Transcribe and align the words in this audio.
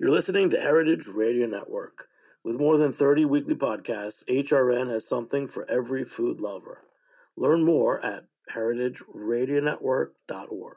You're 0.00 0.12
listening 0.12 0.48
to 0.50 0.60
Heritage 0.60 1.08
Radio 1.08 1.48
Network. 1.48 2.06
With 2.44 2.60
more 2.60 2.76
than 2.76 2.92
30 2.92 3.24
weekly 3.24 3.56
podcasts, 3.56 4.24
HRN 4.28 4.88
has 4.88 5.08
something 5.08 5.48
for 5.48 5.68
every 5.68 6.04
food 6.04 6.40
lover. 6.40 6.84
Learn 7.36 7.64
more 7.64 7.98
at 8.06 8.26
heritageradionetwork.org. 8.54 10.76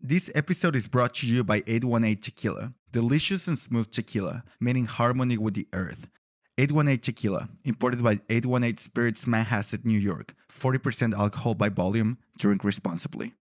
This 0.00 0.30
episode 0.36 0.76
is 0.76 0.86
brought 0.86 1.14
to 1.14 1.26
you 1.26 1.42
by 1.42 1.64
818 1.66 2.22
Tequila, 2.22 2.74
delicious 2.92 3.48
and 3.48 3.58
smooth 3.58 3.90
tequila 3.90 4.44
in 4.64 4.84
harmony 4.84 5.36
with 5.36 5.54
the 5.54 5.66
earth. 5.72 6.06
818 6.56 7.00
Tequila, 7.00 7.48
imported 7.64 8.04
by 8.04 8.20
818 8.30 8.78
Spirits 8.78 9.24
Manhasset, 9.24 9.84
New 9.84 9.98
York. 9.98 10.32
40% 10.48 11.12
alcohol 11.12 11.56
by 11.56 11.70
volume. 11.70 12.18
Drink 12.38 12.62
responsibly. 12.62 13.34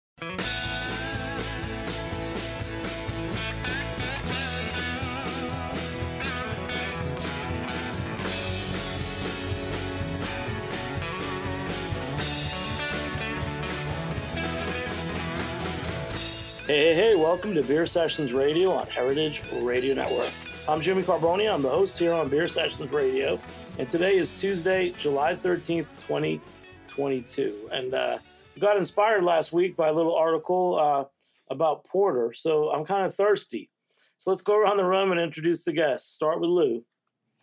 Hey, 16.73 16.95
hey, 16.95 17.11
hey, 17.11 17.15
welcome 17.15 17.53
to 17.53 17.61
Beer 17.61 17.85
Sessions 17.85 18.33
Radio 18.33 18.71
on 18.71 18.87
Heritage 18.87 19.43
Radio 19.53 19.93
Network. 19.93 20.31
I'm 20.67 20.81
Jimmy 20.81 21.03
Carbone. 21.03 21.47
I'm 21.47 21.61
the 21.61 21.69
host 21.69 21.99
here 21.99 22.13
on 22.13 22.29
Beer 22.29 22.47
Sessions 22.47 22.91
Radio. 22.91 23.39
And 23.77 23.87
today 23.87 24.15
is 24.15 24.31
Tuesday, 24.41 24.89
July 24.97 25.35
13th, 25.35 26.07
2022. 26.07 27.69
And 27.71 27.93
uh, 27.93 28.17
got 28.57 28.77
inspired 28.77 29.23
last 29.23 29.53
week 29.53 29.75
by 29.75 29.89
a 29.89 29.93
little 29.93 30.15
article 30.15 30.79
uh, 30.79 31.53
about 31.53 31.85
porter. 31.85 32.33
So 32.33 32.71
I'm 32.71 32.85
kind 32.85 33.05
of 33.05 33.13
thirsty. 33.13 33.69
So 34.17 34.31
let's 34.31 34.41
go 34.41 34.57
around 34.57 34.77
the 34.77 34.83
room 34.83 35.11
and 35.11 35.21
introduce 35.21 35.63
the 35.65 35.73
guests. 35.73 36.11
Start 36.11 36.39
with 36.41 36.49
Lew. 36.49 36.83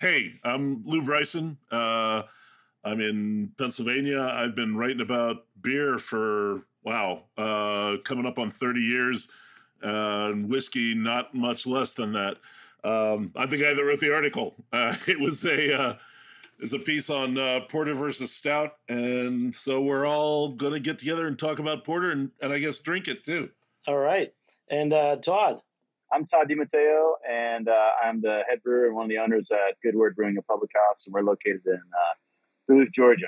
Hey, 0.01 0.41
I'm 0.43 0.83
Lew 0.85 1.03
Bryson. 1.03 1.57
Uh, 1.71 2.23
I'm 2.85 3.01
in 3.01 3.53
Pennsylvania. 3.59 4.21
I've 4.21 4.55
been 4.55 4.77
writing 4.77 5.01
about 5.01 5.45
beer 5.61 5.99
for 5.99 6.63
wow, 6.83 7.25
uh, 7.37 7.97
coming 8.05 8.27
up 8.27 8.39
on 8.39 8.51
30 8.51 8.81
years, 8.81 9.29
uh, 9.85 10.31
and 10.31 10.49
whiskey 10.49 10.95
not 10.95 11.35
much 11.35 11.67
less 11.67 11.95
than 11.95 12.13
that. 12.13 12.39
Um, 12.83 13.33
I'm 13.37 13.51
the 13.51 13.59
guy 13.59 13.75
that 13.75 13.85
wrote 13.85 14.01
the 14.01 14.15
article. 14.15 14.55
Uh, 14.73 14.95
it 15.09 15.19
was 15.19 15.45
a 15.45 15.75
uh, 15.75 15.97
it's 16.61 16.73
a 16.73 16.79
piece 16.79 17.11
on 17.11 17.37
uh, 17.37 17.61
porter 17.69 17.93
versus 17.93 18.33
stout, 18.33 18.75
and 18.89 19.55
so 19.55 19.83
we're 19.83 20.07
all 20.07 20.51
going 20.51 20.73
to 20.73 20.81
get 20.81 20.99
together 20.99 21.27
and 21.27 21.37
talk 21.37 21.59
about 21.59 21.85
porter, 21.85 22.13
and, 22.13 22.31
and 22.41 22.53
I 22.53 22.59
guess 22.59 22.79
drink 22.79 23.09
it 23.09 23.25
too. 23.25 23.51
All 23.89 23.99
right, 23.99 24.33
and 24.71 24.93
uh, 24.93 25.17
Todd. 25.17 25.61
I'm 26.13 26.27
Todd 26.27 26.49
DiMatteo, 26.49 27.13
and 27.29 27.69
uh, 27.69 27.89
I'm 28.05 28.21
the 28.21 28.43
head 28.49 28.63
brewer 28.65 28.87
and 28.87 28.97
one 28.97 29.05
of 29.05 29.11
the 29.11 29.19
owners 29.19 29.49
at 29.53 29.77
Good 29.81 29.95
Word 29.95 30.17
Brewing 30.17 30.37
a 30.39 30.43
Public 30.43 30.71
House, 30.75 31.03
and 31.07 31.15
we're 31.15 31.23
located 31.23 31.63
in 31.67 31.81
Duluth, 32.71 32.93
Georgia. 32.93 33.27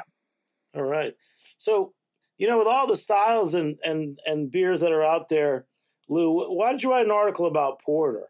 All 0.74 0.82
right. 0.82 1.14
So 1.58 1.92
you 2.38 2.48
know, 2.48 2.58
with 2.58 2.66
all 2.66 2.86
the 2.86 2.96
styles 2.96 3.54
and 3.54 3.78
and 3.84 4.18
and 4.26 4.50
beers 4.50 4.80
that 4.80 4.92
are 4.92 5.04
out 5.04 5.28
there, 5.28 5.66
Lew, 6.08 6.32
why 6.50 6.72
did 6.72 6.82
you 6.82 6.90
write 6.90 7.04
an 7.04 7.12
article 7.12 7.46
about 7.46 7.80
porter? 7.80 8.28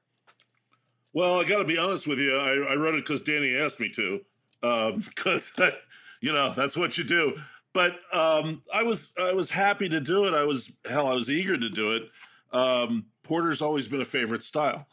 Well, 1.13 1.41
I 1.41 1.45
got 1.45 1.59
to 1.59 1.65
be 1.65 1.79
honest 1.79 2.07
with 2.07 2.19
you. 2.19 2.37
I, 2.37 2.73
I 2.73 2.75
wrote 2.75 2.95
it 2.95 3.05
because 3.05 3.23
Danny 3.23 3.55
asked 3.55 3.81
me 3.81 3.91
to, 3.91 4.21
because 4.61 5.53
um, 5.59 5.71
you 6.21 6.33
know 6.33 6.53
that's 6.55 6.77
what 6.77 6.99
you 6.99 7.05
do. 7.05 7.35
But 7.75 7.93
um, 8.13 8.63
I 8.75 8.83
was 8.83 9.13
I 9.19 9.33
was 9.33 9.51
happy 9.51 9.89
to 9.89 10.01
do 10.01 10.27
it. 10.27 10.35
I 10.35 10.45
was 10.45 10.73
hell, 10.89 11.07
I 11.07 11.15
was 11.15 11.31
eager 11.31 11.57
to 11.57 11.69
do 11.69 11.93
it. 11.93 12.03
Um, 12.53 13.07
porter's 13.23 13.63
always 13.63 13.89
been 13.89 14.03
a 14.03 14.07
favorite 14.07 14.43
style. 14.43 14.87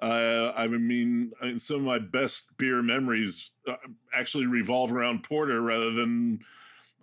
Uh, 0.00 0.52
I 0.54 0.66
mean, 0.66 1.32
I 1.40 1.46
mean, 1.46 1.58
some 1.58 1.76
of 1.76 1.82
my 1.82 1.98
best 1.98 2.56
beer 2.58 2.82
memories 2.82 3.50
uh, 3.66 3.76
actually 4.14 4.46
revolve 4.46 4.92
around 4.92 5.22
porter 5.22 5.60
rather 5.60 5.92
than 5.92 6.40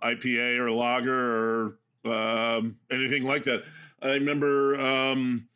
IPA 0.02 0.58
or 0.58 0.70
lager 0.70 1.76
or 2.04 2.12
um, 2.12 2.76
anything 2.90 3.24
like 3.24 3.42
that. 3.44 3.64
I 4.00 4.10
remember 4.10 4.78
um, 4.78 5.48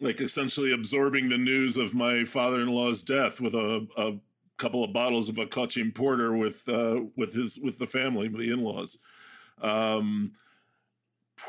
like 0.00 0.20
essentially 0.20 0.72
absorbing 0.72 1.28
the 1.28 1.38
news 1.38 1.76
of 1.76 1.94
my 1.94 2.24
father-in-law's 2.24 3.02
death 3.02 3.40
with 3.40 3.54
a, 3.54 3.86
a 3.96 4.12
couple 4.56 4.84
of 4.84 4.92
bottles 4.92 5.28
of 5.28 5.38
a 5.38 5.46
Cochin 5.46 5.92
Porter 5.92 6.36
with 6.36 6.68
uh, 6.68 7.00
with 7.16 7.34
his 7.34 7.58
with 7.58 7.78
the 7.78 7.86
family, 7.86 8.28
the 8.28 8.52
in-laws. 8.52 8.98
Um, 9.60 10.32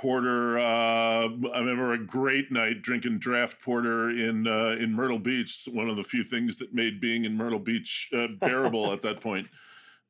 porter. 0.01 0.59
Uh, 0.59 1.27
I 1.27 1.59
remember 1.59 1.93
a 1.93 2.05
great 2.05 2.51
night 2.51 2.81
drinking 2.81 3.19
draft 3.19 3.61
porter 3.61 4.09
in 4.09 4.47
uh, 4.47 4.75
in 4.79 4.93
Myrtle 4.93 5.19
Beach. 5.19 5.67
One 5.71 5.89
of 5.89 5.95
the 5.95 6.03
few 6.03 6.23
things 6.23 6.57
that 6.57 6.73
made 6.73 6.99
being 6.99 7.25
in 7.25 7.35
Myrtle 7.35 7.59
Beach 7.59 8.09
uh, 8.15 8.27
bearable 8.39 8.91
at 8.91 9.01
that 9.03 9.21
point. 9.21 9.47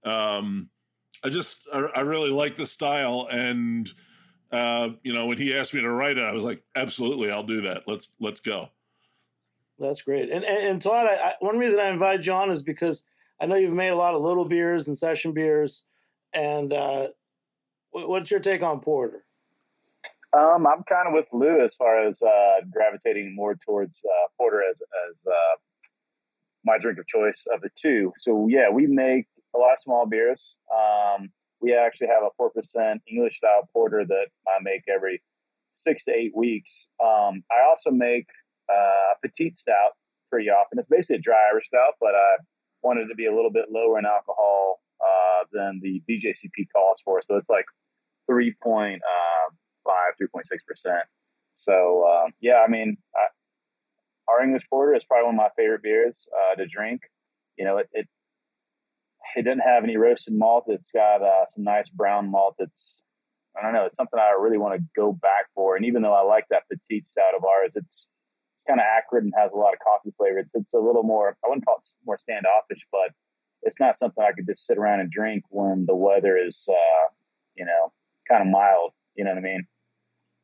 Um, 0.03 0.69
I 1.23 1.29
just 1.29 1.57
I, 1.73 1.79
I 1.95 1.99
really 2.01 2.31
like 2.31 2.55
the 2.55 2.66
style, 2.66 3.27
and 3.31 3.89
uh, 4.51 4.89
you 5.03 5.13
know 5.13 5.27
when 5.27 5.38
he 5.38 5.55
asked 5.55 5.73
me 5.73 5.81
to 5.81 5.91
write 5.91 6.17
it, 6.17 6.23
I 6.23 6.31
was 6.33 6.43
like, 6.43 6.63
absolutely, 6.75 7.31
I'll 7.31 7.43
do 7.43 7.61
that. 7.61 7.83
Let's 7.88 8.09
let's 8.19 8.39
go. 8.39 8.69
That's 9.79 10.01
great. 10.01 10.29
And 10.31 10.43
and, 10.43 10.66
and 10.66 10.81
Todd, 10.81 11.07
I, 11.07 11.13
I, 11.13 11.33
one 11.39 11.57
reason 11.57 11.79
I 11.79 11.89
invited 11.89 12.25
you 12.25 12.33
on 12.33 12.51
is 12.51 12.61
because 12.61 13.05
I 13.39 13.45
know 13.45 13.55
you've 13.55 13.73
made 13.73 13.89
a 13.89 13.95
lot 13.95 14.16
of 14.16 14.22
little 14.22 14.45
beers 14.45 14.88
and 14.88 14.97
session 14.97 15.33
beers. 15.33 15.83
And 16.33 16.73
uh, 16.73 17.07
what's 17.91 18.31
your 18.31 18.39
take 18.39 18.63
on 18.63 18.79
porter? 18.79 19.25
Um, 20.35 20.66
I'm 20.66 20.83
kind 20.89 21.07
of 21.07 21.13
with 21.13 21.27
Lew 21.31 21.63
as 21.63 21.75
far 21.75 22.07
as 22.07 22.21
uh, 22.21 22.66
gravitating 22.71 23.35
more 23.35 23.55
towards 23.55 23.99
uh, 24.03 24.27
porter 24.38 24.61
as 24.67 24.81
as 25.09 25.25
uh, 25.27 25.55
my 26.66 26.77
drink 26.79 26.97
of 26.97 27.07
choice 27.07 27.45
of 27.53 27.61
the 27.61 27.69
two. 27.75 28.11
So 28.17 28.47
yeah, 28.49 28.69
we 28.72 28.88
make 28.88 29.27
a 29.55 29.59
lot 29.59 29.73
of 29.73 29.79
small 29.79 30.07
beers. 30.07 30.55
Um, 30.73 31.29
we 31.61 31.75
actually 31.75 32.07
have 32.07 32.23
a 32.23 32.29
four 32.35 32.49
percent 32.49 33.01
English 33.07 33.38
style 33.38 33.69
porter 33.73 34.05
that 34.05 34.27
I 34.47 34.61
make 34.61 34.83
every 34.93 35.22
six 35.75 36.05
to 36.05 36.11
eight 36.11 36.35
weeks. 36.35 36.88
Um, 36.99 37.43
I 37.51 37.67
also 37.69 37.91
make 37.91 38.27
uh, 38.72 39.13
a 39.13 39.16
petite 39.22 39.57
stout 39.57 39.91
pretty 40.31 40.49
often. 40.49 40.79
It's 40.79 40.88
basically 40.88 41.17
a 41.17 41.22
dry 41.22 41.49
Irish 41.51 41.67
stout, 41.67 41.93
but 41.99 42.16
I 42.16 42.38
wanted 42.81 43.07
to 43.07 43.16
be 43.16 43.27
a 43.27 43.35
little 43.35 43.51
bit 43.51 43.66
lower 43.72 43.99
in 43.99 44.05
alcohol 44.05 44.81
uh, 44.99 45.45
than 45.51 45.79
the 45.83 46.01
BJCP 46.09 46.67
calls 46.73 47.01
for. 47.05 47.22
So 47.25 47.38
it's 47.38 47.49
like 47.49 47.66
three 48.27 48.55
3.5, 48.66 48.97
3.6 49.88 50.44
percent. 50.67 51.03
So 51.53 52.07
um, 52.07 52.33
yeah, 52.41 52.63
I 52.66 52.69
mean, 52.69 52.97
I, 53.16 53.27
our 54.31 54.44
English 54.44 54.63
porter 54.69 54.95
is 54.95 55.03
probably 55.03 55.25
one 55.25 55.35
of 55.35 55.38
my 55.38 55.49
favorite 55.55 55.83
beers 55.83 56.27
uh, 56.33 56.55
to 56.55 56.66
drink. 56.67 57.01
You 57.57 57.66
know, 57.66 57.77
it, 57.77 57.89
it 57.93 58.07
it 59.35 59.43
doesn't 59.43 59.59
have 59.59 59.83
any 59.83 59.97
roasted 59.97 60.33
malt. 60.33 60.66
It's 60.67 60.91
got 60.91 61.22
uh, 61.22 61.45
some 61.47 61.63
nice 61.63 61.89
brown 61.89 62.29
malt. 62.29 62.55
That's 62.59 63.01
I 63.57 63.61
don't 63.61 63.73
know. 63.73 63.85
It's 63.85 63.97
something 63.97 64.19
I 64.19 64.35
really 64.39 64.57
want 64.57 64.75
to 64.75 64.85
go 64.95 65.13
back 65.13 65.45
for. 65.53 65.75
And 65.75 65.85
even 65.85 66.01
though 66.01 66.13
I 66.13 66.23
like 66.23 66.45
that 66.49 66.63
petite 66.69 67.07
stout 67.07 67.35
of 67.38 67.43
ours, 67.43 67.73
it's 67.75 68.07
it's 68.55 68.63
kind 68.63 68.79
of 68.79 68.85
acrid 68.85 69.23
and 69.23 69.33
has 69.38 69.51
a 69.51 69.55
lot 69.55 69.73
of 69.73 69.79
coffee 69.79 70.13
flavor. 70.17 70.39
It's 70.39 70.51
it's 70.53 70.73
a 70.73 70.79
little 70.79 71.03
more. 71.03 71.38
I 71.43 71.49
wouldn't 71.49 71.66
call 71.66 71.77
it 71.77 71.88
more 72.05 72.17
standoffish, 72.17 72.85
but 72.91 73.11
it's 73.61 73.79
not 73.79 73.97
something 73.97 74.23
I 74.23 74.33
could 74.33 74.47
just 74.47 74.66
sit 74.66 74.77
around 74.77 74.99
and 75.01 75.11
drink 75.11 75.43
when 75.49 75.85
the 75.85 75.95
weather 75.95 76.38
is, 76.38 76.67
uh, 76.69 77.07
you 77.55 77.66
know, 77.66 77.91
kind 78.29 78.41
of 78.41 78.47
mild. 78.47 78.91
You 79.16 79.23
know 79.23 79.31
what 79.31 79.38
I 79.38 79.41
mean? 79.41 79.67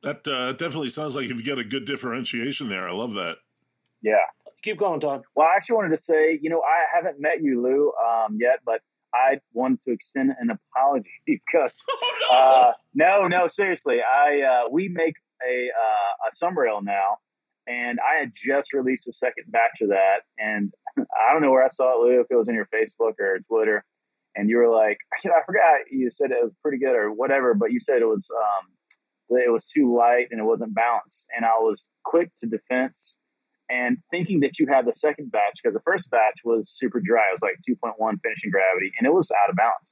That 0.03 0.27
uh, 0.27 0.53
definitely 0.53 0.89
sounds 0.89 1.15
like 1.15 1.27
you've 1.27 1.45
got 1.45 1.59
a 1.59 1.63
good 1.63 1.85
differentiation 1.85 2.69
there. 2.69 2.87
I 2.87 2.93
love 2.93 3.13
that. 3.13 3.37
Yeah, 4.01 4.15
keep 4.63 4.77
going, 4.77 4.99
Todd. 4.99 5.23
Well, 5.35 5.47
I 5.47 5.55
actually 5.55 5.75
wanted 5.75 5.97
to 5.97 6.01
say, 6.01 6.39
you 6.41 6.49
know, 6.49 6.61
I 6.61 6.95
haven't 6.95 7.19
met 7.19 7.41
you, 7.41 7.61
Lew, 7.61 7.91
um, 8.01 8.37
yet, 8.39 8.59
but 8.65 8.81
I 9.13 9.39
wanted 9.53 9.81
to 9.83 9.91
extend 9.91 10.31
an 10.39 10.49
apology 10.51 11.09
because 11.25 11.73
oh, 11.89 12.27
no. 12.31 12.37
Uh, 12.37 12.73
no, 12.93 13.27
no, 13.27 13.47
seriously, 13.47 13.97
I 14.01 14.41
uh, 14.41 14.69
we 14.71 14.87
make 14.87 15.15
a 15.45 15.67
uh, 15.67 16.29
a 16.29 16.35
summer 16.35 16.67
ale 16.67 16.81
now, 16.81 17.17
and 17.67 17.99
I 17.99 18.19
had 18.19 18.31
just 18.35 18.73
released 18.73 19.07
a 19.07 19.13
second 19.13 19.45
batch 19.47 19.81
of 19.81 19.89
that, 19.89 20.19
and 20.37 20.73
I 20.97 21.33
don't 21.33 21.41
know 21.41 21.51
where 21.51 21.65
I 21.65 21.69
saw 21.69 21.93
it, 21.93 22.07
Lew, 22.07 22.21
if 22.21 22.27
it 22.29 22.35
was 22.35 22.47
in 22.47 22.55
your 22.55 22.69
Facebook 22.73 23.13
or 23.19 23.39
Twitter, 23.47 23.83
and 24.35 24.49
you 24.49 24.57
were 24.57 24.69
like, 24.69 24.97
I 25.25 25.41
forgot 25.45 25.91
you 25.91 26.09
said 26.11 26.31
it 26.31 26.43
was 26.43 26.53
pretty 26.61 26.77
good 26.77 26.95
or 26.95 27.11
whatever, 27.11 27.53
but 27.53 27.71
you 27.71 27.79
said 27.79 28.01
it 28.01 28.07
was 28.07 28.27
um, 28.33 28.67
it 29.29 29.51
was 29.51 29.63
too 29.65 29.95
light 29.95 30.27
and 30.31 30.39
it 30.39 30.43
wasn't 30.43 30.73
balanced, 30.73 31.27
and 31.35 31.45
I 31.45 31.57
was 31.59 31.87
quick 32.03 32.31
to 32.39 32.47
defense 32.47 33.15
and 33.69 33.97
thinking 34.09 34.39
that 34.39 34.57
you 34.57 34.67
had 34.67 34.85
the 34.85 34.93
second 34.93 35.31
batch 35.31 35.59
because 35.61 35.75
the 35.75 35.83
first 35.85 36.09
batch 36.09 36.39
was 36.43 36.69
super 36.71 36.99
dry. 36.99 37.29
It 37.29 37.39
was 37.39 37.41
like 37.41 37.57
2.1 37.69 37.93
finishing 38.23 38.51
gravity 38.51 38.91
and 38.97 39.05
it 39.05 39.13
was 39.13 39.31
out 39.43 39.49
of 39.49 39.55
balance. 39.55 39.91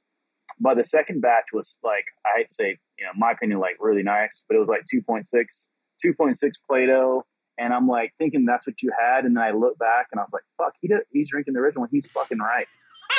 But 0.60 0.76
the 0.76 0.84
second 0.84 1.20
batch 1.20 1.46
was 1.52 1.76
like, 1.84 2.04
I 2.26 2.38
hate 2.38 2.48
to 2.48 2.54
say, 2.54 2.78
you 2.98 3.04
know, 3.04 3.12
my 3.16 3.32
opinion, 3.32 3.60
like 3.60 3.76
really 3.78 4.02
nice, 4.02 4.42
but 4.48 4.56
it 4.56 4.58
was 4.58 4.68
like 4.68 4.82
2.6, 4.92 5.24
2.6 6.04 6.38
Play 6.40 6.52
Plato. 6.66 7.24
And 7.56 7.72
I'm 7.72 7.88
like 7.88 8.12
thinking 8.18 8.44
that's 8.44 8.66
what 8.66 8.76
you 8.82 8.90
had. 8.98 9.24
And 9.24 9.36
then 9.36 9.42
I 9.42 9.50
look 9.50 9.78
back 9.78 10.08
and 10.10 10.20
I 10.20 10.24
was 10.24 10.32
like, 10.32 10.44
fuck, 10.56 10.74
he 10.80 10.88
did, 10.88 10.98
he's 11.10 11.28
drinking 11.30 11.54
the 11.54 11.60
original. 11.60 11.86
He's 11.90 12.06
fucking 12.08 12.38
right. 12.38 12.66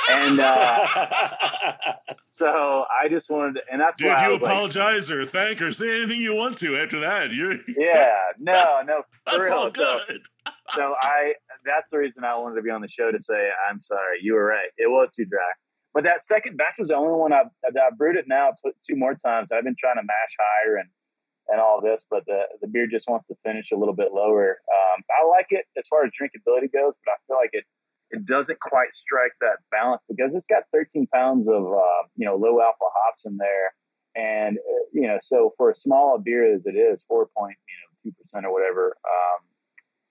And 0.09 0.39
uh, 0.39 0.87
so 2.35 2.85
I 2.89 3.07
just 3.09 3.29
wanted 3.29 3.55
to, 3.55 3.61
and 3.71 3.79
that's 3.79 3.99
Dude, 3.99 4.07
why 4.07 4.27
you 4.27 4.35
apologize 4.35 5.09
like, 5.09 5.19
or 5.19 5.25
thank 5.25 5.61
or 5.61 5.71
say 5.71 6.01
anything 6.01 6.21
you 6.21 6.35
want 6.35 6.57
to 6.59 6.77
after 6.77 6.99
that. 7.01 7.31
You're 7.31 7.53
yeah, 7.77 8.15
no, 8.39 8.81
no, 8.85 9.03
that's 9.25 9.39
real. 9.39 9.53
all 9.53 9.71
good. 9.71 10.21
So, 10.47 10.51
so, 10.75 10.95
I 11.01 11.33
that's 11.65 11.91
the 11.91 11.99
reason 11.99 12.23
I 12.23 12.37
wanted 12.37 12.55
to 12.55 12.61
be 12.61 12.71
on 12.71 12.81
the 12.81 12.89
show 12.89 13.11
to 13.11 13.21
say 13.21 13.49
I'm 13.69 13.81
sorry. 13.81 14.19
You 14.21 14.33
were 14.33 14.45
right. 14.45 14.69
It 14.77 14.89
was 14.89 15.09
too 15.15 15.25
dry. 15.25 15.51
But 15.93 16.03
that 16.03 16.23
second 16.23 16.57
batch 16.57 16.75
was 16.77 16.89
the 16.89 16.95
only 16.95 17.17
one 17.17 17.33
I 17.33 17.43
I 17.65 17.89
brewed 17.97 18.15
it 18.15 18.25
now 18.27 18.51
two 18.87 18.95
more 18.95 19.13
times. 19.13 19.51
I've 19.51 19.63
been 19.63 19.75
trying 19.79 19.95
to 19.97 20.03
mash 20.03 20.35
higher 20.39 20.77
and 20.77 20.89
and 21.49 21.59
all 21.59 21.81
this, 21.81 22.05
but 22.09 22.25
the 22.25 22.41
the 22.61 22.67
beer 22.67 22.87
just 22.87 23.07
wants 23.07 23.25
to 23.27 23.35
finish 23.43 23.71
a 23.71 23.75
little 23.75 23.95
bit 23.95 24.13
lower. 24.13 24.57
Um, 24.71 25.03
I 25.09 25.27
like 25.27 25.47
it 25.49 25.65
as 25.77 25.87
far 25.87 26.03
as 26.05 26.11
drinkability 26.11 26.71
goes, 26.71 26.95
but 27.05 27.11
I 27.11 27.17
feel 27.27 27.37
like 27.37 27.49
it 27.53 27.65
it 28.11 28.25
doesn't 28.25 28.59
quite 28.59 28.93
strike 28.93 29.33
that 29.41 29.57
balance 29.71 30.01
because 30.09 30.35
it's 30.35 30.45
got 30.45 30.63
13 30.73 31.07
pounds 31.13 31.47
of 31.47 31.65
uh, 31.65 32.03
you 32.15 32.25
know 32.25 32.35
low 32.35 32.61
alpha 32.61 32.85
hops 32.95 33.25
in 33.25 33.37
there, 33.37 33.73
and 34.15 34.57
uh, 34.57 34.83
you 34.93 35.07
know 35.07 35.17
so 35.21 35.53
for 35.57 35.69
a 35.69 35.75
small 35.75 36.17
beer 36.17 36.55
as 36.55 36.65
it 36.65 36.75
is, 36.75 37.03
four 37.07 37.27
point 37.37 37.55
you 37.67 37.75
know 37.75 38.11
two 38.11 38.21
percent 38.21 38.45
or 38.45 38.53
whatever, 38.53 38.97
um, 39.05 39.45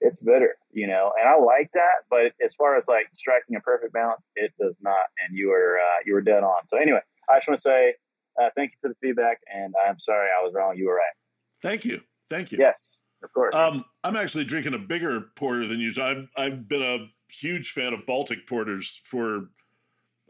it's 0.01 0.21
bitter, 0.21 0.57
you 0.71 0.87
know, 0.87 1.13
and 1.19 1.29
I 1.29 1.37
like 1.37 1.71
that. 1.75 2.07
But 2.11 2.33
as 2.45 2.55
far 2.55 2.77
as 2.77 2.87
like 2.89 3.07
striking 3.15 3.57
a 3.57 3.61
perfect 3.61 3.93
balance, 3.93 4.23
it 4.37 4.53
does 4.61 4.77
not, 4.81 5.07
and 5.25 5.37
you 5.37 5.49
were 5.49 5.79
uh, 5.79 6.03
you 6.07 6.15
were 6.15 6.23
dead 6.23 6.43
on. 6.43 6.61
So 6.69 6.77
anyway, 6.79 7.01
I 7.29 7.39
just 7.39 7.49
want 7.49 7.59
to 7.59 7.63
say 7.63 7.95
uh, 8.41 8.51
thank 8.57 8.73
you 8.73 8.79
for 8.81 8.89
the 8.89 8.97
feedback, 9.01 9.39
and 9.53 9.75
I'm 9.87 9.99
sorry 9.99 10.29
I 10.29 10.45
was 10.45 10.55
wrong. 10.55 10.77
You 10.77 10.87
were 10.87 10.95
right. 10.95 11.15
Thank 11.61 11.85
you, 11.85 12.01
thank 12.29 12.53
you. 12.53 12.59
Yes, 12.59 13.01
of 13.25 13.33
course. 13.33 13.55
Um, 13.55 13.85
I'm 14.05 14.15
actually 14.15 14.45
drinking 14.45 14.75
a 14.75 14.79
bigger 14.79 15.27
porter 15.35 15.67
than 15.67 15.81
usual. 15.81 16.05
I've 16.05 16.29
I've 16.37 16.69
been 16.69 16.83
a 16.83 17.09
huge 17.31 17.73
fan 17.73 17.93
of 17.93 18.07
Baltic 18.07 18.47
porters 18.47 19.01
for 19.05 19.51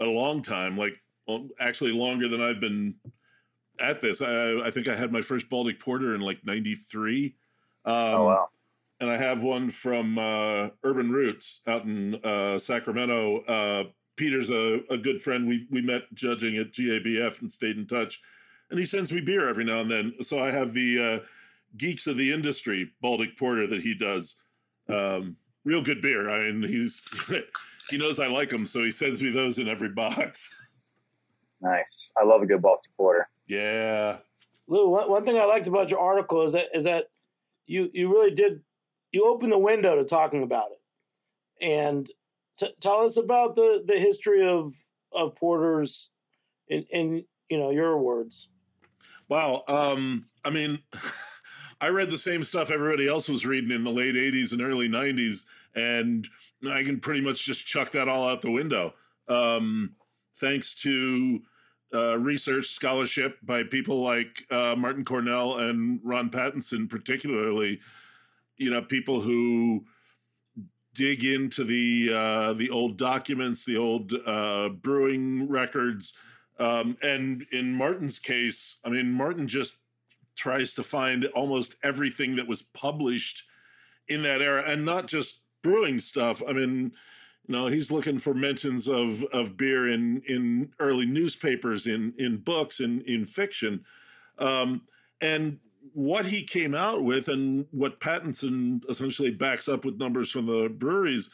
a 0.01 0.05
long 0.05 0.43
time, 0.43 0.77
like 0.77 0.95
actually 1.61 1.93
longer 1.93 2.29
than 2.29 2.41
I've 2.41 2.61
been 2.61 2.95
at 3.81 4.01
this. 4.01 4.23
I, 4.23 4.61
I 4.61 4.71
think 4.71 4.89
I 4.89 4.97
had 4.97 5.13
my 5.13 5.21
first 5.21 5.49
Baltic 5.49 5.81
porter 5.81 6.15
in 6.15 6.21
like 6.21 6.45
'93. 6.45 7.37
Um, 7.85 7.95
oh 7.95 8.25
wow! 8.25 8.49
And 9.01 9.11
I 9.11 9.17
have 9.17 9.43
one 9.43 9.71
from 9.71 10.19
uh, 10.19 10.69
Urban 10.85 11.11
Roots 11.11 11.61
out 11.67 11.85
in 11.85 12.17
uh, 12.25 12.59
Sacramento. 12.59 13.41
Uh, 13.45 13.85
Peter's 14.17 14.51
a, 14.51 14.81
a 14.91 14.97
good 14.97 15.23
friend. 15.23 15.49
We 15.49 15.67
we 15.71 15.83
met 15.83 16.03
judging 16.15 16.57
at 16.57 16.73
GABF 16.73 17.41
and 17.41 17.51
stayed 17.51 17.77
in 17.77 17.87
touch. 17.87 18.21
And 18.71 18.79
he 18.79 18.85
sends 18.85 19.11
me 19.11 19.21
beer 19.21 19.49
every 19.49 19.65
now 19.65 19.81
and 19.81 19.91
then. 19.91 20.15
So 20.21 20.41
I 20.41 20.51
have 20.51 20.75
the 20.75 20.99
uh, 21.23 21.27
Geeks 21.77 22.07
of 22.07 22.17
the 22.17 22.33
Industry 22.33 22.91
Baltic 23.01 23.37
Porter 23.39 23.67
that 23.67 23.83
he 23.83 23.95
does. 23.95 24.37
Um, 24.89 25.37
real 25.69 25.83
good 25.83 26.01
beer. 26.01 26.31
I 26.31 26.51
mean, 26.51 26.69
he's 26.69 27.07
he 27.91 27.99
knows 27.99 28.19
I 28.19 28.27
like 28.27 28.49
them, 28.49 28.65
so 28.65 28.83
he 28.83 28.91
sends 28.91 29.23
me 29.23 29.31
those 29.31 29.59
in 29.59 29.69
every 29.69 29.91
box. 29.91 30.49
Nice. 31.61 32.09
I 32.17 32.25
love 32.25 32.43
a 32.43 32.47
good 32.47 32.63
Baltic 32.63 32.91
porter. 32.97 33.29
Yeah. 33.47 34.19
Lew, 34.67 34.89
one, 34.89 35.11
one 35.11 35.25
thing 35.25 35.37
I 35.37 35.45
liked 35.45 35.69
about 35.69 35.91
your 35.91 36.01
article 36.01 36.43
is 36.45 36.53
that 36.53 36.69
is 36.75 36.85
that 36.85 37.11
you 37.67 37.91
you 37.93 38.11
really 38.11 38.35
did 38.35 38.63
you 39.13 39.27
opened 39.27 39.53
the 39.53 39.59
window 39.59 39.97
to 39.97 40.05
talking 40.05 40.43
about 40.43 40.69
it, 40.73 41.65
and 41.65 42.09
t- 42.59 42.75
tell 42.81 43.05
us 43.05 43.17
about 43.17 43.55
the 43.55 43.83
the 43.87 43.99
history 43.99 44.47
of 44.47 44.73
of 45.13 45.37
porters 45.37 46.11
in 46.69 46.85
in 46.91 47.25
you 47.51 47.59
know 47.59 47.71
your 47.71 47.99
words. 47.99 48.49
Wow. 49.29 49.65
Um, 49.69 50.27
I 50.45 50.51
mean. 50.51 50.81
I 51.81 51.91
read 51.91 52.11
the 52.11 52.19
same 52.19 52.43
stuff 52.43 52.73
everybody 52.73 53.07
else 53.07 53.29
was 53.29 53.47
reading 53.47 53.71
in 53.71 53.85
the 53.85 53.93
late 53.93 54.17
80s 54.17 54.51
and 54.51 54.61
early 54.61 54.89
90s 54.89 55.45
and 55.75 56.29
I 56.69 56.83
can 56.83 57.01
pretty 57.01 57.21
much 57.21 57.45
just 57.45 57.67
chuck 57.67 57.93
that 57.93 58.09
all 58.09 58.29
out 58.29 58.43
the 58.43 58.51
window. 58.51 58.95
Um, 59.29 59.95
thanks 60.37 60.75
to 60.83 61.41
uh, 61.95 62.19
research 62.19 62.69
scholarship 62.69 63.39
by 63.43 63.63
people 63.63 64.03
like 64.03 64.45
uh, 64.51 64.75
Martyn 64.77 65.05
Cornell 65.05 65.59
and 65.59 66.01
Ron 66.03 66.31
Pattinson, 66.31 66.89
particularly, 66.89 67.81
you 68.57 68.71
know, 68.71 68.83
people 68.83 69.21
who 69.21 69.85
dig 70.95 71.25
into 71.25 71.65
the 71.65 72.13
uh, 72.13 72.53
the 72.55 72.71
old 72.71 72.99
documents, 72.99 73.65
the 73.65 73.77
old 73.77 74.13
uh, 74.27 74.69
brewing 74.69 75.49
records, 75.49 76.13
um, 76.59 76.97
and 77.03 77.47
in 77.53 77.73
Martyn's 77.73 78.19
case, 78.19 78.79
I 78.85 78.91
mean, 78.91 79.13
Martyn 79.13 79.49
just 79.49 79.77
tries 80.37 80.75
to 80.75 80.83
find 80.83 81.25
almost 81.27 81.77
everything 81.83 82.37
that 82.37 82.49
was 82.49 82.63
published 82.63 83.45
in 84.09 84.23
that 84.23 84.43
era, 84.43 84.65
and 84.67 84.85
not 84.85 85.07
just 85.07 85.43
brewing 85.63 86.01
stuff. 86.01 86.43
I 86.49 86.53
mean, 86.53 86.93
you 87.47 87.55
know, 87.55 87.67
he's 87.67 87.91
looking 87.91 88.19
for 88.19 88.35
mentions 88.35 88.89
of 88.89 89.23
of 89.33 89.57
beer 89.57 89.89
in 89.89 90.23
in 90.27 90.73
early 90.79 91.07
newspapers, 91.07 91.87
in 91.87 92.15
in 92.19 92.39
books, 92.39 92.81
in 92.81 93.01
in 93.03 93.27
fiction, 93.27 93.85
um, 94.39 94.83
and 95.21 95.59
what 95.95 96.27
he 96.27 96.45
came 96.45 96.75
out 96.75 97.03
with, 97.03 97.29
and 97.29 97.67
what 97.71 98.01
Pattinson 98.01 98.83
essentially 98.89 99.31
backs 99.31 99.69
up 99.69 99.85
with 99.85 99.99
numbers 99.99 100.31
from 100.31 100.47
the 100.47 100.69
breweries, 100.69 101.31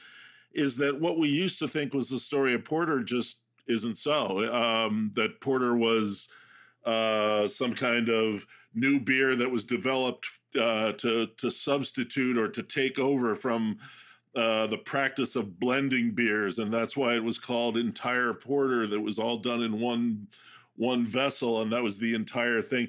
is 0.52 0.76
that 0.76 1.00
what 1.00 1.18
we 1.18 1.28
used 1.28 1.58
to 1.58 1.68
think 1.68 1.92
was 1.92 2.08
the 2.08 2.18
story 2.18 2.54
of 2.54 2.64
Porter 2.64 3.02
just 3.02 3.40
isn't 3.66 3.98
so. 3.98 4.52
Um, 4.54 5.10
that 5.16 5.40
Porter 5.40 5.76
was 5.76 6.28
uh, 6.84 7.48
some 7.48 7.74
kind 7.74 8.08
of 8.08 8.46
new 8.74 9.00
beer 9.00 9.36
that 9.36 9.50
was 9.50 9.64
developed 9.64 10.26
uh, 10.60 10.92
to 10.92 11.28
to 11.38 11.50
substitute 11.50 12.38
or 12.38 12.48
to 12.48 12.62
take 12.62 12.98
over 12.98 13.34
from 13.34 13.78
uh, 14.36 14.66
the 14.66 14.78
practice 14.78 15.36
of 15.36 15.58
blending 15.60 16.12
beers, 16.12 16.58
and 16.58 16.72
that's 16.72 16.96
why 16.96 17.14
it 17.14 17.24
was 17.24 17.38
called 17.38 17.76
entire 17.76 18.34
porter. 18.34 18.86
That 18.86 19.00
was 19.00 19.18
all 19.18 19.38
done 19.38 19.62
in 19.62 19.80
one 19.80 20.28
one 20.76 21.06
vessel, 21.06 21.62
and 21.62 21.72
that 21.72 21.82
was 21.82 21.98
the 21.98 22.14
entire 22.14 22.62
thing. 22.62 22.88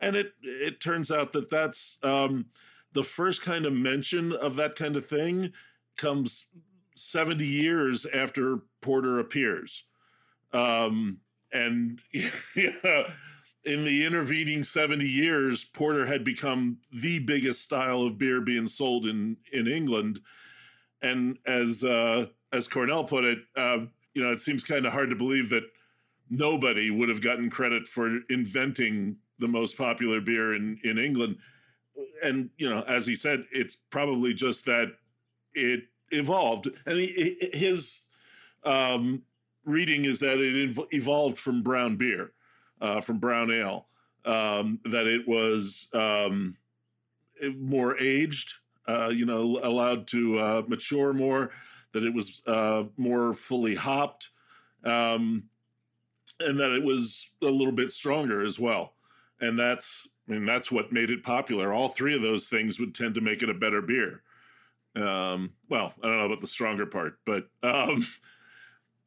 And 0.00 0.16
it 0.16 0.34
it 0.42 0.80
turns 0.80 1.10
out 1.10 1.32
that 1.32 1.50
that's 1.50 1.98
um, 2.02 2.46
the 2.92 3.04
first 3.04 3.42
kind 3.42 3.66
of 3.66 3.72
mention 3.72 4.32
of 4.32 4.56
that 4.56 4.76
kind 4.76 4.96
of 4.96 5.04
thing 5.04 5.52
comes 5.96 6.46
70 6.96 7.44
years 7.44 8.06
after 8.06 8.60
porter 8.80 9.18
appears 9.18 9.84
um, 10.52 11.18
and 11.52 12.00
in 12.14 13.84
the 13.84 14.04
intervening 14.04 14.62
70 14.62 15.06
years 15.06 15.64
porter 15.64 16.06
had 16.06 16.24
become 16.24 16.78
the 16.92 17.18
biggest 17.18 17.62
style 17.62 18.02
of 18.02 18.18
beer 18.18 18.40
being 18.40 18.66
sold 18.66 19.06
in 19.06 19.36
in 19.52 19.66
england 19.66 20.20
and 21.04 21.38
as 21.46 21.84
uh, 21.84 22.26
as 22.52 22.66
Cornell 22.66 23.04
put 23.04 23.24
it, 23.24 23.38
uh, 23.56 23.78
you 24.14 24.22
know, 24.22 24.32
it 24.32 24.40
seems 24.40 24.64
kind 24.64 24.86
of 24.86 24.92
hard 24.92 25.10
to 25.10 25.16
believe 25.16 25.50
that 25.50 25.64
nobody 26.30 26.90
would 26.90 27.08
have 27.08 27.20
gotten 27.20 27.50
credit 27.50 27.86
for 27.86 28.20
inventing 28.30 29.16
the 29.38 29.48
most 29.48 29.76
popular 29.76 30.20
beer 30.20 30.54
in 30.54 30.80
in 30.82 30.98
England. 30.98 31.36
And 32.22 32.50
you 32.56 32.68
know, 32.68 32.82
as 32.82 33.06
he 33.06 33.14
said, 33.14 33.44
it's 33.52 33.76
probably 33.76 34.32
just 34.32 34.64
that 34.64 34.88
it 35.52 35.84
evolved, 36.10 36.68
and 36.86 36.98
he, 36.98 37.36
his 37.52 38.06
um, 38.64 39.22
reading 39.64 40.06
is 40.06 40.20
that 40.20 40.38
it 40.38 40.76
evolved 40.92 41.38
from 41.38 41.62
brown 41.62 41.96
beer, 41.96 42.32
uh, 42.80 43.00
from 43.00 43.18
brown 43.18 43.52
ale, 43.52 43.86
um, 44.24 44.80
that 44.84 45.06
it 45.06 45.28
was 45.28 45.86
um, 45.92 46.56
more 47.58 47.96
aged 47.98 48.54
uh, 48.86 49.08
you 49.08 49.26
know, 49.26 49.60
allowed 49.62 50.06
to 50.08 50.38
uh, 50.38 50.62
mature 50.66 51.12
more, 51.12 51.50
that 51.92 52.02
it 52.02 52.12
was 52.12 52.42
uh, 52.46 52.84
more 52.96 53.32
fully 53.32 53.74
hopped, 53.74 54.30
um, 54.84 55.44
and 56.40 56.58
that 56.58 56.72
it 56.72 56.82
was 56.82 57.30
a 57.42 57.46
little 57.46 57.72
bit 57.72 57.92
stronger 57.92 58.44
as 58.44 58.58
well. 58.58 58.94
And 59.40 59.58
that's, 59.58 60.08
I 60.28 60.32
mean, 60.32 60.46
that's 60.46 60.70
what 60.70 60.92
made 60.92 61.10
it 61.10 61.22
popular. 61.22 61.72
All 61.72 61.88
three 61.88 62.14
of 62.14 62.22
those 62.22 62.48
things 62.48 62.78
would 62.78 62.94
tend 62.94 63.14
to 63.14 63.20
make 63.20 63.42
it 63.42 63.50
a 63.50 63.54
better 63.54 63.80
beer. 63.80 64.22
Um, 64.96 65.52
well, 65.68 65.92
I 66.02 66.06
don't 66.06 66.18
know 66.18 66.26
about 66.26 66.40
the 66.40 66.46
stronger 66.46 66.86
part, 66.86 67.18
but 67.24 67.48
um, 67.62 68.06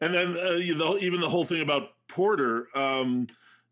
and 0.01 0.13
then 0.13 0.37
uh, 0.37 0.51
you 0.51 0.75
know, 0.75 0.97
even 0.97 1.21
the 1.21 1.29
whole 1.29 1.45
thing 1.45 1.61
about 1.61 1.89
porter. 2.07 2.67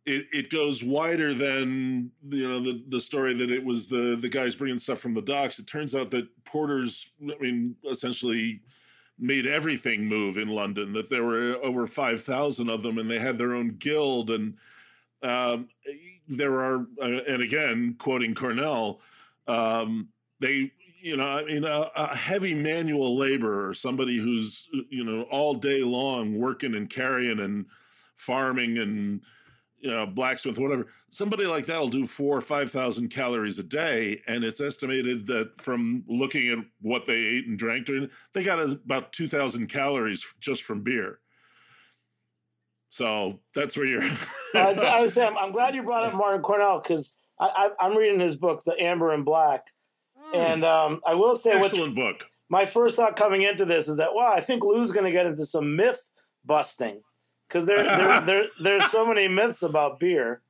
It, 0.06 0.28
it 0.32 0.50
goes 0.52 0.84
wider 0.84 1.34
than 1.34 2.12
you 2.30 2.48
know 2.48 2.60
the 2.60 2.84
the 2.88 3.00
story 3.00 3.34
that 3.34 3.50
it 3.50 3.64
was 3.64 3.88
the 3.88 4.16
the 4.20 4.30
guys 4.30 4.56
bringing 4.56 4.78
stuff 4.78 5.00
from 5.00 5.14
the 5.14 5.22
docks. 5.22 5.58
It 5.58 5.66
turns 5.66 5.96
out 5.96 6.12
that 6.12 6.28
porters, 6.46 7.12
I 7.22 7.38
mean, 7.40 7.76
essentially 7.90 8.62
made 9.18 9.48
everything 9.48 10.06
move 10.06 10.38
in 10.38 10.50
London. 10.50 10.94
That 10.94 11.10
there 11.10 11.24
were 11.24 11.56
over 11.64 11.88
five 11.88 12.24
thousand 12.24 12.70
of 12.70 12.84
them, 12.84 12.98
and 12.98 13.10
they 13.10 13.20
had 13.20 13.38
their 13.38 13.56
own 13.56 13.78
guild. 13.80 14.30
And 14.30 14.58
um, 15.24 15.70
there 16.28 16.54
are, 16.54 16.86
uh, 17.02 17.24
and 17.28 17.42
again, 17.42 17.96
quoting 17.98 18.36
Cornell, 18.36 19.02
um, 19.48 20.10
they 20.40 20.72
you 21.06 21.16
know, 21.16 21.28
I 21.28 21.44
mean, 21.44 21.64
a, 21.64 21.92
a, 21.96 22.16
heavy 22.16 22.56
manual 22.56 23.16
laborer, 23.16 23.76
somebody 23.76 24.18
who's 24.18 24.68
you 24.90 25.04
know 25.04 25.24
all 25.30 25.54
day 25.54 25.84
long 25.84 26.40
working 26.40 26.74
and 26.74 26.90
carrying 26.90 27.40
and 27.40 27.68
farming 28.16 28.80
and 28.80 29.22
you 29.86 29.92
know, 29.92 30.08
blacksmith, 30.08 30.58
whatever, 30.58 30.88
somebody 31.12 31.46
like 31.46 31.68
that 31.68 31.80
will 31.80 31.90
do 31.90 32.08
four 32.08 32.36
or 32.36 32.42
5,000 32.42 33.10
calories 33.10 33.60
a 33.60 33.64
day. 33.64 34.20
And 34.28 34.44
it's 34.44 34.60
estimated 34.60 35.28
that 35.28 35.62
from 35.62 36.04
looking 36.08 36.50
at 36.50 36.58
what 36.82 37.06
they 37.06 37.14
ate 37.14 37.46
and 37.46 37.56
drank 37.56 37.86
during, 37.86 38.10
they 38.34 38.42
got 38.42 38.60
about 38.60 39.14
2,000 39.14 39.68
calories 39.68 40.26
just 40.40 40.64
from 40.64 40.82
beer. 40.82 41.20
So 42.88 43.42
that's 43.54 43.78
where 43.78 43.86
you're. 43.86 44.02
uh, 44.02 44.18
I 44.56 45.02
was 45.02 45.14
saying, 45.14 45.36
I'm 45.40 45.52
glad 45.52 45.76
you 45.76 45.84
brought 45.84 46.04
up 46.04 46.16
Martyn 46.16 46.42
Cornell 46.42 46.80
because 46.82 47.16
I, 47.40 47.70
am 47.80 47.96
reading 47.96 48.20
his 48.20 48.38
book, 48.38 48.64
The 48.64 48.82
Amber 48.82 49.14
and 49.14 49.24
Black. 49.24 49.68
Mm. 50.34 50.36
And 50.36 50.66
um, 50.66 51.02
I 51.06 51.14
will 51.14 51.36
say, 51.36 51.52
excellent 51.52 51.96
what, 51.96 52.18
book. 52.18 52.28
my 52.50 52.66
first 52.66 52.96
thought 52.96 53.16
coming 53.16 53.44
into 53.44 53.66
this 53.66 53.88
is 53.88 53.98
that 53.98 54.16
wow, 54.16 54.34
I 54.36 54.42
think 54.42 54.64
Lew's 54.64 54.92
going 54.92 55.06
to 55.06 55.12
get 55.12 55.28
into 55.28 55.46
some 55.46 55.76
myth 55.76 56.10
busting 56.44 57.02
because 57.48 57.66
there, 57.66 57.84
there, 57.84 58.22
there, 58.26 58.46
there's 58.62 58.92
so 58.92 59.06
many 59.06 59.28
myths 59.28 59.64
about 59.64 60.00
beer. 60.00 60.42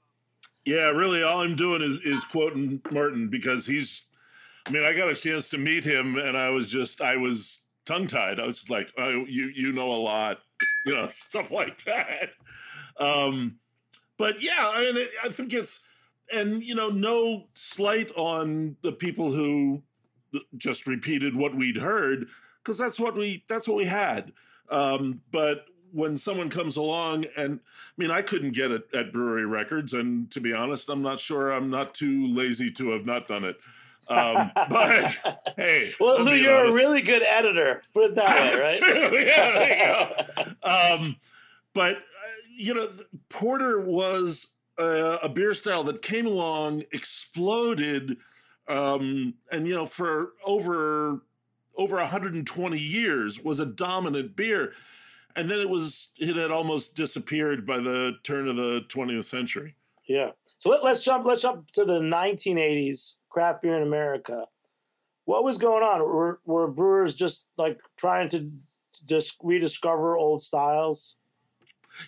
Yeah, 0.66 0.90
really, 0.90 1.22
all 1.22 1.42
I'm 1.42 1.56
doing 1.56 1.82
is 1.82 2.00
is 2.02 2.24
quoting 2.25 2.82
Martyn 2.92 3.30
because 3.30 3.66
he's. 3.66 4.04
I 4.68 4.72
mean, 4.72 4.84
I 4.84 4.94
got 4.94 5.12
a 5.12 5.16
chance 5.16 5.50
to 5.50 5.60
meet 5.60 5.84
him, 5.84 6.18
and 6.18 6.36
I 6.36 6.50
was 6.50 6.68
just, 6.68 7.00
I 7.00 7.18
was 7.18 7.60
tongue 7.86 8.08
tied. 8.08 8.40
I 8.40 8.48
was 8.48 8.58
just 8.58 8.70
like, 8.72 8.92
oh, 8.98 9.24
you, 9.28 9.52
you 9.54 9.72
know 9.72 9.92
a 9.92 9.94
lot, 9.94 10.40
you 10.88 10.96
know, 10.96 11.08
stuff 11.12 11.52
like 11.52 11.84
that. 11.84 12.32
Um, 13.00 13.60
but 14.18 14.42
yeah, 14.42 14.68
I 14.74 14.92
mean, 14.92 15.08
I 15.24 15.30
think 15.30 15.54
it's, 15.54 15.82
and 16.34 16.64
you 16.64 16.74
know, 16.74 16.90
no 16.90 17.48
slight 17.54 18.12
on 18.16 18.75
the 18.82 18.92
people 18.92 19.32
who 19.32 19.84
just 20.58 20.88
repeated 20.88 21.36
what 21.36 21.56
we'd 21.56 21.78
heard 21.78 22.28
because 22.64 22.78
that's 22.78 23.00
what 23.00 23.16
we 23.16 23.44
that's 23.48 23.68
what 23.68 23.78
we 23.78 23.86
had. 23.86 24.34
Um, 24.70 25.22
but 25.32 25.66
when 25.96 26.18
someone 26.18 26.50
comes 26.50 26.75
along 26.75 27.25
and 27.38 27.60
I 27.64 28.02
mean 28.02 28.12
I 28.12 28.22
couldn't 28.22 28.52
get 28.52 28.70
it 28.70 28.88
at 28.94 29.14
brewery 29.14 29.46
records 29.46 29.94
and 29.94 30.30
to 30.32 30.42
be 30.42 30.52
honest 30.52 30.90
I'm 30.90 31.02
not 31.02 31.22
sure 31.22 31.52
I'm 31.52 31.70
not 31.70 31.96
too 31.96 32.28
lazy 32.28 32.70
to 32.72 32.92
have 32.92 33.06
not 33.06 33.28
done 33.28 33.46
it. 33.46 33.58
Um, 34.08 34.52
but 34.70 35.16
hey, 35.56 35.94
well, 36.00 36.24
Lew, 36.24 36.34
you're 36.34 36.60
honest. 36.60 36.74
a 36.74 36.75
really 36.75 37.02
good 37.02 37.24
editor. 37.24 37.82
Put 37.94 38.12
it 38.12 38.16
that 38.16 38.54
way, 38.54 38.80
right? 38.82 39.10
True. 39.10 39.20
Yeah, 39.20 40.64
um, 40.64 41.16
but 41.74 41.96
uh, 41.96 42.00
you 42.56 42.74
know, 42.74 42.90
porter 43.30 43.80
was 43.80 44.48
a, 44.78 45.20
a, 45.24 45.30
beer 45.30 45.54
style 45.54 45.84
that 45.86 46.02
came 46.02 46.28
along, 46.28 46.84
exploded, 46.92 48.18
um, 48.68 49.34
and 49.52 49.68
you 49.68 49.74
know, 49.74 49.86
for 49.86 50.34
over 50.46 51.22
over 51.78 51.96
120 51.98 52.78
years 52.78 53.44
was 53.44 53.60
a 53.60 53.66
dominant 53.66 54.36
beer 54.36 54.74
and 55.36 55.50
then 55.50 55.60
it 55.60 55.70
was 55.70 56.10
it 56.18 56.36
had 56.36 56.51
almost 56.51 56.96
disappeared 56.96 57.65
by 57.65 57.80
the 57.80 58.13
turn 58.24 58.48
of 58.48 58.56
the 58.56 58.82
20th 58.89 59.25
century. 59.25 59.75
Yeah. 60.08 60.32
So 60.58 60.70
let, 60.70 60.84
us 60.84 61.04
jump 61.04 61.25
let's 61.25 61.42
jump 61.42 61.72
to 61.72 61.86
the 61.86 62.00
1980s 62.00 63.15
craft 63.30 63.62
beer 63.62 63.75
in 63.75 63.84
america. 63.84 64.46
What 65.25 65.44
was 65.44 65.58
going 65.58 65.84
on? 65.84 66.01
Were, 66.01 66.39
were 66.46 66.68
brewers 66.68 67.15
just 67.15 67.46
like 67.58 67.80
trying 67.98 68.30
to 68.30 68.51
just 69.08 69.38
rediscover 69.44 70.15
old 70.15 70.42
styles? 70.42 71.15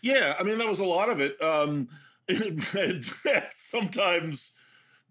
Yeah 0.01 0.36
i 0.39 0.43
mean 0.43 0.57
that 0.57 0.67
was 0.67 0.79
a 0.79 0.86
lot 0.86 1.10
of 1.10 1.19
it. 1.22 1.41
Um 1.41 1.89
sometimes 3.51 4.51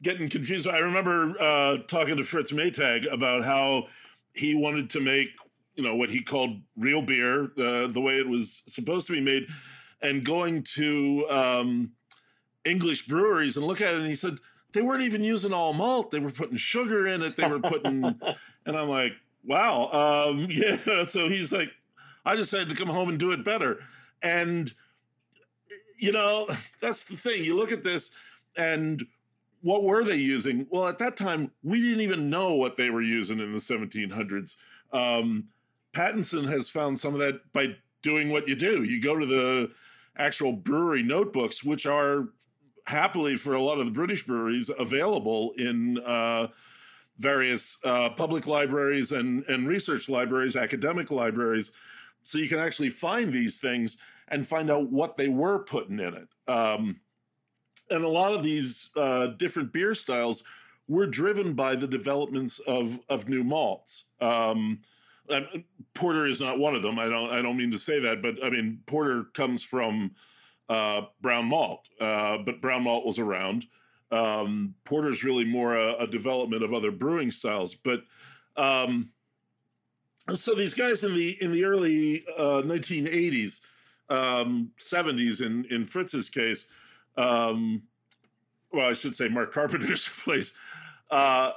getting 0.03 0.29
confused. 0.29 0.67
I 0.67 0.79
remember 0.79 1.35
uh 1.41 1.79
talking 1.89 2.17
to 2.17 2.25
fritz 2.25 2.53
maytag 2.53 3.11
about 3.13 3.45
how 3.45 3.89
he 4.35 4.55
wanted 4.55 4.91
to 4.91 5.01
make 5.01 5.31
you 5.77 5.85
know 5.85 5.95
what 5.95 6.11
he 6.11 6.23
called 6.23 6.61
real 6.77 7.03
beer 7.03 7.45
uh, 7.59 7.87
the 7.87 8.01
way 8.01 8.19
it 8.19 8.29
was 8.29 8.63
supposed 8.67 9.07
to 9.07 9.13
be 9.13 9.21
made 9.21 9.47
and 10.03 10.25
going 10.25 10.63
to 10.63 11.27
um, 11.29 11.93
english 12.65 13.07
breweries 13.07 13.57
and 13.57 13.67
look 13.67 13.81
at 13.81 13.95
it 13.95 14.01
and 14.01 14.09
he 14.09 14.15
said 14.15 14.39
they 14.77 14.83
weren't 14.83 15.05
even 15.05 15.25
using 15.25 15.55
all 15.55 15.73
malt. 15.73 16.11
They 16.11 16.21
were 16.21 16.31
putting 16.31 16.59
sugar 16.59 17.07
in 17.07 17.23
it. 17.23 17.35
They 17.35 17.49
were 17.49 17.61
putting 17.61 18.05
and 18.67 18.77
i'm 18.77 18.89
like 18.89 19.13
wow 19.43 20.29
um, 20.29 20.47
yeah. 20.51 21.05
So 21.05 21.29
he's 21.31 21.51
like 21.51 21.71
i 22.27 22.37
decided 22.37 22.69
to 22.69 22.75
come 22.75 22.89
home 22.89 23.09
and 23.09 23.19
do 23.19 23.33
it 23.33 23.45
better. 23.45 23.81
And 24.23 24.73
you 25.99 26.13
know 26.13 26.49
that's 26.81 27.05
the 27.05 27.17
thing. 27.17 27.43
You 27.43 27.57
look 27.57 27.73
at 27.73 27.85
this 27.85 28.11
and 28.57 29.03
what 29.63 29.83
were 29.83 30.05
they 30.05 30.17
using? 30.17 30.67
Well 30.71 30.87
at 30.87 30.99
that 30.99 31.17
time 31.17 31.53
we 31.63 31.81
didn't 31.81 32.03
even 32.03 32.29
know 32.29 32.55
what 32.55 32.77
they 32.77 32.91
were 32.91 33.03
using 33.03 33.41
in 33.41 33.53
the 33.53 33.59
1700s 33.59 34.57
um, 34.93 35.45
Pattinson 35.97 36.47
has 36.49 36.69
found 36.69 36.99
some 36.99 37.15
of 37.15 37.21
that 37.21 37.53
by 37.55 37.75
doing 38.03 38.29
what 38.29 38.47
you 38.47 38.55
do. 38.55 38.83
You 38.85 39.01
go 39.01 39.17
to 39.19 39.25
the 39.25 39.71
actual 40.19 40.53
brewery 40.53 41.03
notebooks, 41.03 41.65
which 41.65 41.87
are 41.87 42.29
happily 42.87 43.37
for 43.37 43.55
a 43.55 43.63
lot 43.63 43.79
of 43.79 43.87
the 43.87 43.93
British 43.93 44.27
breweries 44.27 44.71
available 44.79 45.53
in 45.57 45.99
uh, 45.99 46.49
various 47.19 47.79
uh, 47.83 48.11
public 48.11 48.47
libraries 48.47 49.13
and, 49.13 49.43
and 49.49 49.67
research 49.67 50.11
libraries, 50.11 50.55
academic 50.55 51.11
libraries. 51.11 51.73
So 52.23 52.37
you 52.37 52.49
can 52.49 52.59
actually 52.59 52.91
find 52.91 53.33
these 53.33 53.59
things 53.59 53.97
and 54.29 54.47
find 54.47 54.71
out 54.71 54.91
what 54.91 55.17
they 55.17 55.29
were 55.29 55.61
putting 55.61 55.99
in 55.99 56.15
it. 56.15 56.29
Um, 56.47 57.01
and 57.89 58.05
a 58.05 58.09
lot 58.09 58.35
of 58.35 58.43
these 58.43 58.91
uh, 58.97 59.29
different 59.39 59.73
beer 59.73 59.95
styles 59.95 60.43
were 60.89 61.07
driven 61.07 61.55
by 61.55 61.75
the 61.75 61.87
developments 61.87 62.59
of, 62.67 63.01
of 63.09 63.29
new 63.29 63.45
malts. 63.45 64.05
Um, 64.21 64.81
um, 65.31 65.65
porter 65.95 66.27
is 66.27 66.41
not 66.41 66.59
one 66.59 66.75
of 66.75 66.83
them. 66.83 66.99
I 66.99 67.09
don't. 67.09 67.31
I 67.31 67.43
don't 67.43 67.57
mean 67.57 67.71
to 67.73 67.79
say 67.79 68.01
that, 68.01 68.23
but 68.23 68.43
I 68.45 68.51
mean 68.51 68.81
porter 68.87 69.25
comes 69.35 69.63
from 69.63 70.13
uh, 70.69 71.03
brown 71.21 71.47
malt, 71.47 71.89
uh, 72.01 72.39
but 72.39 72.61
brown 72.61 72.85
malt 72.85 73.07
was 73.07 73.19
around. 73.19 73.67
Um, 74.11 74.75
porter 74.85 75.11
is 75.11 75.25
really 75.25 75.45
more 75.45 75.77
a, 75.77 76.05
a, 76.05 76.07
development 76.07 76.63
of 76.63 76.73
other 76.73 76.93
brewing 76.93 77.33
styles, 77.33 77.75
but 77.75 78.03
um, 78.57 79.11
so 80.33 80.55
these 80.55 80.75
guys 80.75 81.03
in 81.03 81.15
the 81.15 81.37
in 81.43 81.53
the 81.53 81.65
early 81.65 82.25
uh, 82.37 82.63
1980s, 82.65 83.61
70s 84.09 85.41
um, 85.41 85.47
in 85.47 85.65
in 85.71 85.87
Fritz's 85.87 86.29
case, 86.29 86.67
um, 87.17 87.83
well, 88.73 88.89
I 88.89 88.93
should 88.93 89.17
say 89.17 89.29
Mark 89.29 89.53
Carpenter's 89.53 90.09
place. 90.25 90.53
Uh, 91.11 91.53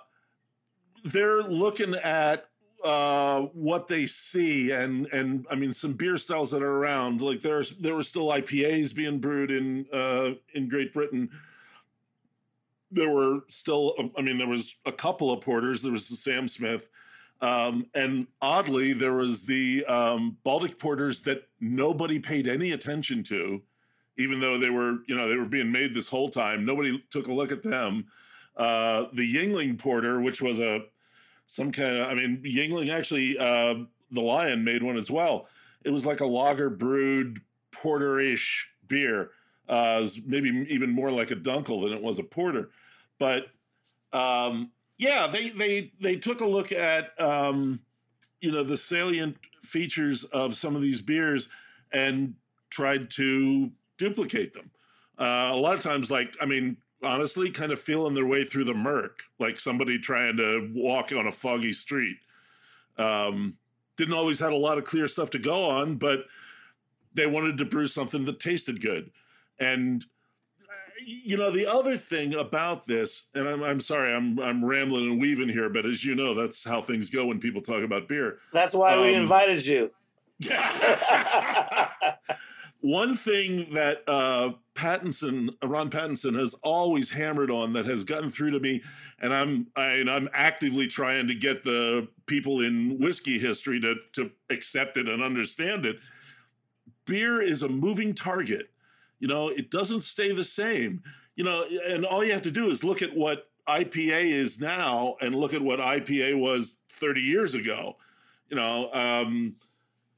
they're 1.03 1.41
looking 1.41 1.95
at 1.95 2.48
uh, 2.83 3.41
what 3.53 3.87
they 3.87 4.05
see 4.05 4.71
and 4.71 5.07
and 5.07 5.45
I 5.49 5.55
mean 5.55 5.73
some 5.73 5.93
beer 5.93 6.17
styles 6.17 6.51
that 6.51 6.61
are 6.61 6.77
around 6.77 7.21
like 7.21 7.41
there's 7.41 7.71
there 7.71 7.95
were 7.95 8.03
still 8.03 8.27
IPAs 8.27 8.95
being 8.95 9.19
brewed 9.19 9.51
in 9.51 9.85
uh, 9.91 10.31
in 10.53 10.69
Great 10.69 10.93
Britain. 10.93 11.29
There 12.91 13.09
were 13.09 13.41
still 13.47 13.95
I 14.17 14.21
mean 14.21 14.37
there 14.37 14.47
was 14.47 14.75
a 14.85 14.91
couple 14.91 15.31
of 15.31 15.41
porters. 15.41 15.81
There 15.81 15.91
was 15.91 16.07
the 16.07 16.15
Sam 16.15 16.47
Smith. 16.47 16.89
Um, 17.41 17.85
and 17.93 18.27
oddly, 18.41 18.91
there 18.91 19.13
was 19.13 19.43
the 19.43 19.85
um, 19.85 20.37
Baltic 20.43 20.77
porters 20.77 21.21
that 21.21 21.47
nobody 21.61 22.19
paid 22.19 22.47
any 22.47 22.73
attention 22.73 23.23
to, 23.23 23.61
even 24.17 24.41
though 24.41 24.57
they 24.57 24.69
were, 24.69 24.97
you 25.07 25.15
know, 25.15 25.29
they 25.29 25.37
were 25.37 25.45
being 25.45 25.71
made 25.71 25.93
this 25.93 26.09
whole 26.09 26.29
time. 26.29 26.65
Nobody 26.65 27.01
took 27.09 27.27
a 27.27 27.31
look 27.31 27.53
at 27.53 27.63
them. 27.63 28.07
Uh, 28.57 29.05
the 29.13 29.35
Yuengling 29.35 29.77
porter, 29.77 30.19
which 30.19 30.41
was 30.41 30.59
a 30.59 30.81
some 31.49 31.71
kind 31.71 31.97
of. 31.97 32.07
I 32.07 32.13
mean, 32.13 32.43
Yuengling 32.45 32.93
actually, 32.95 33.35
uh, 33.35 33.73
the 34.11 34.21
Lion 34.21 34.63
made 34.63 34.83
one 34.83 34.97
as 34.97 35.09
well. 35.09 35.47
It 35.83 35.89
was 35.89 36.05
like 36.05 36.19
a 36.19 36.25
lager 36.25 36.69
brewed 36.69 37.41
porterish 37.71 38.65
beer, 38.87 39.31
uh, 39.67 40.07
maybe 40.25 40.49
even 40.69 40.91
more 40.91 41.11
like 41.11 41.31
a 41.31 41.35
Dunkel 41.35 41.83
than 41.83 41.97
it 41.97 42.03
was 42.03 42.19
a 42.19 42.23
porter. 42.23 42.69
But 43.17 43.47
um, 44.13 44.69
yeah, 44.99 45.27
they 45.27 45.49
they 45.49 45.91
they 45.99 46.17
took 46.17 46.41
a 46.41 46.45
look 46.45 46.71
at 46.71 47.19
um, 47.19 47.79
you 48.41 48.51
know 48.51 48.63
the 48.63 48.77
salient 48.77 49.35
features 49.63 50.25
of 50.25 50.55
some 50.55 50.75
of 50.75 50.83
these 50.83 51.01
beers 51.01 51.49
and 51.91 52.35
tried 52.69 53.09
to 53.11 53.71
duplicate 53.97 54.53
them. 54.53 54.69
Uh, 55.19 55.49
a 55.51 55.57
lot 55.57 55.73
of 55.73 55.81
times, 55.81 56.11
like 56.11 56.35
I 56.39 56.45
mean, 56.45 56.77
honestly 57.03 57.49
kind 57.51 57.71
of 57.71 57.79
feeling 57.79 58.13
their 58.13 58.25
way 58.25 58.43
through 58.43 58.65
the 58.65 58.73
murk, 58.73 59.21
like 59.39 59.59
somebody 59.59 59.99
trying 59.99 60.37
to 60.37 60.71
walk 60.73 61.11
on 61.11 61.27
a 61.27 61.31
foggy 61.31 61.73
street. 61.73 62.17
Um, 62.97 63.55
didn't 63.95 64.13
always 64.13 64.39
have 64.39 64.51
a 64.51 64.57
lot 64.57 64.77
of 64.77 64.83
clear 64.83 65.07
stuff 65.07 65.29
to 65.31 65.39
go 65.39 65.69
on, 65.69 65.95
but 65.95 66.25
they 67.13 67.25
wanted 67.25 67.57
to 67.57 67.65
brew 67.65 67.87
something 67.87 68.25
that 68.25 68.39
tasted 68.39 68.81
good. 68.81 69.11
And 69.59 70.05
you 71.05 71.37
know, 71.37 71.49
the 71.49 71.65
other 71.65 71.95
thing 71.97 72.35
about 72.35 72.85
this, 72.85 73.23
and 73.33 73.47
I'm, 73.47 73.63
I'm 73.63 73.79
sorry, 73.79 74.13
I'm 74.13 74.37
I'm 74.39 74.63
rambling 74.63 75.09
and 75.09 75.21
weaving 75.21 75.49
here, 75.49 75.69
but 75.69 75.85
as 75.85 76.03
you 76.03 76.13
know, 76.13 76.33
that's 76.33 76.63
how 76.63 76.81
things 76.81 77.09
go 77.09 77.25
when 77.25 77.39
people 77.39 77.61
talk 77.61 77.83
about 77.83 78.07
beer. 78.09 78.39
That's 78.51 78.73
why 78.73 78.95
um, 78.95 79.03
we 79.03 79.13
invited 79.15 79.65
you. 79.65 79.91
One 82.81 83.17
thing 83.17 83.73
that 83.73 84.07
uh, 84.07 84.51
Pattinson, 84.73 85.49
Ron 85.61 85.89
Pattinson, 85.89 86.39
has 86.39 86.53
always 86.63 87.09
hammered 87.09 87.51
on 87.51 87.73
that 87.73 87.85
has 87.85 88.05
gotten 88.05 88.31
through 88.31 88.51
to 88.51 88.59
me, 88.59 88.81
and 89.19 89.33
I'm 89.33 89.67
I, 89.75 89.87
and 89.95 90.09
I'm 90.09 90.29
actively 90.33 90.87
trying 90.87 91.27
to 91.27 91.35
get 91.35 91.63
the 91.63 92.07
people 92.25 92.61
in 92.61 92.97
whiskey 92.97 93.37
history 93.37 93.81
to 93.81 93.95
to 94.13 94.31
accept 94.49 94.95
it 94.95 95.09
and 95.09 95.21
understand 95.21 95.85
it. 95.85 95.97
Beer 97.05 97.41
is 97.41 97.63
a 97.63 97.67
moving 97.67 98.13
target. 98.13 98.69
You 99.19 99.27
know, 99.27 99.49
it 99.49 99.69
doesn't 99.71 100.01
stay 100.01 100.33
the 100.33 100.45
same. 100.45 101.03
You 101.35 101.43
know, 101.43 101.65
and 101.85 102.05
all 102.05 102.23
you 102.23 102.31
have 102.31 102.41
to 102.43 102.51
do 102.51 102.69
is 102.69 102.83
look 102.83 103.01
at 103.01 103.13
what 103.13 103.49
IPA 103.67 104.31
is 104.31 104.59
now 104.61 105.15
and 105.21 105.35
look 105.35 105.53
at 105.53 105.61
what 105.61 105.79
IPA 105.79 106.39
was 106.39 106.77
30 106.89 107.21
years 107.21 107.55
ago. 107.55 107.97
You 108.49 108.55
know, 108.55 108.91
um, 108.93 109.55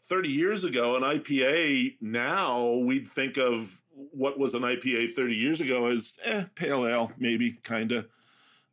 30 0.08 0.30
years 0.30 0.64
ago, 0.64 0.96
an 0.96 1.04
IPA 1.04 1.98
now 2.02 2.72
we'd 2.72 3.08
think 3.08 3.38
of 3.38 3.82
what 3.94 4.40
was 4.40 4.54
an 4.54 4.64
IPA 4.64 5.12
30 5.14 5.36
years 5.36 5.62
ago 5.62 5.88
as 5.88 6.18
eh, 6.26 6.46
pale 6.56 6.88
ale, 6.88 7.12
maybe 7.18 7.54
kind 7.64 7.92
of. 7.92 8.08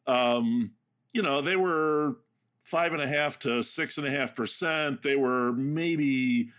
Um, 0.06 0.72
you 1.12 1.22
know, 1.22 1.40
they 1.40 1.56
were 1.56 2.16
five 2.64 2.92
and 2.92 3.02
a 3.02 3.06
half 3.06 3.38
to 3.40 3.62
six 3.62 3.98
and 3.98 4.06
a 4.06 4.10
half 4.10 4.34
percent. 4.34 5.02
They 5.02 5.16
were 5.16 5.52
maybe 5.52 6.50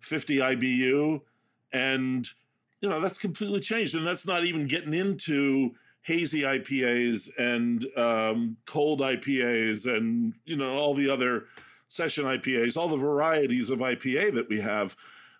50 0.00 0.38
IBU. 0.38 1.20
And, 1.72 2.28
you 2.80 2.88
know, 2.88 3.00
that's 3.00 3.18
completely 3.18 3.60
changed. 3.60 3.94
And 3.94 4.06
that's 4.06 4.26
not 4.26 4.44
even 4.44 4.66
getting 4.66 4.94
into 4.94 5.74
hazy 6.02 6.42
IPAs 6.42 7.28
and 7.38 7.86
um, 7.96 8.56
cold 8.66 9.00
IPAs 9.00 9.86
and, 9.86 10.32
you 10.44 10.56
know, 10.56 10.72
all 10.72 10.94
the 10.94 11.10
other 11.10 11.44
session 11.88 12.24
IPAs, 12.24 12.76
all 12.76 12.88
the 12.88 12.96
varieties 12.96 13.70
of 13.70 13.78
IPA 13.80 14.34
that 14.34 14.48
we 14.48 14.60
have. 14.60 14.96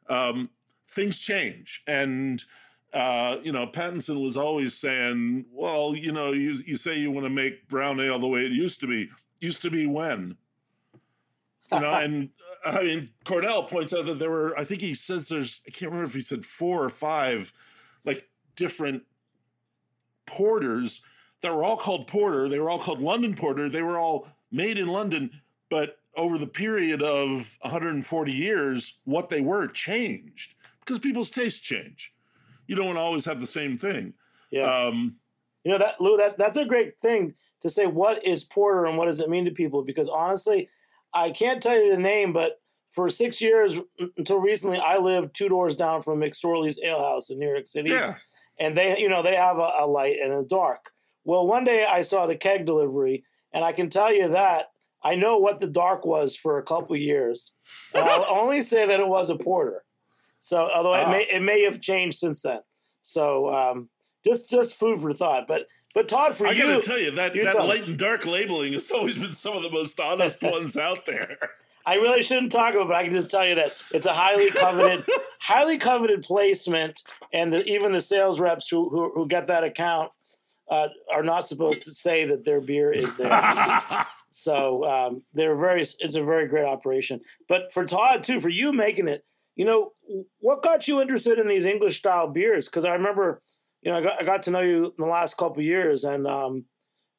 Um, 0.09 0.51
things 0.89 1.19
change. 1.19 1.83
And, 1.87 2.43
uh, 2.93 3.37
you 3.43 3.53
know, 3.53 3.67
Pattinson 3.67 4.23
was 4.23 4.37
always 4.37 4.75
saying, 4.75 5.45
well, 5.53 5.95
you 5.95 6.13
know, 6.13 6.33
you, 6.33 6.59
you 6.67 6.77
say 6.77 6.99
you 6.99 7.11
want 7.11 7.27
to 7.27 7.31
make 7.31 7.69
brown 7.69 8.01
ale 8.01 8.19
the 8.19 8.27
way 8.27 8.45
it 8.45 8.53
used 8.53 8.81
to 8.81 8.87
be. 8.87 9.11
Used 9.41 9.63
to 9.63 9.71
be 9.71 9.87
when? 9.87 10.37
You 11.71 11.81
know, 11.81 11.93
and 11.95 12.31
I 12.65 12.83
mean, 12.83 13.11
Cornell 13.25 13.65
points 13.65 13.93
out 13.93 14.07
that 14.07 14.19
there 14.19 14.31
were, 14.31 14.59
I 14.59 14.65
think 14.65 14.81
he 14.81 14.95
says 14.95 15.29
there's, 15.29 15.61
I 15.67 15.71
can't 15.71 15.93
remember 15.93 16.09
if 16.09 16.15
he 16.15 16.21
said 16.21 16.45
four 16.45 16.83
or 16.83 16.91
five, 16.91 17.53
like 18.05 18.29
different 18.57 19.03
porters 20.27 21.03
that 21.43 21.55
were 21.55 21.65
all 21.65 21.77
called 21.77 22.07
porter. 22.07 22.49
They 22.49 22.59
were 22.59 22.71
all 22.71 22.79
called 22.79 23.01
London 23.01 23.35
porter. 23.35 23.69
They 23.69 23.83
were 23.83 23.99
all 23.99 24.29
made 24.51 24.79
in 24.79 24.89
London, 24.89 25.31
but 25.71 25.99
over 26.19 26.37
the 26.37 26.47
period 26.47 27.03
of 27.03 27.57
140 27.63 28.33
years, 28.33 28.99
what 29.05 29.31
they 29.31 29.41
were 29.41 29.69
changed 29.69 30.55
because 30.81 30.99
people's 30.99 31.31
tastes 31.31 31.61
change. 31.61 32.13
You 32.67 32.75
don't 32.75 32.87
want 32.87 32.97
to 32.97 33.03
always 33.03 33.25
have 33.25 33.41
the 33.41 33.47
same 33.47 33.79
thing. 33.79 34.15
Yeah. 34.51 34.87
Um, 34.87 35.17
you 35.65 35.73
know 35.73 35.79
that 35.79 36.01
Lew. 36.01 36.17
That 36.17 36.39
that's 36.39 36.57
a 36.57 36.65
great 36.65 36.99
thing 36.99 37.35
to 37.63 37.69
say. 37.69 37.87
What 37.87 38.27
is 38.27 38.45
porter 38.45 38.87
and 38.87 38.97
what 38.97 39.07
does 39.07 39.21
it 39.21 39.29
mean 39.29 39.45
to 39.45 39.51
people? 39.51 39.83
Because 39.83 40.09
honestly, 40.09 40.69
I 41.13 41.31
can't 41.31 41.63
tell 41.63 41.79
you 41.79 41.95
the 41.95 42.01
name, 42.01 42.33
but 42.33 42.61
for 42.91 43.11
six 43.11 43.41
years 43.41 43.77
until 44.17 44.39
recently, 44.39 44.79
I 44.79 44.99
lived 44.99 45.37
two 45.37 45.49
doors 45.49 45.77
down 45.77 46.03
from 46.03 46.21
McSorley's 46.21 46.79
Ale 46.83 47.01
House 47.01 47.31
in 47.31 47.39
New 47.39 47.49
York 47.49 47.67
City. 47.67 47.91
Yeah. 47.91 48.15
And 48.59 48.77
they, 48.77 48.99
you 48.99 49.09
know, 49.09 49.23
they 49.23 49.37
have 49.37 49.59
a, 49.59 49.71
a 49.81 49.87
light 49.87 50.17
and 50.23 50.33
a 50.33 50.43
dark. 50.43 50.91
Well, 51.25 51.47
one 51.47 51.65
day 51.65 51.85
I 51.85 52.03
saw 52.03 52.27
the 52.27 52.35
keg 52.35 52.65
delivery, 52.65 53.25
and 53.53 53.65
I 53.65 53.73
can 53.73 53.91
tell 53.91 54.13
you 54.13 54.31
that 54.31 54.71
I 55.03 55.15
know 55.15 55.39
what 55.39 55.59
the 55.59 55.69
dark 55.69 56.05
was 56.05 56.35
for 56.35 56.59
a 56.59 56.63
couple 56.63 56.97
years, 56.97 57.53
and 57.95 58.05
I'll 58.05 58.27
only 58.31 58.63
say 58.63 58.87
that 58.87 59.01
it 59.01 59.09
was 59.09 59.31
a 59.31 59.37
porter. 59.37 59.85
So, 60.41 60.71
although 60.71 60.95
it 60.95 61.09
may 61.09 61.27
it 61.31 61.43
may 61.43 61.65
have 61.65 61.81
changed 61.81 62.19
since 62.19 62.43
then. 62.43 62.61
So, 63.03 63.53
um, 63.53 63.89
just 64.25 64.51
just 64.51 64.75
food 64.75 65.01
for 65.01 65.13
thought. 65.13 65.47
But 65.49 65.67
but 65.95 66.09
Todd, 66.09 66.37
for 66.37 66.47
I 66.47 66.53
you, 66.53 66.65
I 66.65 66.75
gotta 66.75 66.83
tell 66.83 66.99
you 66.99 67.11
that 67.13 67.35
that 67.35 67.57
light 67.57 67.87
and 67.87 67.99
dark 67.99 68.27
labeling 68.27 68.73
has 68.75 68.91
always 68.91 69.19
been 69.19 69.33
some 69.33 69.57
of 69.57 69.63
the 69.63 69.71
most 69.71 69.99
honest 69.99 70.43
ones 70.43 70.77
out 70.77 71.07
there. 71.07 71.39
I 71.87 71.95
really 71.95 72.23
shouldn't 72.23 72.53
talk 72.53 72.75
about, 72.75 72.83
it, 72.83 72.89
but 72.89 72.97
I 72.97 73.05
can 73.05 73.15
just 73.15 73.31
tell 73.31 73.47
you 73.47 73.55
that 73.55 73.73
it's 73.95 74.05
a 74.05 74.13
highly 74.13 74.51
coveted, 74.51 75.07
highly 75.41 75.79
coveted 75.79 76.23
placement, 76.23 77.03
and 77.33 77.51
the, 77.51 77.65
even 77.65 77.93
the 77.93 78.03
sales 78.03 78.39
reps 78.39 78.69
who 78.69 78.91
who, 78.91 79.11
who 79.13 79.27
get 79.27 79.47
that 79.47 79.65
account 79.65 80.13
uh, 80.71 80.89
are 81.13 81.23
not 81.23 81.49
supposed 81.49 81.85
to 81.85 81.93
say 81.93 82.27
that 82.27 82.45
their 82.45 82.61
beer 82.61 82.93
is 82.93 83.17
there. 83.17 84.07
So 84.31 84.85
um, 84.85 85.23
they're 85.33 85.57
very, 85.57 85.81
it's 85.81 86.15
a 86.15 86.23
very 86.23 86.49
great 86.49 86.65
operation. 86.65 87.21
But 87.49 87.73
for 87.73 87.87
Todd 87.87 88.25
too, 88.25 88.41
for 88.41 88.49
you 88.49 88.73
making 88.73 89.09
it, 89.09 89.25
you 89.57 89.65
know, 89.65 89.93
what 90.39 90.63
got 90.63 90.87
you 90.87 91.01
interested 91.01 91.39
in 91.39 91.49
these 91.49 91.67
English 91.67 91.99
style 91.99 92.29
beers? 92.29 92.67
Because 92.67 92.85
I 92.85 92.93
remember, 92.93 93.43
you 93.83 93.91
know, 93.91 93.99
I 93.99 94.03
got, 94.03 94.23
I 94.23 94.25
got 94.25 94.43
to 94.45 94.51
know 94.51 94.61
you 94.61 94.87
in 94.87 94.93
the 94.99 95.07
last 95.07 95.37
couple 95.37 95.63
years, 95.63 96.05
and 96.05 96.27
um, 96.27 96.67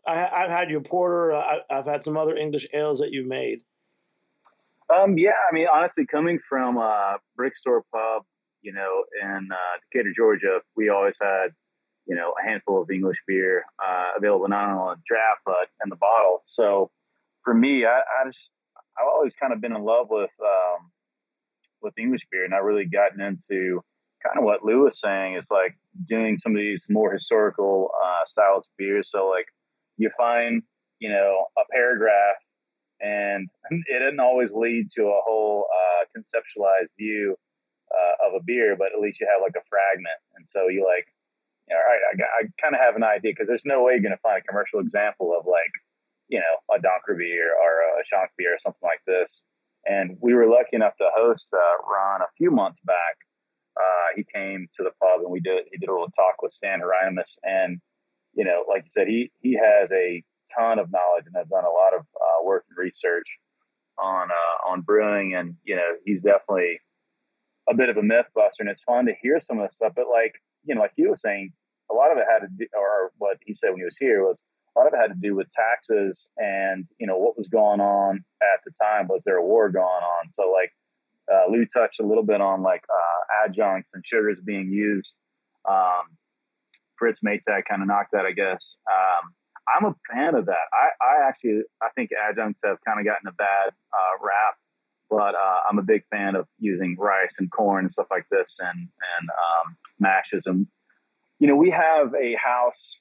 I, 0.08 0.16
have 0.16 0.50
had 0.50 0.70
your 0.70 0.82
porter. 0.82 1.34
I, 1.34 1.60
have 1.70 1.86
had 1.86 2.04
some 2.04 2.16
other 2.16 2.36
English 2.36 2.68
ales 2.74 3.00
that 3.00 3.12
you've 3.12 3.28
made. 3.28 3.60
Um, 4.94 5.18
yeah, 5.18 5.32
I 5.50 5.54
mean, 5.54 5.68
honestly, 5.72 6.06
coming 6.06 6.39
from 6.48 6.78
a 6.78 7.18
brick 7.36 7.58
store 7.58 7.84
pub, 7.94 8.24
you 8.62 8.74
know, 8.74 9.04
in 9.22 9.50
uh, 9.51 9.78
Decatur, 9.92 10.13
Georgia, 10.16 10.62
we 10.75 10.90
always 10.90 11.18
had, 11.22 11.50
you 12.07 12.16
know, 12.16 12.33
a 12.42 12.48
handful 12.48 12.81
of 12.81 12.90
English 12.90 13.18
beer 13.27 13.66
uh, 13.86 14.12
available 14.18 14.48
not 14.48 14.70
only 14.70 14.79
on 14.79 14.98
draft 15.05 15.42
but 15.46 15.68
in 15.83 15.90
the 15.90 15.96
bottle. 15.96 16.42
So 16.46 16.90
for 17.44 17.54
me, 17.54 17.86
I, 17.86 18.00
I 18.00 18.28
just 18.28 18.50
I've 18.98 19.08
always 19.08 19.36
kind 19.36 19.54
of 19.54 19.62
been 19.62 19.75
in 19.75 19.84
love 19.84 20.08
with 20.10 20.32
um, 20.42 20.92
with 21.82 21.98
English 21.98 22.22
beer, 22.32 22.46
and 22.46 22.54
I 22.54 22.58
really 22.58 22.86
gotten 22.86 23.22
into 23.22 23.82
kind 24.24 24.38
of 24.38 24.44
what 24.44 24.66
Lew 24.66 24.84
was 24.84 25.00
saying 25.00 25.36
is 25.36 25.48
like 25.50 25.78
doing 26.08 26.38
some 26.38 26.52
of 26.54 26.58
these 26.58 26.86
more 26.90 27.12
historical 27.14 27.92
uh, 28.04 28.25
styles 28.25 28.68
of 28.68 28.78
beers. 28.78 29.10
So 29.12 29.28
like 29.28 29.46
you 29.98 30.10
find 30.18 30.64
you 31.00 31.10
know 31.10 31.46
a 31.58 31.62
paragraph 31.72 32.38
and 33.02 33.50
it 33.72 34.00
doesn't 34.00 34.20
always 34.20 34.52
lead 34.52 34.90
to 34.96 35.04
a 35.04 35.22
whole 35.24 35.68
uh, 35.72 36.06
conceptualized 36.18 36.92
view 36.98 37.36
uh, 37.92 38.28
of 38.28 38.34
a 38.40 38.44
beer, 38.44 38.75
but 38.78 38.92
at 38.94 39.02
least 39.02 39.20
you 39.20 39.28
have 39.32 39.42
like 39.42 39.56
a 39.58 39.66
fragment, 39.70 40.20
and 40.36 40.46
so 40.48 40.68
you 40.68 40.86
like, 40.86 41.08
all 41.72 41.78
right, 41.78 42.02
I, 42.14 42.44
I 42.44 42.50
kind 42.62 42.75
of 42.75 42.82
have 42.82 42.96
an 42.96 43.04
idea 43.04 43.32
because 43.32 43.48
there's 43.48 43.66
no 43.66 43.84
way 43.84 43.94
you're 43.94 44.06
going 44.06 44.16
to 44.16 44.22
find 44.22 44.42
a 44.42 44.48
commercial 44.48 44.80
example 44.80 45.34
of 45.38 45.46
like, 45.46 45.74
you 46.29 46.39
know, 46.39 46.75
a 46.75 46.79
Donker 46.79 47.18
beer 47.18 47.51
or 47.53 48.00
a 48.00 48.05
Shank 48.05 48.31
beer 48.37 48.53
or 48.55 48.59
something 48.59 48.83
like 48.83 49.01
this. 49.05 49.42
And 49.85 50.18
we 50.22 50.33
were 50.33 50.48
lucky 50.48 50.75
enough 50.75 50.96
to 50.98 51.09
host 51.15 51.48
uh, 51.53 51.92
Ron 51.92 52.22
a 52.22 52.31
few 52.37 52.51
months 52.51 52.79
back. 52.85 53.18
Uh, 53.75 54.07
he 54.15 54.25
came 54.33 54.68
to 54.75 54.83
the 54.83 54.92
pub 55.01 55.22
and 55.22 55.31
we 55.31 55.39
did 55.39 55.65
he 55.72 55.77
did 55.77 55.89
a 55.89 55.92
little 55.92 56.11
talk 56.11 56.42
with 56.42 56.51
Stan 56.51 56.79
Hieronymus, 56.79 57.37
and 57.44 57.79
you 58.33 58.44
know, 58.44 58.63
like 58.68 58.83
you 58.83 58.89
said, 58.92 59.07
he 59.07 59.31
he 59.39 59.53
has 59.53 59.92
a 59.92 60.24
ton 60.57 60.79
of 60.79 60.92
knowledge 60.92 61.25
and 61.25 61.35
has 61.35 61.48
done 61.48 61.63
a 61.63 61.70
lot 61.70 61.94
of 61.96 62.01
uh, 62.01 62.44
work 62.44 62.65
and 62.70 62.77
research 62.77 63.27
on 63.98 64.29
uh, 64.31 64.70
on 64.70 64.81
brewing, 64.81 65.33
and 65.35 65.55
you 65.63 65.75
know 65.75 65.92
he's 66.03 66.22
definitely 66.22 66.79
a 67.70 67.74
bit 67.74 67.89
of 67.89 67.98
a 67.98 68.03
myth 68.03 68.25
buster, 68.35 68.63
and 68.63 68.70
it's 68.70 68.83
fun 68.83 69.05
to 69.05 69.13
hear 69.22 69.39
some 69.39 69.59
of 69.59 69.70
the 69.70 69.74
stuff. 69.74 69.94
But 69.96 70.09
like 70.11 70.33
you 70.65 70.75
know, 70.75 70.81
like 70.81 70.94
he 70.96 71.07
was 71.07 71.22
saying, 71.22 71.53
a 71.89 71.94
lot 71.94 72.11
of 72.11 72.18
it 72.18 72.25
had 72.29 72.39
to 72.39 72.48
do, 72.48 72.68
or 72.75 73.11
what 73.18 73.37
he 73.46 73.53
said 73.53 73.70
when 73.70 73.79
he 73.79 73.85
was 73.85 73.98
here 73.98 74.24
was 74.24 74.44
lot 74.79 74.87
of 74.87 74.94
it 74.94 74.98
had 74.98 75.13
to 75.13 75.20
do 75.20 75.35
with 75.35 75.48
taxes 75.50 76.27
and 76.37 76.85
you 77.00 77.07
know 77.07 77.18
what 77.18 77.37
was 77.37 77.48
going 77.48 77.81
on 77.81 78.24
at 78.42 78.63
the 78.65 78.72
time. 78.81 79.07
Was 79.07 79.24
there 79.25 79.37
a 79.37 79.46
war 79.46 79.70
going 79.70 79.83
on? 79.83 80.31
So 80.31 80.51
like 80.51 80.72
uh, 81.31 81.51
Lew 81.51 81.65
touched 81.65 82.00
a 82.00 82.05
little 82.05 82.24
bit 82.24 82.42
on 82.42 82.61
like 82.61 82.83
uh, 82.89 83.46
adjuncts 83.46 83.94
and 83.94 84.03
sugars 84.05 84.39
being 84.44 84.72
used. 84.72 85.13
Um, 85.70 86.18
Fritz 86.98 87.20
Maytag 87.25 87.63
kind 87.70 87.81
of 87.81 87.87
knocked 87.87 88.11
that, 88.11 88.25
I 88.25 88.31
guess. 88.31 88.75
Um, 88.89 89.33
I'm 89.68 89.85
a 89.85 89.96
fan 90.11 90.35
of 90.35 90.48
that. 90.48 90.68
I, 90.74 91.05
I 91.05 91.27
actually 91.27 91.61
I 91.81 91.89
think 91.96 92.09
adjuncts 92.11 92.61
have 92.65 92.77
kind 92.85 93.00
of 93.00 93.05
gotten 93.05 93.27
a 93.27 93.33
bad 93.33 93.70
uh, 93.70 94.24
rap, 94.24 94.55
but 95.09 95.35
uh, 95.35 95.59
I'm 95.70 95.77
a 95.77 95.83
big 95.83 96.03
fan 96.09 96.35
of 96.35 96.48
using 96.57 96.96
rice 96.98 97.35
and 97.37 97.51
corn 97.51 97.85
and 97.85 97.92
stuff 97.92 98.07
like 98.09 98.25
this 98.31 98.55
and 98.59 98.79
and 98.79 99.29
um, 99.29 99.77
mashes 100.00 100.44
and 100.46 100.68
you 101.39 101.48
know 101.48 101.55
we 101.55 101.70
have 101.70 102.13
a 102.15 102.35
house 102.35 103.00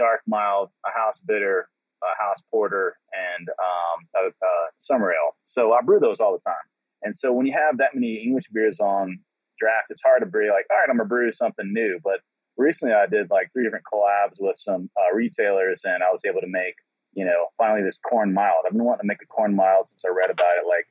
dark 0.00 0.20
mild, 0.26 0.70
a 0.86 0.90
house 0.98 1.20
bitter, 1.20 1.68
a 2.02 2.22
house 2.22 2.40
porter, 2.50 2.96
and 3.12 3.48
um, 3.48 3.98
a, 4.16 4.28
a 4.28 4.52
summer 4.78 5.12
ale. 5.12 5.36
So 5.44 5.74
I 5.74 5.82
brew 5.82 6.00
those 6.00 6.20
all 6.20 6.32
the 6.32 6.50
time. 6.50 6.66
And 7.02 7.16
so 7.16 7.32
when 7.32 7.46
you 7.46 7.52
have 7.52 7.76
that 7.78 7.94
many 7.94 8.16
English 8.16 8.46
beers 8.52 8.80
on 8.80 9.18
draft, 9.58 9.88
it's 9.90 10.02
hard 10.02 10.20
to 10.22 10.26
brew 10.26 10.48
like, 10.48 10.66
all 10.70 10.78
right, 10.78 10.88
I'm 10.88 10.96
gonna 10.96 11.08
brew 11.08 11.30
something 11.32 11.70
new. 11.72 12.00
But 12.02 12.20
recently 12.56 12.94
I 12.94 13.06
did 13.06 13.30
like 13.30 13.52
three 13.52 13.64
different 13.64 13.84
collabs 13.92 14.36
with 14.38 14.56
some 14.58 14.88
uh, 14.96 15.14
retailers, 15.14 15.82
and 15.84 16.02
I 16.02 16.10
was 16.10 16.22
able 16.26 16.40
to 16.40 16.48
make, 16.48 16.74
you 17.12 17.24
know, 17.24 17.48
finally 17.58 17.82
this 17.82 17.98
corn 18.08 18.32
mild. 18.32 18.64
I've 18.66 18.72
been 18.72 18.84
wanting 18.84 19.04
to 19.04 19.06
make 19.12 19.22
a 19.22 19.26
corn 19.26 19.54
mild 19.54 19.88
since 19.88 20.02
I 20.04 20.08
read 20.08 20.30
about 20.30 20.56
it 20.60 20.66
like 20.66 20.86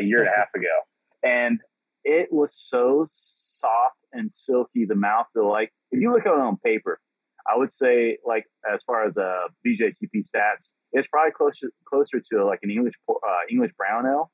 a 0.00 0.04
year 0.04 0.20
and 0.20 0.28
a 0.28 0.36
half 0.36 0.54
ago, 0.54 0.76
and 1.22 1.60
it 2.04 2.28
was 2.32 2.54
so 2.54 3.06
soft 3.08 3.98
and 4.12 4.32
silky. 4.32 4.84
The 4.84 4.94
mouthfeel, 4.94 5.50
like 5.50 5.72
if 5.90 6.00
you 6.00 6.12
look 6.12 6.26
at 6.26 6.32
it 6.32 6.40
on 6.40 6.56
paper, 6.58 7.00
I 7.46 7.56
would 7.56 7.72
say 7.72 8.18
like 8.24 8.44
as 8.72 8.82
far 8.82 9.06
as 9.06 9.16
uh, 9.16 9.48
BJCP 9.66 10.24
stats, 10.28 10.70
it's 10.92 11.08
probably 11.08 11.32
closer 11.32 11.70
closer 11.84 12.20
to 12.32 12.44
like 12.44 12.60
an 12.62 12.70
English 12.70 12.94
uh, 13.08 13.14
English 13.50 13.72
brown 13.76 14.06
ale 14.06 14.30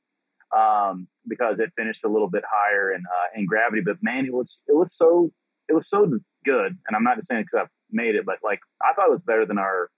um, 0.56 1.08
because 1.26 1.60
it 1.60 1.72
finished 1.76 2.04
a 2.04 2.08
little 2.08 2.28
bit 2.28 2.44
higher 2.50 2.92
in 2.92 3.00
uh, 3.00 3.38
in 3.38 3.46
gravity. 3.46 3.82
But 3.84 3.96
man, 4.02 4.26
it 4.26 4.32
was 4.32 4.60
it 4.66 4.76
was 4.76 4.94
so 4.94 5.30
it 5.68 5.74
was 5.74 5.88
so 5.88 6.06
good. 6.44 6.76
And 6.86 6.96
I'm 6.96 7.04
not 7.04 7.16
just 7.16 7.28
saying 7.28 7.44
because 7.44 7.64
I've 7.64 7.72
made 7.90 8.14
it, 8.14 8.24
but 8.24 8.36
like 8.42 8.60
I 8.82 8.94
thought 8.94 9.08
it 9.08 9.12
was 9.12 9.22
better 9.22 9.46
than 9.46 9.58
our 9.58 9.90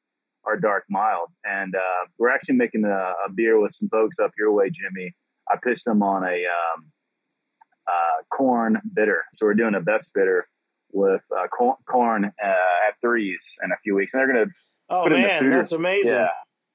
our 0.45 0.57
dark 0.59 0.85
mild. 0.89 1.29
And 1.45 1.75
uh, 1.75 2.07
we're 2.19 2.31
actually 2.31 2.57
making 2.57 2.85
a, 2.85 3.15
a, 3.27 3.31
beer 3.35 3.61
with 3.61 3.75
some 3.75 3.91
folks 3.91 4.19
up 4.19 4.33
your 4.39 4.53
way, 4.53 4.71
Jimmy. 4.71 5.15
I 5.51 5.57
pitched 5.63 5.85
them 5.85 6.03
on 6.03 6.25
a 6.25 6.45
um, 6.47 6.87
uh, 7.87 8.23
corn 8.35 8.81
bitter. 8.95 9.23
So 9.35 9.45
we're 9.45 9.55
doing 9.55 9.75
a 9.75 9.81
best 9.81 10.11
bitter 10.15 10.47
with 10.93 11.23
uh, 11.37 11.47
corn, 11.49 11.77
corn 11.87 12.25
uh, 12.25 12.49
at 12.49 13.01
threes 13.01 13.57
in 13.63 13.73
a 13.73 13.77
few 13.83 13.95
weeks, 13.95 14.15
and 14.15 14.21
they're 14.21 14.27
gonna. 14.29 14.47
Oh 14.89 15.05
put 15.05 15.13
man, 15.13 15.45
in 15.45 15.51
the 15.51 15.57
that's 15.57 15.73
amazing! 15.73 16.13
Yeah, 16.13 16.29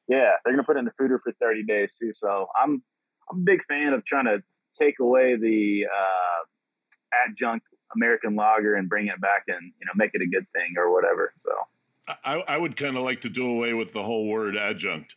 yeah, 0.07 0.31
they're 0.43 0.53
gonna 0.53 0.63
put 0.63 0.77
it 0.77 0.79
in 0.79 0.85
the 0.85 0.91
foeder 0.91 1.19
for 1.21 1.33
30 1.39 1.63
days 1.63 1.93
too. 1.99 2.11
So 2.13 2.47
I'm 2.55 2.81
I'm 3.29 3.39
a 3.39 3.41
big 3.41 3.63
fan 3.67 3.93
of 3.93 4.05
trying 4.05 4.25
to 4.25 4.41
take 4.77 4.99
away 4.99 5.35
the 5.35 5.85
uh, 5.85 7.27
adjunct 7.29 7.65
American 7.95 8.35
lager 8.35 8.75
and 8.75 8.89
bring 8.89 9.07
it 9.07 9.19
back 9.19 9.43
and 9.47 9.71
you 9.79 9.85
know 9.85 9.93
make 9.95 10.11
it 10.13 10.21
a 10.21 10.27
good 10.27 10.45
thing 10.53 10.75
or 10.77 10.93
whatever. 10.93 11.33
So 11.43 11.51
I, 12.23 12.35
I 12.47 12.57
would 12.57 12.77
kind 12.77 12.97
of 12.97 13.03
like 13.03 13.21
to 13.21 13.29
do 13.29 13.47
away 13.47 13.73
with 13.73 13.93
the 13.93 14.03
whole 14.03 14.27
word 14.27 14.55
adjunct. 14.55 15.15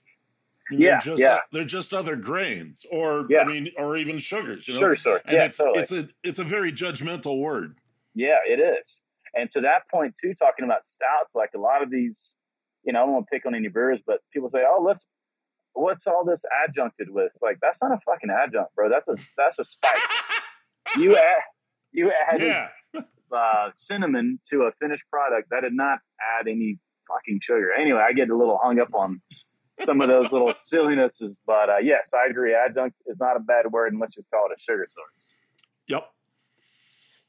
They're 0.70 0.80
Yeah, 0.80 1.00
just, 1.00 1.20
yeah. 1.20 1.40
They're 1.52 1.64
just 1.64 1.94
other 1.94 2.16
grains, 2.16 2.84
or 2.90 3.26
Yeah. 3.28 3.40
I 3.40 3.44
mean, 3.44 3.70
or 3.76 3.96
even 3.96 4.18
sugars. 4.18 4.68
You 4.68 4.74
know? 4.74 4.80
Sure, 4.80 4.96
sure. 4.96 5.20
And 5.24 5.34
yeah, 5.36 5.44
it's 5.44 5.56
totally. 5.56 5.80
it's 5.80 5.92
a 5.92 6.08
it's 6.22 6.38
a 6.38 6.44
very 6.44 6.72
judgmental 6.72 7.38
word. 7.40 7.76
Yeah, 8.18 8.38
it 8.44 8.58
is. 8.58 9.00
And 9.32 9.48
to 9.52 9.60
that 9.60 9.88
point 9.92 10.14
too, 10.20 10.34
talking 10.34 10.64
about 10.64 10.88
stouts, 10.88 11.36
like 11.36 11.50
a 11.54 11.58
lot 11.58 11.84
of 11.84 11.90
these, 11.90 12.34
you 12.82 12.92
know, 12.92 13.02
I 13.02 13.04
don't 13.04 13.12
want 13.12 13.26
to 13.26 13.30
pick 13.30 13.46
on 13.46 13.54
any 13.54 13.68
brewers, 13.68 14.00
but 14.04 14.18
people 14.32 14.50
say, 14.50 14.62
"Oh, 14.66 14.82
let's 14.82 15.06
what's 15.74 16.04
all 16.08 16.24
this 16.24 16.42
adjuncted 16.66 17.10
with?" 17.10 17.30
It's 17.32 17.42
like 17.42 17.58
that's 17.62 17.80
not 17.80 17.92
a 17.92 18.00
fucking 18.04 18.28
adjunct, 18.28 18.74
bro. 18.74 18.88
That's 18.88 19.06
a 19.06 19.16
that's 19.36 19.60
a 19.60 19.64
spice. 19.64 20.00
you 20.96 21.16
add 21.16 21.42
you 21.92 22.10
added 22.28 22.56
yeah. 22.94 23.00
uh, 23.32 23.70
cinnamon 23.76 24.40
to 24.50 24.62
a 24.62 24.72
finished 24.80 25.04
product 25.12 25.50
that 25.50 25.60
did 25.60 25.74
not 25.74 26.00
add 26.20 26.48
any 26.48 26.80
fucking 27.08 27.38
sugar. 27.42 27.72
Anyway, 27.72 28.00
I 28.00 28.14
get 28.14 28.30
a 28.30 28.36
little 28.36 28.58
hung 28.60 28.80
up 28.80 28.94
on 28.94 29.20
some 29.84 30.00
of 30.00 30.08
those 30.08 30.32
little 30.32 30.52
sillinesses, 30.58 31.38
but 31.46 31.70
uh, 31.70 31.78
yes, 31.78 32.10
I 32.12 32.28
agree. 32.28 32.52
Adjunct 32.52 32.96
is 33.06 33.16
not 33.20 33.36
a 33.36 33.40
bad 33.40 33.70
word 33.70 33.92
unless 33.92 34.10
you 34.16 34.24
call 34.34 34.46
it 34.50 34.58
a 34.58 34.60
sugar 34.60 34.88
source. 34.90 35.36
Yep. 35.86 36.10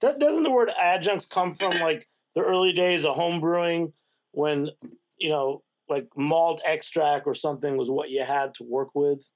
Do- 0.01 0.17
Doesn't 0.17 0.43
the 0.43 0.51
word 0.51 0.71
adjuncts 0.81 1.25
come 1.25 1.51
from 1.51 1.71
like 1.79 2.07
the 2.35 2.41
early 2.41 2.73
days 2.73 3.05
of 3.05 3.15
home 3.15 3.39
brewing 3.39 3.93
when, 4.31 4.69
you 5.17 5.29
know, 5.29 5.63
like 5.87 6.07
malt 6.15 6.61
extract 6.65 7.25
or 7.25 7.33
something 7.33 7.75
was 7.77 7.89
what 7.89 8.09
you 8.09 8.23
had 8.23 8.53
to 8.55 8.63
work 8.63 8.89
with? 8.93 9.29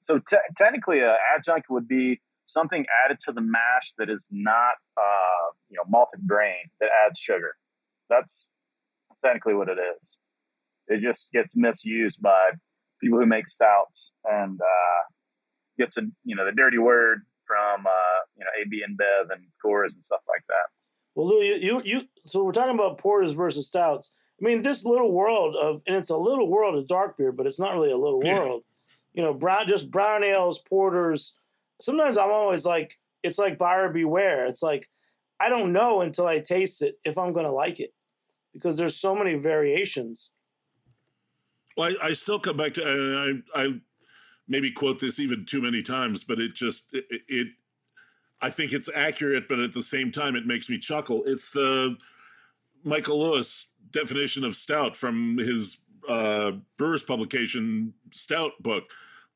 So 0.00 0.18
te- 0.18 0.36
technically, 0.56 1.00
an 1.00 1.16
adjunct 1.36 1.66
would 1.68 1.88
be 1.88 2.20
something 2.44 2.86
added 3.04 3.18
to 3.26 3.32
the 3.32 3.40
mash 3.40 3.92
that 3.98 4.08
is 4.08 4.26
not, 4.30 4.76
uh, 4.96 5.52
you 5.68 5.76
know, 5.76 5.84
malted 5.88 6.26
grain 6.26 6.70
that 6.80 6.88
adds 7.06 7.18
sugar. 7.18 7.54
That's 8.08 8.46
technically 9.24 9.54
what 9.54 9.68
it 9.68 9.78
is. 9.78 10.08
It 10.86 11.00
just 11.02 11.30
gets 11.32 11.54
misused 11.54 12.22
by 12.22 12.52
people 13.02 13.18
who 13.18 13.26
make 13.26 13.48
stouts 13.48 14.12
and 14.24 14.58
uh, 14.60 15.02
gets 15.78 15.96
a 15.96 16.02
you 16.24 16.34
know 16.34 16.44
the 16.44 16.52
dirty 16.52 16.78
word 16.78 17.22
from 17.48 17.86
uh, 17.86 18.18
you 18.36 18.44
know 18.44 18.50
AB 18.60 18.84
InBev 18.88 19.32
and 19.32 19.42
Coors 19.64 19.94
and 19.94 20.04
stuff 20.04 20.20
like 20.28 20.44
that. 20.48 20.68
Well, 21.14 21.26
Lew, 21.26 21.42
you, 21.42 21.54
you, 21.54 21.82
you, 21.84 22.02
so 22.26 22.44
we're 22.44 22.52
talking 22.52 22.74
about 22.76 22.98
porters 22.98 23.32
versus 23.32 23.66
stouts. 23.66 24.12
I 24.40 24.44
mean, 24.44 24.62
this 24.62 24.84
little 24.84 25.10
world 25.10 25.56
of, 25.56 25.82
and 25.84 25.96
it's 25.96 26.10
a 26.10 26.16
little 26.16 26.48
world 26.48 26.76
of 26.76 26.86
dark 26.86 27.16
beer, 27.18 27.32
but 27.32 27.46
it's 27.48 27.58
not 27.58 27.74
really 27.74 27.90
a 27.90 27.96
little 27.96 28.20
Yeah. 28.22 28.38
world. 28.38 28.62
You 29.14 29.24
know, 29.24 29.34
brown, 29.34 29.66
just 29.66 29.90
brown 29.90 30.22
ales, 30.22 30.60
porters. 30.60 31.34
Sometimes 31.80 32.16
I'm 32.16 32.30
always 32.30 32.64
like, 32.64 33.00
it's 33.24 33.36
like 33.36 33.58
buyer 33.58 33.88
beware. 33.88 34.46
It's 34.46 34.62
like, 34.62 34.88
I 35.40 35.48
don't 35.48 35.72
know 35.72 36.02
until 36.02 36.28
I 36.28 36.38
taste 36.38 36.82
it 36.82 37.00
if 37.04 37.18
I'm 37.18 37.32
going 37.32 37.46
to 37.46 37.52
like 37.52 37.80
it 37.80 37.92
because 38.52 38.76
there's 38.76 38.94
so 38.94 39.16
many 39.16 39.34
variations. 39.34 40.30
Well, 41.76 41.94
I, 42.00 42.08
I 42.08 42.12
still 42.12 42.38
come 42.38 42.56
back 42.56 42.74
to 42.74 42.86
and 42.86 43.42
I 43.54 43.60
I 43.60 43.80
maybe 44.48 44.70
quote 44.70 44.98
this 44.98 45.18
even 45.18 45.44
too 45.44 45.60
many 45.60 45.82
times, 45.82 46.24
but 46.24 46.40
it 46.40 46.54
just 46.54 46.84
it, 46.92 47.22
it 47.28 47.48
I 48.40 48.50
think 48.50 48.72
it's 48.72 48.88
accurate, 48.94 49.48
but 49.48 49.58
at 49.58 49.72
the 49.72 49.82
same 49.82 50.12
time 50.12 50.36
it 50.36 50.46
makes 50.46 50.68
me 50.68 50.78
chuckle. 50.78 51.22
It's 51.26 51.50
the 51.50 51.96
Michael 52.84 53.20
Lewis 53.20 53.66
definition 53.90 54.44
of 54.44 54.56
stout 54.56 54.96
from 54.96 55.38
his 55.38 55.78
uh, 56.08 56.52
brewer's 56.76 57.02
publication 57.02 57.94
stout 58.12 58.52
book. 58.60 58.84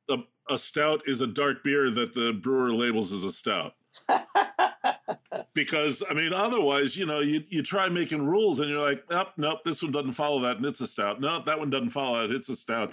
A, 0.08 0.18
a 0.48 0.58
stout 0.58 1.02
is 1.06 1.20
a 1.20 1.26
dark 1.26 1.64
beer 1.64 1.90
that 1.90 2.14
the 2.14 2.32
brewer 2.32 2.72
labels 2.72 3.12
as 3.12 3.24
a 3.24 3.32
stout. 3.32 3.74
because 5.54 6.02
I 6.08 6.14
mean, 6.14 6.32
otherwise, 6.32 6.96
you 6.96 7.06
know, 7.06 7.20
you, 7.20 7.42
you 7.48 7.62
try 7.62 7.88
making 7.88 8.24
rules 8.24 8.60
and 8.60 8.68
you're 8.68 8.80
like, 8.80 9.04
nope, 9.10 9.28
nope, 9.36 9.60
this 9.64 9.82
one 9.82 9.92
doesn't 9.92 10.12
follow 10.12 10.40
that, 10.40 10.56
and 10.56 10.66
it's 10.66 10.80
a 10.80 10.86
stout. 10.86 11.20
No, 11.20 11.42
that 11.42 11.58
one 11.58 11.70
doesn't 11.70 11.90
follow 11.90 12.26
that, 12.26 12.34
it's 12.34 12.48
a 12.48 12.56
stout. 12.56 12.92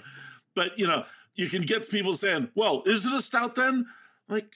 But 0.54 0.78
you 0.78 0.86
know, 0.86 1.04
you 1.34 1.48
can 1.48 1.62
get 1.62 1.88
people 1.88 2.14
saying, 2.14 2.50
"Well, 2.54 2.82
is 2.86 3.06
it 3.06 3.12
a 3.12 3.22
stout 3.22 3.54
then?" 3.54 3.86
Like, 4.28 4.54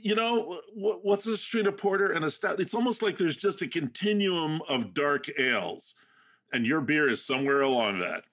you 0.00 0.14
know, 0.14 0.60
what's 0.74 1.24
the 1.24 1.32
between 1.32 1.66
a 1.66 1.72
porter 1.72 2.12
and 2.12 2.24
a 2.24 2.30
stout? 2.30 2.60
It's 2.60 2.74
almost 2.74 3.02
like 3.02 3.18
there's 3.18 3.36
just 3.36 3.62
a 3.62 3.68
continuum 3.68 4.62
of 4.68 4.94
dark 4.94 5.28
ales, 5.38 5.94
and 6.52 6.66
your 6.66 6.80
beer 6.80 7.08
is 7.08 7.24
somewhere 7.24 7.62
along 7.62 8.00
that. 8.00 8.24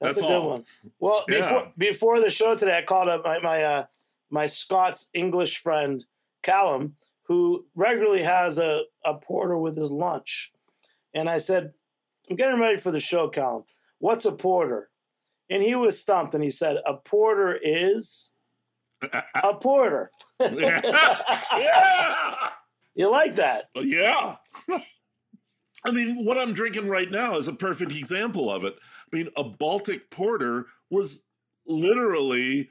That's, 0.00 0.16
That's 0.18 0.26
a 0.26 0.28
good 0.28 0.44
one. 0.44 0.64
Well, 0.98 1.24
Yeah. 1.28 1.40
before 1.40 1.72
before 1.78 2.20
the 2.20 2.30
show 2.30 2.56
today, 2.56 2.78
I 2.78 2.82
called 2.82 3.08
up 3.08 3.24
my 3.24 3.38
my 3.40 3.62
uh, 3.62 3.86
my 4.30 4.46
Scots 4.46 5.08
English 5.14 5.58
friend 5.58 6.04
Callum, 6.42 6.96
who 7.24 7.66
regularly 7.74 8.24
has 8.24 8.58
a, 8.58 8.82
a 9.04 9.14
porter 9.14 9.56
with 9.56 9.76
his 9.76 9.92
lunch, 9.92 10.52
and 11.14 11.30
I 11.30 11.38
said, 11.38 11.74
"I'm 12.28 12.36
getting 12.36 12.58
ready 12.60 12.78
for 12.78 12.90
the 12.90 13.00
show, 13.00 13.28
Callum. 13.28 13.64
What's 13.98 14.24
a 14.24 14.32
porter?" 14.32 14.90
And 15.50 15.62
he 15.62 15.74
was 15.74 16.00
stumped, 16.00 16.34
and 16.34 16.42
he 16.42 16.50
said, 16.50 16.78
"A 16.86 16.94
porter 16.94 17.58
is 17.62 18.30
a 19.02 19.54
porter." 19.54 20.10
yeah. 20.40 22.48
You 22.94 23.10
like 23.10 23.36
that? 23.36 23.64
Yeah. 23.74 24.36
I 25.84 25.90
mean, 25.90 26.24
what 26.24 26.38
I'm 26.38 26.52
drinking 26.52 26.88
right 26.88 27.10
now 27.10 27.36
is 27.36 27.48
a 27.48 27.52
perfect 27.52 27.92
example 27.92 28.50
of 28.50 28.64
it. 28.64 28.74
I 29.12 29.16
mean, 29.16 29.28
a 29.36 29.44
Baltic 29.44 30.10
porter 30.10 30.66
was 30.90 31.22
literally 31.66 32.68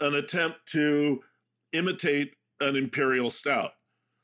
an 0.00 0.14
attempt 0.14 0.58
to 0.72 1.20
imitate 1.72 2.34
an 2.60 2.76
imperial 2.76 3.30
stout. 3.30 3.72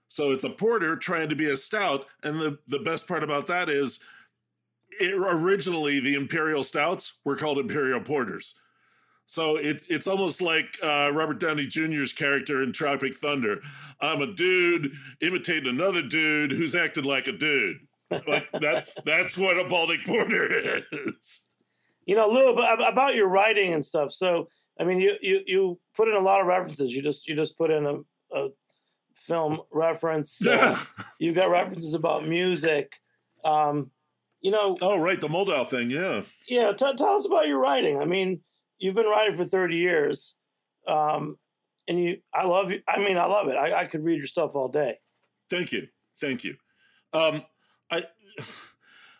So 0.08 0.32
it's 0.32 0.44
a 0.44 0.50
porter 0.50 0.96
trying 0.96 1.28
to 1.28 1.36
be 1.36 1.50
a 1.50 1.56
stout, 1.56 2.06
and 2.22 2.40
the, 2.40 2.58
the 2.66 2.80
best 2.80 3.06
part 3.06 3.22
about 3.22 3.46
that 3.48 3.68
is 3.68 4.00
it, 5.00 5.14
originally 5.14 6.00
the 6.00 6.14
imperial 6.14 6.62
stouts 6.64 7.12
were 7.24 7.36
called 7.36 7.58
imperial 7.58 8.00
porters. 8.00 8.54
So 9.26 9.56
it's 9.56 9.84
it's 9.88 10.06
almost 10.08 10.42
like 10.42 10.76
uh, 10.82 11.10
Robert 11.12 11.38
Downey 11.38 11.66
Jr.'s 11.66 12.12
character 12.12 12.62
in 12.62 12.72
Tropic 12.72 13.16
Thunder. 13.16 13.60
I'm 14.00 14.22
a 14.22 14.32
dude 14.34 14.90
imitating 15.20 15.68
another 15.68 16.02
dude 16.02 16.50
who's 16.50 16.74
acting 16.74 17.04
like 17.04 17.28
a 17.28 17.32
dude. 17.32 17.76
Like 18.26 18.48
that's 18.60 18.94
that's 19.04 19.38
what 19.38 19.56
a 19.58 19.68
Baltic 19.68 20.04
Porter 20.04 20.76
is. 20.78 21.42
You 22.06 22.16
know, 22.16 22.28
Lew, 22.28 22.50
about 22.54 23.14
your 23.14 23.28
writing 23.28 23.72
and 23.72 23.84
stuff. 23.84 24.12
So, 24.12 24.48
I 24.80 24.84
mean, 24.84 24.98
you 24.98 25.14
you 25.20 25.40
you 25.46 25.80
put 25.94 26.08
in 26.08 26.14
a 26.16 26.20
lot 26.20 26.40
of 26.40 26.48
references. 26.48 26.90
You 26.92 27.00
just 27.02 27.28
you 27.28 27.36
just 27.36 27.56
put 27.56 27.70
in 27.70 27.86
a, 27.86 27.98
a 28.36 28.48
film 29.14 29.60
reference. 29.70 30.44
uh, 30.44 30.50
Yeah. 30.50 30.82
you 31.20 31.32
got 31.32 31.50
references 31.50 31.94
about 31.94 32.26
music. 32.26 32.96
Um, 33.44 33.92
you 34.40 34.50
know, 34.50 34.76
Oh 34.80 34.98
right, 34.98 35.20
the 35.20 35.28
Moldau 35.28 35.68
thing. 35.68 35.90
Yeah. 35.90 36.22
yeah. 36.48 36.72
T- 36.72 36.94
tell 36.96 37.16
us 37.16 37.26
about 37.26 37.46
your 37.46 37.58
writing. 37.58 38.00
I 38.00 38.04
mean, 38.04 38.40
you've 38.78 38.94
been 38.94 39.06
writing 39.06 39.36
for 39.36 39.44
thirty 39.44 39.76
years, 39.76 40.34
um, 40.88 41.36
and 41.86 42.02
you. 42.02 42.16
I 42.34 42.46
love 42.46 42.70
you. 42.70 42.80
I 42.88 42.98
mean, 42.98 43.16
I 43.16 43.26
love 43.26 43.48
it. 43.48 43.56
I, 43.56 43.80
I 43.80 43.84
could 43.84 44.04
read 44.04 44.18
your 44.18 44.26
stuff 44.26 44.54
all 44.54 44.68
day. 44.68 44.98
Thank 45.50 45.72
you. 45.72 45.88
Thank 46.20 46.44
you. 46.44 46.56
Um, 47.12 47.42
I, 47.90 48.04
I 48.38 48.44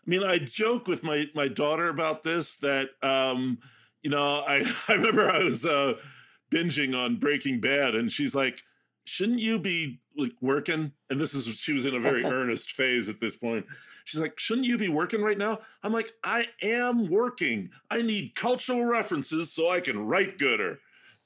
mean, 0.07 0.23
I 0.23 0.39
joke 0.39 0.87
with 0.87 1.03
my 1.03 1.27
my 1.35 1.49
daughter 1.49 1.89
about 1.89 2.25
this 2.25 2.57
that 2.59 2.91
um, 3.03 3.59
you 4.03 4.11
know, 4.11 4.41
I 4.47 4.63
I 4.89 4.93
remember 4.93 5.31
I 5.31 5.43
was 5.43 5.65
uh, 5.65 5.95
binging 6.51 6.97
on 6.97 7.17
Breaking 7.17 7.61
Bad, 7.61 7.95
and 7.95 8.11
she's 8.11 8.35
like, 8.35 8.63
"Shouldn't 9.05 9.41
you 9.41 9.59
be 9.59 10.01
like 10.17 10.33
working?" 10.41 10.93
And 11.09 11.21
this 11.21 11.35
is 11.35 11.47
she 11.47 11.73
was 11.73 11.85
in 11.85 11.95
a 11.95 12.01
very 12.01 12.25
earnest 12.39 12.73
phase 12.73 13.09
at 13.09 13.21
this 13.21 13.37
point. 13.37 13.67
She's 14.11 14.21
like, 14.21 14.39
"Shouldn't 14.39 14.67
you 14.67 14.77
be 14.77 14.89
working 14.89 15.23
right 15.23 15.39
now?" 15.39 15.61
I'm 15.83 15.93
like, 15.93 16.13
"I 16.25 16.49
am 16.63 17.09
working. 17.09 17.71
I 17.91 18.03
need 18.03 18.35
cultural 18.35 18.85
references 18.85 19.53
so 19.53 19.71
I 19.71 19.81
can 19.81 20.07
write 20.07 20.39
gooder." 20.39 20.81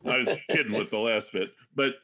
I 0.04 0.18
was 0.18 0.28
kidding 0.50 0.72
with 0.72 0.90
the 0.90 0.98
last 0.98 1.32
bit, 1.32 1.54
but 1.74 1.94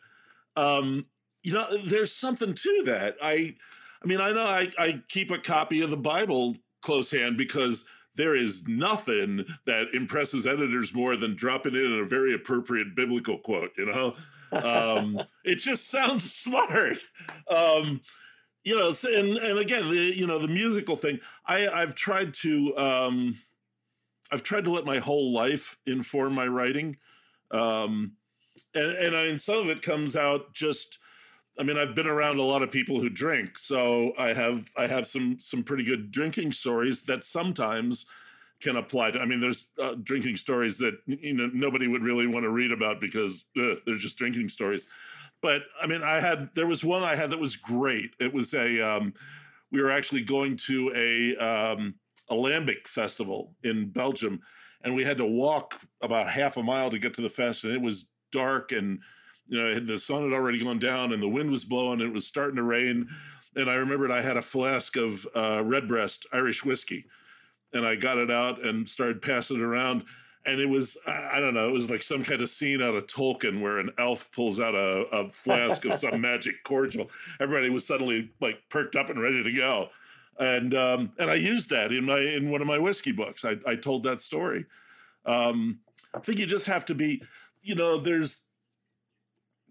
um, 0.57 1.07
you 1.43 1.53
know, 1.53 1.67
there's 1.85 2.13
something 2.13 2.55
to 2.55 2.83
that. 2.87 3.17
I, 3.23 3.55
I 4.03 4.07
mean, 4.07 4.21
I 4.21 4.33
know 4.33 4.45
I, 4.45 4.71
I 4.79 5.03
keep 5.09 5.31
a 5.31 5.39
copy 5.39 5.83
of 5.83 5.91
the 5.91 5.97
Bible 5.97 6.57
close 6.83 7.11
hand 7.11 7.37
because 7.37 7.85
there 8.17 8.35
is 8.35 8.67
nothing 8.67 9.45
that 9.67 9.95
impresses 9.95 10.47
editors 10.47 10.93
more 10.95 11.17
than 11.17 11.37
dropping 11.37 11.75
in 11.75 12.01
a 12.01 12.05
very 12.05 12.35
appropriate 12.35 12.95
biblical 12.95 13.39
quote. 13.39 13.71
You 13.77 13.87
know, 13.87 14.15
um, 14.53 15.21
it 15.45 15.57
just 15.57 15.89
sounds 15.89 16.33
smart. 16.35 16.99
Um, 17.49 18.01
you 18.65 18.77
know, 18.77 18.93
and 19.05 19.37
and 19.39 19.59
again, 19.59 19.91
the, 19.91 19.97
you 19.97 20.27
know, 20.27 20.39
the 20.39 20.49
musical 20.49 20.97
thing. 20.97 21.21
I 21.47 21.69
I've 21.69 21.95
tried 21.95 22.35
to 22.35 22.77
um, 22.77 23.39
I've 24.31 24.43
tried 24.43 24.65
to 24.65 24.71
let 24.71 24.85
my 24.85 24.99
whole 24.99 25.33
life 25.33 25.79
inform 25.87 26.35
my 26.35 26.47
writing. 26.47 26.97
Um, 27.51 28.13
and 28.75 28.93
and 28.93 29.17
I 29.17 29.27
mean, 29.29 29.39
some 29.39 29.59
of 29.59 29.69
it 29.69 29.83
comes 29.83 30.17
out 30.17 30.55
just. 30.55 30.99
I 31.59 31.63
mean, 31.63 31.77
I've 31.77 31.95
been 31.95 32.07
around 32.07 32.39
a 32.39 32.45
lot 32.45 32.63
of 32.63 32.71
people 32.71 33.01
who 33.01 33.11
drink, 33.11 33.59
so 33.59 34.13
I 34.17 34.33
have 34.33 34.67
I 34.77 34.87
have 34.87 35.07
some 35.07 35.39
some 35.39 35.63
pretty 35.63 35.85
good 35.85 36.11
drinking 36.11 36.53
stories 36.53 37.03
that 37.03 37.25
sometimes 37.25 38.07
can 38.61 38.77
apply 38.77 39.11
to. 39.11 39.19
I 39.19 39.25
mean, 39.25 39.41
there's 39.41 39.67
uh, 39.83 39.95
drinking 40.03 40.37
stories 40.37 40.79
that 40.79 40.95
you 41.07 41.35
know 41.35 41.51
nobody 41.53 41.89
would 41.89 42.03
really 42.03 42.27
want 42.27 42.45
to 42.45 42.51
read 42.51 42.73
about 42.73 43.01
because 43.01 43.45
ugh, 43.61 43.79
they're 43.85 43.97
just 43.97 44.17
drinking 44.17 44.49
stories. 44.49 44.87
But 45.43 45.63
I 45.81 45.87
mean, 45.87 46.03
I 46.03 46.21
had 46.21 46.51
there 46.55 46.67
was 46.67 46.85
one 46.85 47.03
I 47.03 47.17
had 47.17 47.31
that 47.31 47.41
was 47.41 47.57
great. 47.57 48.15
It 48.21 48.33
was 48.33 48.53
a 48.55 48.81
um, 48.81 49.13
we 49.73 49.83
were 49.83 49.91
actually 49.91 50.23
going 50.23 50.57
to 50.69 50.93
a 50.95 51.45
um, 51.45 51.95
a 52.29 52.35
lambic 52.35 52.87
festival 52.87 53.55
in 53.65 53.91
Belgium, 53.91 54.41
and 54.83 54.95
we 54.95 55.05
had 55.05 55.19
to 55.19 55.27
walk 55.27 55.81
about 56.03 56.31
half 56.31 56.57
a 56.57 56.63
mile 56.63 56.91
to 56.91 56.99
get 56.99 57.15
to 57.15 57.23
the 57.23 57.29
fest, 57.29 57.65
and 57.65 57.73
it 57.73 57.81
was 57.81 58.07
dark 58.33 58.73
and 58.73 59.01
you 59.49 59.61
know 59.61 59.81
the 59.81 59.99
sun 59.99 60.23
had 60.23 60.33
already 60.33 60.63
gone 60.63 60.79
down 60.79 61.13
and 61.13 61.23
the 61.23 61.29
wind 61.29 61.51
was 61.51 61.65
blowing 61.65 62.01
and 62.01 62.09
it 62.09 62.15
was 62.15 62.27
starting 62.27 62.57
to 62.57 62.63
rain 62.63 63.09
and 63.57 63.69
i 63.69 63.75
remembered 63.75 64.11
i 64.11 64.23
had 64.23 64.37
a 64.37 64.43
flask 64.43 64.97
of 64.97 65.27
uh, 65.35 65.63
redbreast 65.63 66.27
irish 66.33 66.65
whiskey 66.65 67.05
and 67.73 67.85
i 67.85 67.95
got 67.95 68.19
it 68.19 68.31
out 68.31 68.65
and 68.65 68.89
started 68.89 69.21
passing 69.21 69.57
it 69.59 69.63
around 69.63 70.05
and 70.47 70.61
it 70.61 70.69
was 70.69 70.97
i 71.07 71.39
don't 71.39 71.55
know 71.55 71.69
it 71.69 71.73
was 71.73 71.91
like 71.91 72.03
some 72.03 72.25
kind 72.25 72.41
of 72.41 72.49
scene 72.49 72.81
out 72.81 72.95
of 72.95 73.07
tolkien 73.07 73.61
where 73.61 73.79
an 73.79 73.91
elf 73.99 74.31
pulls 74.33 74.59
out 74.59 74.75
a, 74.75 75.03
a 75.13 75.29
flask 75.31 75.85
of 75.85 75.95
some 75.95 76.21
magic 76.21 76.63
cordial 76.65 77.11
everybody 77.41 77.69
was 77.69 77.87
suddenly 77.87 78.31
like 78.41 78.57
perked 78.69 78.97
up 78.97 79.11
and 79.11 79.21
ready 79.21 79.43
to 79.43 79.53
go 79.53 79.89
and 80.39 80.75
um, 80.75 81.13
and 81.19 81.31
i 81.31 81.35
used 81.35 81.71
that 81.71 81.93
in 81.93 82.05
my 82.05 82.21
in 82.21 82.51
one 82.51 82.61
of 82.61 82.67
my 82.67 82.79
whiskey 82.79 83.13
books 83.13 83.45
i, 83.45 83.57
I 83.67 83.77
told 83.77 84.03
that 84.05 84.21
story 84.21 84.67
um, 85.27 85.81
i 86.15 86.19
think 86.19 86.39
you 86.39 86.47
just 86.47 86.67
have 86.67 86.87
to 86.87 86.95
be 86.95 87.23
you 87.63 87.75
know 87.75 87.99
there's 87.99 88.43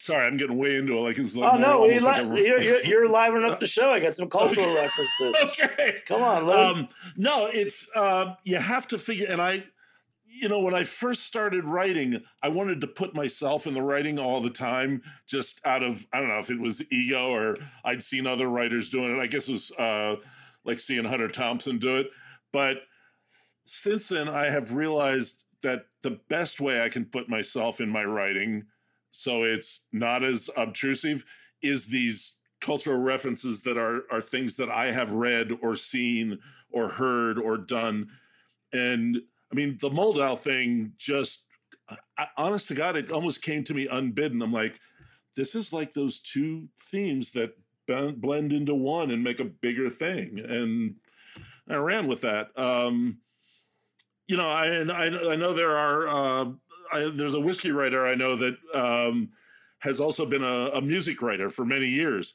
sorry, 0.01 0.25
I'm 0.25 0.37
getting 0.37 0.57
way 0.57 0.77
into 0.77 0.97
it. 0.97 1.01
Like 1.01 1.17
it's 1.17 1.35
like 1.35 1.53
oh 1.53 1.57
no, 1.57 1.83
li- 1.83 1.99
like 1.99 2.25
a... 2.25 2.27
you're, 2.27 2.61
you're, 2.61 2.85
you're 2.85 3.09
livening 3.11 3.49
up 3.49 3.59
the 3.59 3.67
show. 3.67 3.89
I 3.89 3.99
got 3.99 4.15
some 4.15 4.29
cultural 4.29 4.65
okay. 4.65 4.81
references. 4.81 5.61
okay, 5.63 5.95
come 6.07 6.21
on. 6.21 6.49
Um, 6.49 6.87
no, 7.15 7.45
it's 7.45 7.87
uh, 7.95 8.35
you 8.43 8.57
have 8.57 8.87
to 8.89 8.97
figure. 8.97 9.27
And 9.29 9.41
I, 9.41 9.63
you 10.31 10.47
know, 10.47 10.59
when 10.59 10.75
I 10.75 10.83
first 10.83 11.25
started 11.25 11.65
writing, 11.65 12.21
I 12.41 12.49
wanted 12.49 12.81
to 12.81 12.87
put 12.87 13.15
myself 13.15 13.67
in 13.67 13.73
the 13.73 13.81
writing 13.81 14.19
all 14.19 14.41
the 14.41 14.49
time, 14.49 15.01
just 15.27 15.59
out 15.65 15.83
of 15.83 16.05
I 16.13 16.19
don't 16.19 16.29
know 16.29 16.39
if 16.39 16.49
it 16.49 16.59
was 16.59 16.81
ego 16.91 17.29
or 17.29 17.57
I'd 17.83 18.03
seen 18.03 18.27
other 18.27 18.47
writers 18.47 18.89
doing 18.89 19.15
it. 19.15 19.19
I 19.19 19.27
guess 19.27 19.49
it 19.49 19.53
was 19.53 19.71
uh, 19.71 20.15
like 20.63 20.79
seeing 20.79 21.05
Hunter 21.05 21.27
Thompson 21.27 21.79
do 21.79 21.97
it, 21.97 22.09
but 22.53 22.77
since 23.65 24.09
then 24.09 24.29
I 24.29 24.49
have 24.49 24.73
realized 24.73 25.45
that 25.61 25.85
the 26.01 26.19
best 26.29 26.61
way 26.61 26.81
I 26.81 26.89
can 26.89 27.05
put 27.05 27.29
myself 27.29 27.81
in 27.81 27.89
my 27.89 28.03
writing 28.03 28.65
so 29.11 29.43
it's 29.43 29.81
not 29.91 30.23
as 30.23 30.49
obtrusive 30.55 31.25
is 31.61 31.87
these 31.87 32.37
cultural 32.61 32.97
references 32.97 33.63
that 33.63 33.77
are 33.77 34.03
are 34.11 34.21
things 34.21 34.55
that 34.57 34.69
I 34.69 34.91
have 34.91 35.11
read 35.11 35.51
or 35.61 35.75
seen 35.75 36.39
or 36.71 36.89
heard 36.89 37.37
or 37.39 37.57
done 37.57 38.09
and 38.71 39.21
I 39.51 39.55
mean 39.55 39.77
the 39.81 39.89
Moldau 39.89 40.37
thing 40.37 40.93
just 40.97 41.45
I, 42.17 42.27
honest 42.37 42.67
to 42.67 42.75
god 42.75 42.95
it 42.95 43.11
almost 43.11 43.41
came 43.41 43.63
to 43.65 43.73
me 43.73 43.87
unbidden. 43.87 44.41
I'm 44.41 44.53
like 44.53 44.79
this 45.35 45.55
is 45.55 45.71
like 45.73 45.93
those 45.93 46.19
two 46.19 46.67
themes 46.91 47.31
that 47.31 47.51
blend 47.87 48.53
into 48.53 48.75
one 48.75 49.09
and 49.09 49.23
make 49.23 49.39
a 49.39 49.45
bigger 49.45 49.89
thing. 49.89 50.39
And 50.39 50.95
I 51.69 51.75
ran 51.75 52.07
with 52.07 52.21
that. 52.21 52.49
Um 52.57 53.17
you 54.27 54.37
know 54.37 54.49
I 54.49 54.67
I, 54.67 55.31
I 55.33 55.35
know 55.35 55.53
there 55.53 55.77
are 55.77 56.07
uh 56.07 56.51
I, 56.91 57.09
there's 57.13 57.33
a 57.33 57.39
whiskey 57.39 57.71
writer 57.71 58.07
I 58.07 58.15
know 58.15 58.35
that 58.35 58.57
um, 58.73 59.29
has 59.79 59.99
also 59.99 60.25
been 60.25 60.43
a, 60.43 60.69
a, 60.73 60.81
music 60.81 61.21
writer 61.21 61.49
for 61.49 61.65
many 61.65 61.87
years, 61.87 62.33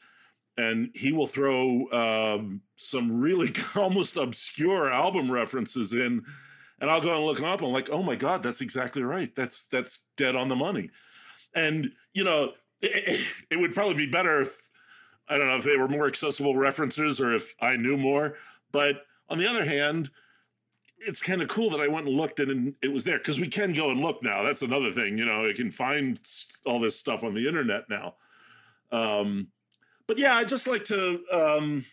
and 0.57 0.91
he 0.95 1.13
will 1.13 1.27
throw 1.27 1.91
um, 1.91 2.61
some 2.77 3.21
really 3.21 3.53
almost 3.75 4.17
obscure 4.17 4.93
album 4.93 5.31
references 5.31 5.93
in, 5.93 6.25
and 6.85 6.91
I'll 6.91 7.01
go 7.01 7.17
and 7.17 7.25
look 7.25 7.39
them 7.39 7.47
up. 7.47 7.63
I'm 7.63 7.73
like, 7.73 7.89
oh 7.89 8.03
my 8.03 8.15
god, 8.15 8.43
that's 8.43 8.61
exactly 8.61 9.03
right. 9.03 9.35
That's 9.35 9.65
that's 9.69 10.01
dead 10.19 10.37
on 10.37 10.49
the 10.49 10.55
money, 10.57 10.91
and 11.55 11.91
you 12.13 12.25
know, 12.25 12.53
it, 12.83 13.21
it 13.51 13.57
would 13.57 13.73
probably 13.73 13.95
be 13.95 14.11
better 14.11 14.43
if 14.43 14.69
I 15.27 15.39
don't 15.39 15.49
know 15.49 15.57
if 15.57 15.65
they 15.65 15.79
were 15.79 15.89
more 15.89 16.07
accessible 16.07 16.55
references 16.57 17.23
or 17.23 17.35
if 17.35 17.55
I 17.59 17.77
knew 17.77 17.97
more, 17.97 18.37
but 18.71 19.07
on 19.31 19.39
the 19.39 19.47
other 19.47 19.65
hand 19.65 20.11
it's 21.07 21.21
kind 21.21 21.43
of 21.43 21.49
cool 21.49 21.69
that 21.71 21.81
I 21.81 21.89
went 21.89 22.07
and 22.07 22.17
looked 22.17 22.41
and 22.41 22.75
it 22.83 22.91
was 22.91 23.05
there 23.05 23.19
because 23.19 23.39
we 23.39 23.49
can 23.49 23.75
go 23.75 23.91
and 23.91 24.01
look 24.01 24.23
now. 24.23 24.43
That's 24.43 24.63
another 24.63 24.91
thing, 24.91 25.19
you 25.19 25.27
know, 25.27 25.47
I 25.47 25.53
can 25.53 25.71
find 25.71 26.19
all 26.65 26.81
this 26.81 26.99
stuff 26.99 27.23
on 27.23 27.35
the 27.35 27.47
internet 27.47 27.91
now. 27.91 28.15
Um, 28.91 29.49
but 30.07 30.17
yeah, 30.17 30.35
I 30.35 30.45
just 30.45 30.67
like 30.67 30.85
to 30.85 31.21
um, 31.31 31.85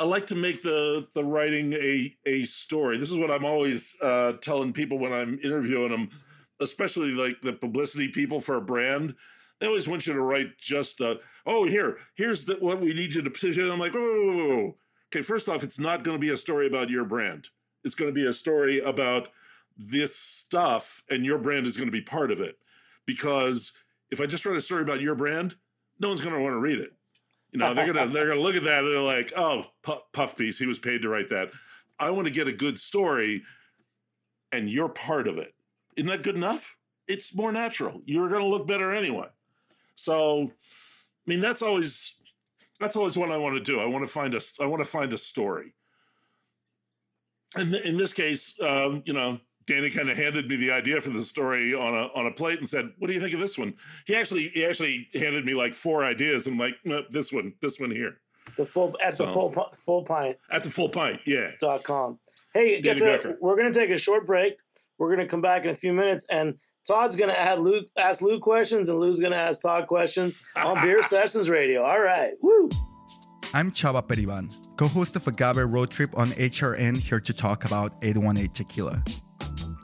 I 0.00 0.04
like 0.04 0.26
to 0.28 0.34
make 0.34 0.62
the 0.62 1.06
the 1.14 1.24
writing 1.24 1.74
a 1.74 2.16
a 2.26 2.44
story. 2.44 2.98
This 2.98 3.10
is 3.10 3.16
what 3.16 3.30
I'm 3.30 3.44
always 3.44 3.94
uh, 4.00 4.32
telling 4.40 4.72
people 4.72 4.98
when 4.98 5.12
I'm 5.12 5.38
interviewing 5.44 5.90
them, 5.90 6.10
especially 6.60 7.12
like 7.12 7.40
the 7.42 7.52
publicity 7.52 8.08
people 8.08 8.40
for 8.40 8.56
a 8.56 8.60
brand. 8.60 9.14
They 9.60 9.66
always 9.66 9.86
want 9.86 10.06
you 10.06 10.14
to 10.14 10.22
write 10.22 10.58
just 10.58 11.00
a, 11.00 11.20
oh 11.46 11.66
here 11.66 11.98
here's 12.14 12.46
the, 12.46 12.54
what 12.54 12.80
we 12.80 12.94
need 12.94 13.14
you 13.14 13.22
to. 13.22 13.30
Position. 13.30 13.70
I'm 13.70 13.78
like, 13.78 13.92
whoa. 13.92 14.76
okay. 15.12 15.22
First 15.22 15.48
off, 15.48 15.62
it's 15.62 15.78
not 15.78 16.02
going 16.02 16.16
to 16.16 16.20
be 16.20 16.32
a 16.32 16.36
story 16.36 16.66
about 16.66 16.90
your 16.90 17.04
brand 17.04 17.48
it's 17.84 17.94
going 17.94 18.10
to 18.10 18.14
be 18.14 18.26
a 18.26 18.32
story 18.32 18.80
about 18.80 19.28
this 19.76 20.14
stuff 20.14 21.02
and 21.08 21.24
your 21.24 21.38
brand 21.38 21.66
is 21.66 21.76
going 21.76 21.88
to 21.88 21.92
be 21.92 22.02
part 22.02 22.30
of 22.30 22.40
it 22.40 22.56
because 23.06 23.72
if 24.10 24.20
i 24.20 24.26
just 24.26 24.44
write 24.44 24.56
a 24.56 24.60
story 24.60 24.82
about 24.82 25.00
your 25.00 25.14
brand 25.14 25.54
no 25.98 26.08
one's 26.08 26.20
going 26.20 26.34
to 26.34 26.40
want 26.40 26.52
to 26.52 26.58
read 26.58 26.78
it 26.78 26.92
you 27.52 27.58
know 27.58 27.74
they're 27.74 27.92
to 27.92 28.06
they're 28.12 28.32
to 28.32 28.40
look 28.40 28.54
at 28.54 28.64
that 28.64 28.84
and 28.84 28.92
they're 28.92 29.00
like 29.00 29.32
oh 29.36 29.64
puff 29.82 30.36
piece 30.36 30.58
he 30.58 30.66
was 30.66 30.78
paid 30.78 31.02
to 31.02 31.08
write 31.08 31.30
that. 31.30 31.50
I 31.98 32.10
want 32.10 32.26
to 32.26 32.30
get 32.30 32.48
a 32.48 32.52
good 32.52 32.78
story 32.78 33.42
and 34.52 34.68
you're 34.68 34.88
part 34.88 35.28
of 35.28 35.38
it. 35.38 35.54
Isn't 35.96 36.08
that 36.08 36.22
good 36.22 36.34
enough? 36.34 36.76
It's 37.06 37.34
more 37.34 37.52
natural. 37.52 38.00
You're 38.06 38.28
to 38.28 38.44
look 38.44 38.66
better 38.66 38.92
anyway. 38.94 39.26
So 39.96 40.44
i 40.44 41.30
mean 41.30 41.40
that's 41.40 41.62
always 41.62 42.16
that's 42.80 42.96
always 42.96 43.16
what 43.16 43.30
i 43.30 43.36
want 43.36 43.56
to 43.56 43.62
do. 43.62 43.80
I 43.80 43.86
want 43.86 44.04
to 44.04 44.12
find 44.12 44.34
a 44.34 44.40
i 44.60 44.66
want 44.66 44.80
to 44.80 44.88
find 44.88 45.12
a 45.12 45.18
story. 45.18 45.74
And 47.56 47.74
in 47.74 47.96
this 47.96 48.12
case, 48.12 48.54
um, 48.62 49.02
you 49.04 49.12
know, 49.12 49.40
Danny 49.70 49.88
kind 49.88 50.10
of 50.10 50.16
handed 50.16 50.48
me 50.48 50.56
the 50.56 50.72
idea 50.72 51.00
for 51.00 51.10
the 51.10 51.22
story 51.22 51.74
on 51.74 51.94
a 51.94 52.08
on 52.18 52.26
a 52.26 52.32
plate 52.32 52.58
and 52.58 52.68
said, 52.68 52.90
"What 52.98 53.06
do 53.06 53.12
you 53.12 53.20
think 53.20 53.34
of 53.34 53.40
this 53.40 53.56
one?" 53.56 53.74
He 54.04 54.16
actually 54.16 54.50
he 54.52 54.66
actually 54.66 55.08
handed 55.14 55.46
me 55.46 55.54
like 55.54 55.74
four 55.74 56.04
ideas. 56.04 56.46
and 56.46 56.54
I'm 56.54 56.58
like, 56.58 56.74
no, 56.84 57.04
"This 57.08 57.32
one, 57.32 57.54
this 57.62 57.78
one 57.78 57.92
here." 57.92 58.18
The 58.56 58.66
full 58.66 58.96
at 59.02 59.16
so, 59.16 59.26
the 59.26 59.32
full 59.32 59.68
full 59.86 60.04
pint 60.04 60.38
at 60.50 60.64
the 60.64 60.70
full 60.70 60.88
pint, 60.88 61.20
yeah. 61.24 61.52
dot 61.60 61.84
com. 61.84 62.18
Hey, 62.52 62.80
to, 62.80 63.36
we're 63.40 63.56
going 63.56 63.72
to 63.72 63.78
take 63.78 63.90
a 63.90 63.96
short 63.96 64.26
break. 64.26 64.54
We're 64.98 65.14
going 65.14 65.24
to 65.24 65.30
come 65.30 65.40
back 65.40 65.62
in 65.62 65.70
a 65.70 65.76
few 65.76 65.92
minutes, 65.92 66.26
and 66.28 66.56
Todd's 66.84 67.14
going 67.14 67.30
to 67.30 67.38
add 67.38 67.60
Luke 67.60 67.86
ask 67.96 68.22
Luke 68.22 68.42
questions, 68.42 68.88
and 68.88 68.98
Lew's 68.98 69.20
going 69.20 69.32
to 69.32 69.38
ask 69.38 69.62
Todd 69.62 69.86
questions 69.86 70.36
on 70.56 70.82
Beer 70.82 71.04
Sessions 71.04 71.48
Radio. 71.48 71.84
All 71.84 72.00
right, 72.00 72.32
woo. 72.42 72.68
I'm 73.54 73.70
Chava 73.70 74.02
Periban, 74.02 74.52
co 74.76 74.88
host 74.88 75.14
of 75.14 75.28
Agave 75.28 75.72
Road 75.72 75.92
Trip 75.92 76.18
on 76.18 76.30
HRN, 76.30 76.96
here 76.96 77.20
to 77.20 77.32
talk 77.32 77.66
about 77.66 77.92
818 78.02 78.50
Tequila. 78.52 79.04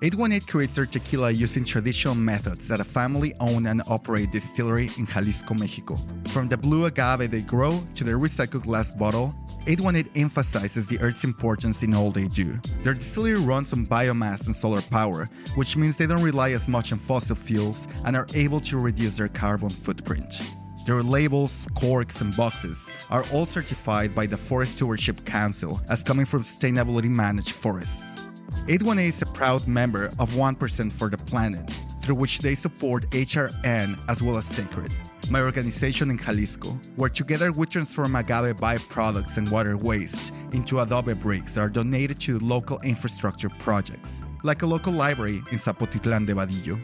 818 0.03 0.47
creates 0.47 0.75
their 0.75 0.85
tequila 0.85 1.31
using 1.31 1.65
traditional 1.65 2.15
methods 2.15 2.71
at 2.71 2.81
a 2.81 2.85
family 2.85 3.35
owned 3.41 3.67
and 3.67 3.83
operated 3.89 4.31
distillery 4.31 4.91
in 4.99 5.07
Jalisco, 5.07 5.55
Mexico. 5.55 5.97
From 6.29 6.49
the 6.49 6.57
blue 6.57 6.85
agave 6.85 7.31
they 7.31 7.41
grow 7.41 7.83
to 7.95 8.05
their 8.05 8.19
recycled 8.19 8.65
glass 8.65 8.93
bottle, 8.93 9.35
818 9.67 10.23
emphasizes 10.23 10.87
the 10.87 11.01
earth's 11.01 11.25
importance 11.25 11.83
in 11.83 11.95
all 11.95 12.11
they 12.11 12.29
do. 12.29 12.61
Their 12.83 12.93
distillery 12.93 13.41
runs 13.41 13.73
on 13.73 13.87
biomass 13.87 14.45
and 14.47 14.55
solar 14.55 14.83
power, 14.83 15.31
which 15.55 15.79
means 15.79 15.97
they 15.97 16.07
don't 16.07 16.23
rely 16.23 16.51
as 16.51 16.69
much 16.69 16.93
on 16.93 16.99
fossil 16.99 17.35
fuels 17.35 17.89
and 18.05 18.17
are 18.17 18.27
able 18.35 18.61
to 18.61 18.79
reduce 18.79 19.17
their 19.17 19.29
carbon 19.29 19.71
footprint. 19.71 20.43
Their 20.87 21.03
labels, 21.03 21.67
corks, 21.75 22.21
and 22.21 22.37
boxes 22.37 22.91
are 23.11 23.25
all 23.33 23.47
certified 23.47 24.15
by 24.15 24.27
the 24.27 24.37
Forest 24.37 24.75
Stewardship 24.75 25.25
Council 25.25 25.81
as 25.89 26.05
coming 26.05 26.27
from 26.27 26.43
sustainability 26.43 27.09
managed 27.09 27.53
forests. 27.53 28.26
818 28.69 29.09
is 29.09 29.23
a 29.23 29.27
proud 29.27 29.69
member 29.69 30.07
of 30.19 30.33
1% 30.33 30.91
for 30.91 31.09
the 31.09 31.17
Planet, 31.19 31.71
through 32.03 32.17
which 32.17 32.41
they 32.41 32.57
support 32.57 33.09
HRN 33.11 33.97
as 34.09 34.21
well 34.21 34.37
as 34.37 34.45
Sacred, 34.45 34.91
my 35.31 35.41
organization 35.41 36.11
in 36.11 36.19
Jalisco, 36.19 36.71
where 36.97 37.09
together 37.09 37.53
we 37.53 37.67
transform 37.67 38.17
agave 38.17 38.57
byproducts 38.57 39.37
and 39.37 39.49
water 39.53 39.77
waste 39.77 40.33
into 40.51 40.81
adobe 40.81 41.15
bricks 41.15 41.55
that 41.55 41.61
are 41.61 41.69
donated 41.69 42.19
to 42.23 42.41
local 42.41 42.81
infrastructure 42.81 43.51
projects, 43.61 44.21
like 44.43 44.63
a 44.63 44.67
local 44.67 44.93
library 44.93 45.45
in 45.53 45.59
Zapotitlan 45.59 46.27
de 46.27 46.35
Vadillo. 46.35 46.77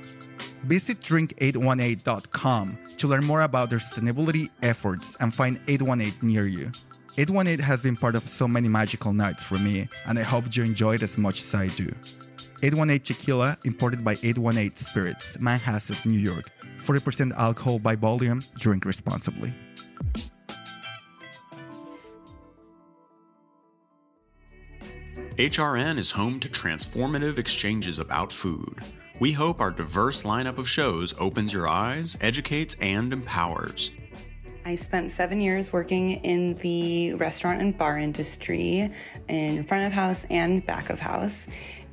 Visit 0.63 1.01
drink818.com 1.01 2.79
to 2.97 3.09
learn 3.09 3.25
more 3.25 3.43
about 3.43 3.71
their 3.71 3.81
sustainability 3.81 4.51
efforts 4.63 5.17
and 5.19 5.35
find 5.35 5.61
818 5.67 6.15
near 6.23 6.47
you. 6.47 6.71
818 7.19 7.63
has 7.63 7.83
been 7.83 7.97
part 7.97 8.15
of 8.15 8.27
so 8.27 8.49
many 8.49 8.69
magical 8.69 9.13
nights 9.13 9.45
for 9.45 9.59
me, 9.59 9.87
and 10.07 10.19
I 10.19 10.23
hope 10.23 10.57
you 10.57 10.63
enjoy 10.63 10.95
it 10.95 11.03
as 11.03 11.19
much 11.19 11.43
as 11.43 11.55
I 11.55 11.67
do. 11.69 11.93
818 12.63 13.01
Tequila, 13.01 13.59
imported 13.65 14.03
by 14.03 14.13
818 14.23 14.77
Spirits, 14.77 15.37
Manhasset, 15.37 16.07
New 16.07 16.19
York. 16.19 16.51
40% 16.79 17.33
alcohol 17.37 17.79
by 17.79 17.97
volume, 17.97 18.41
drink 18.57 18.87
responsibly. 18.87 19.53
HRN 25.37 25.99
is 25.99 26.11
home 26.11 26.41
to 26.41 26.49
transformative 26.49 27.39
exchanges 27.39 27.99
about 27.99 28.33
food. 28.33 28.79
We 29.21 29.33
hope 29.33 29.61
our 29.61 29.71
diverse 29.71 30.23
lineup 30.23 30.57
of 30.57 30.69
shows 30.69 31.15
opens 31.19 31.53
your 31.53 31.69
eyes, 31.69 32.17
educates, 32.23 32.75
and 32.81 33.13
empowers. 33.13 33.91
I 34.65 34.77
spent 34.77 35.11
seven 35.11 35.41
years 35.41 35.73
working 35.73 36.13
in 36.25 36.55
the 36.59 37.15
restaurant 37.15 37.61
and 37.61 37.77
bar 37.77 37.99
industry 37.99 38.93
in 39.29 39.65
front 39.65 39.87
of 39.87 39.93
house 39.93 40.25
and 40.31 40.65
back 40.65 40.89
of 40.89 41.01
house. 41.01 41.49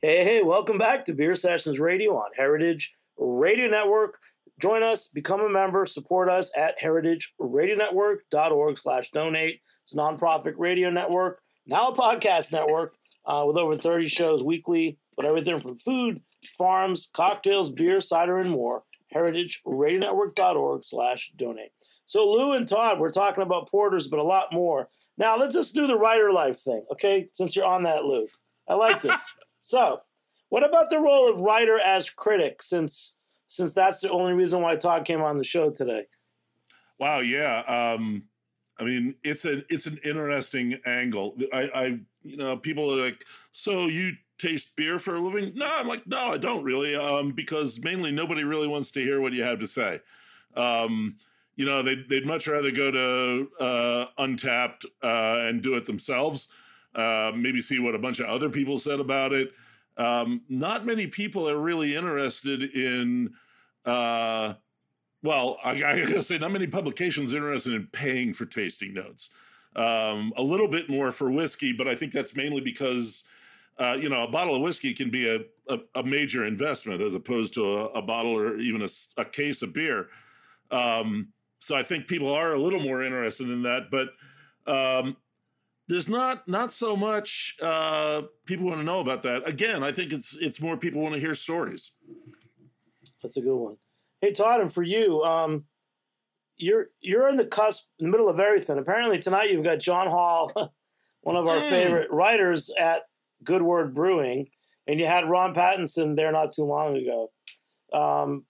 Hey, 0.00 0.22
hey, 0.22 0.42
welcome 0.44 0.78
back 0.78 1.06
to 1.06 1.12
Beer 1.12 1.34
Sessions 1.34 1.80
Radio 1.80 2.16
on 2.16 2.30
Heritage 2.36 2.94
Radio 3.18 3.66
Network. 3.66 4.20
Join 4.60 4.82
us, 4.82 5.08
become 5.08 5.40
a 5.40 5.48
member, 5.48 5.84
support 5.86 6.28
us 6.28 6.50
at 6.56 6.80
heritageradionetwork.org 6.80 8.78
slash 8.78 9.10
donate. 9.10 9.60
It's 9.82 9.92
a 9.92 9.96
nonprofit 9.96 10.54
radio 10.56 10.90
network, 10.90 11.40
now 11.66 11.88
a 11.88 11.96
podcast 11.96 12.52
network 12.52 12.94
uh, 13.26 13.44
with 13.46 13.56
over 13.56 13.76
30 13.76 14.08
shows 14.08 14.42
weekly, 14.42 14.98
but 15.16 15.26
everything 15.26 15.58
from 15.58 15.76
food, 15.76 16.20
farms, 16.56 17.08
cocktails, 17.12 17.72
beer, 17.72 18.00
cider, 18.00 18.38
and 18.38 18.50
more. 18.50 18.84
heritageradionetwork.org 19.14 20.84
slash 20.84 21.32
donate. 21.36 21.72
So 22.06 22.30
Lew 22.30 22.52
and 22.52 22.68
Todd, 22.68 23.00
we're 23.00 23.10
talking 23.10 23.42
about 23.42 23.68
porters, 23.68 24.08
but 24.08 24.18
a 24.20 24.24
lot 24.24 24.52
more. 24.52 24.88
Now 25.16 25.38
let's 25.38 25.54
just 25.54 25.74
do 25.74 25.86
the 25.86 25.98
writer 25.98 26.32
life 26.32 26.60
thing, 26.60 26.84
okay? 26.92 27.28
Since 27.32 27.56
you're 27.56 27.64
on 27.64 27.84
that, 27.84 28.04
Lew. 28.04 28.28
I 28.68 28.74
like 28.74 29.02
this. 29.02 29.18
so, 29.60 30.00
what 30.48 30.64
about 30.64 30.90
the 30.90 30.98
role 31.00 31.28
of 31.30 31.40
writer 31.40 31.78
as 31.78 32.10
critic? 32.10 32.62
Since 32.62 33.16
since 33.54 33.72
that's 33.72 34.00
the 34.00 34.10
only 34.10 34.32
reason 34.32 34.60
why 34.62 34.74
Todd 34.74 35.04
came 35.04 35.22
on 35.22 35.38
the 35.38 35.44
show 35.44 35.70
today. 35.70 36.06
Wow, 36.98 37.20
yeah. 37.20 37.58
Um, 37.68 38.24
I 38.80 38.82
mean, 38.82 39.14
it's 39.22 39.44
an 39.44 39.64
it's 39.70 39.86
an 39.86 40.00
interesting 40.02 40.80
angle. 40.84 41.36
I, 41.52 41.70
I 41.72 41.84
you 42.24 42.36
know, 42.36 42.56
people 42.56 42.92
are 42.92 43.04
like, 43.04 43.24
so 43.52 43.86
you 43.86 44.14
taste 44.38 44.74
beer 44.74 44.98
for 44.98 45.14
a 45.14 45.20
living? 45.20 45.52
No, 45.54 45.66
I'm 45.66 45.86
like, 45.86 46.04
no, 46.04 46.32
I 46.32 46.36
don't 46.36 46.64
really, 46.64 46.96
um, 46.96 47.30
because 47.30 47.78
mainly 47.80 48.10
nobody 48.10 48.42
really 48.42 48.66
wants 48.66 48.90
to 48.92 49.00
hear 49.00 49.20
what 49.20 49.32
you 49.32 49.44
have 49.44 49.60
to 49.60 49.68
say. 49.68 50.00
Um, 50.56 51.14
you 51.54 51.64
know, 51.64 51.84
they'd 51.84 52.08
they'd 52.08 52.26
much 52.26 52.48
rather 52.48 52.72
go 52.72 52.90
to 52.90 53.48
uh, 53.60 54.06
Untappd 54.18 54.84
uh, 55.00 55.46
and 55.48 55.62
do 55.62 55.76
it 55.76 55.86
themselves. 55.86 56.48
Uh, 56.92 57.30
maybe 57.36 57.60
see 57.60 57.78
what 57.78 57.94
a 57.94 58.00
bunch 58.00 58.18
of 58.18 58.26
other 58.26 58.50
people 58.50 58.80
said 58.80 58.98
about 58.98 59.32
it. 59.32 59.52
Um, 59.96 60.42
not 60.48 60.84
many 60.84 61.06
people 61.06 61.48
are 61.48 61.58
really 61.58 61.94
interested 61.94 62.64
in 62.76 63.32
uh, 63.84 64.54
well, 65.22 65.58
I, 65.64 65.70
I 65.70 65.76
gotta 65.76 66.22
say, 66.22 66.38
not 66.38 66.52
many 66.52 66.66
publications 66.66 67.32
are 67.32 67.38
interested 67.38 67.72
in 67.72 67.88
paying 67.88 68.34
for 68.34 68.46
tasting 68.46 68.94
notes. 68.94 69.30
Um, 69.76 70.32
a 70.36 70.42
little 70.42 70.68
bit 70.68 70.88
more 70.88 71.10
for 71.10 71.30
whiskey, 71.30 71.72
but 71.72 71.88
I 71.88 71.96
think 71.96 72.12
that's 72.12 72.36
mainly 72.36 72.60
because, 72.60 73.24
uh, 73.78 73.96
you 74.00 74.08
know, 74.08 74.22
a 74.22 74.30
bottle 74.30 74.54
of 74.54 74.62
whiskey 74.62 74.94
can 74.94 75.10
be 75.10 75.28
a, 75.28 75.40
a, 75.68 75.78
a 75.96 76.02
major 76.04 76.44
investment 76.44 77.00
as 77.00 77.14
opposed 77.14 77.54
to 77.54 77.64
a, 77.64 77.84
a 77.86 78.02
bottle 78.02 78.36
or 78.38 78.58
even 78.58 78.82
a, 78.82 78.88
a, 79.20 79.24
case 79.24 79.62
of 79.62 79.72
beer. 79.72 80.06
Um, 80.70 81.28
so 81.58 81.74
I 81.74 81.82
think 81.82 82.06
people 82.06 82.32
are 82.32 82.52
a 82.52 82.60
little 82.60 82.78
more 82.78 83.02
interested 83.02 83.48
in 83.48 83.62
that, 83.62 83.90
but 83.90 84.10
um, 84.72 85.16
there's 85.88 86.08
not 86.08 86.46
not 86.46 86.72
so 86.72 86.96
much 86.96 87.56
uh, 87.60 88.22
people 88.46 88.66
want 88.66 88.78
to 88.78 88.84
know 88.84 89.00
about 89.00 89.22
that. 89.24 89.48
Again, 89.48 89.82
I 89.82 89.92
think 89.92 90.12
it's 90.12 90.36
it's 90.40 90.60
more 90.60 90.76
people 90.76 91.02
want 91.02 91.14
to 91.14 91.20
hear 91.20 91.34
stories. 91.34 91.90
That's 93.24 93.38
a 93.38 93.40
good 93.40 93.56
one. 93.56 93.76
Hey 94.20 94.32
Todd, 94.32 94.60
and 94.60 94.70
for 94.70 94.82
you, 94.82 95.22
um, 95.22 95.64
you're 96.58 96.88
you're 97.00 97.26
in 97.30 97.38
the 97.38 97.46
cusp, 97.46 97.88
in 97.98 98.04
the 98.04 98.10
middle 98.10 98.28
of 98.28 98.38
everything. 98.38 98.78
Apparently 98.78 99.18
tonight 99.18 99.50
you've 99.50 99.64
got 99.64 99.80
John 99.80 100.08
Hall, 100.08 100.52
one 101.22 101.36
of 101.36 101.46
our 101.46 101.56
mm. 101.56 101.70
favorite 101.70 102.10
writers 102.10 102.70
at 102.78 103.02
Good 103.42 103.62
Word 103.62 103.94
Brewing, 103.94 104.48
and 104.86 105.00
you 105.00 105.06
had 105.06 105.26
Ron 105.26 105.54
Pattinson 105.54 106.16
there 106.16 106.30
not 106.32 106.52
too 106.52 106.64
long 106.64 106.98
ago. 106.98 107.32
Um, 107.94 108.44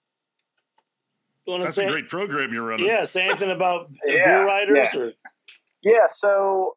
That's 1.47 1.75
say, 1.75 1.85
a 1.85 1.89
great 1.89 2.09
program 2.09 2.51
you're 2.51 2.67
running. 2.67 2.85
Yeah, 2.85 3.05
say 3.05 3.29
anything 3.29 3.51
about 3.51 3.89
yeah, 4.05 4.25
beer 4.25 4.45
writers 4.45 4.87
yeah. 4.93 4.99
or 4.99 5.13
yeah. 5.83 6.07
So 6.11 6.75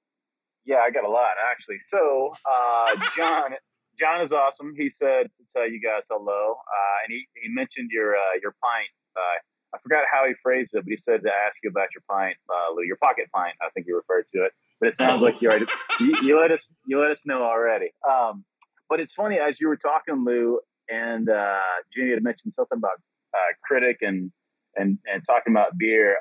yeah, 0.64 0.78
I 0.86 0.92
got 0.92 1.04
a 1.04 1.10
lot 1.10 1.32
actually. 1.50 1.80
So 1.80 2.32
uh, 2.48 2.94
John 3.16 3.54
John 3.98 4.22
is 4.22 4.32
awesome. 4.32 4.74
He 4.76 4.90
said 4.90 5.26
to 5.26 5.44
tell 5.52 5.68
you 5.68 5.80
guys 5.80 6.04
hello, 6.10 6.54
uh, 6.54 6.96
and 7.04 7.10
he, 7.10 7.26
he 7.34 7.48
mentioned 7.48 7.90
your 7.92 8.14
uh, 8.14 8.38
your 8.42 8.54
pint. 8.62 8.88
Uh, 9.16 9.74
I 9.74 9.78
forgot 9.82 10.04
how 10.10 10.26
he 10.26 10.34
phrased 10.42 10.74
it, 10.74 10.84
but 10.84 10.90
he 10.90 10.96
said 10.96 11.22
to 11.24 11.30
ask 11.30 11.56
you 11.62 11.70
about 11.70 11.88
your 11.94 12.02
pint, 12.08 12.36
uh, 12.48 12.74
Lew, 12.74 12.84
your 12.84 12.96
pocket 12.96 13.28
pint. 13.34 13.54
I 13.60 13.68
think 13.70 13.86
he 13.86 13.92
referred 13.92 14.26
to 14.34 14.44
it, 14.44 14.52
but 14.80 14.88
it 14.88 14.96
sounds 14.96 15.20
like 15.20 15.42
you 15.42 15.50
already 15.50 15.66
you, 16.00 16.14
you, 16.22 16.40
let 16.40 16.52
us 16.52 16.70
you 16.86 17.00
let 17.00 17.10
us 17.10 17.22
know 17.26 17.42
already. 17.42 17.90
Um, 18.08 18.44
but 18.88 19.00
it's 19.00 19.12
funny 19.12 19.36
as 19.38 19.60
you 19.60 19.68
were 19.68 19.76
talking, 19.76 20.24
Lew, 20.24 20.60
and 20.88 21.28
uh, 21.28 21.60
Jimmy 21.94 22.12
had 22.12 22.22
mentioned 22.22 22.54
something 22.54 22.78
about 22.78 23.00
uh, 23.34 23.52
critic 23.64 23.98
and 24.00 24.30
and 24.76 24.98
and 25.12 25.22
talking 25.26 25.52
about 25.52 25.76
beer. 25.76 26.16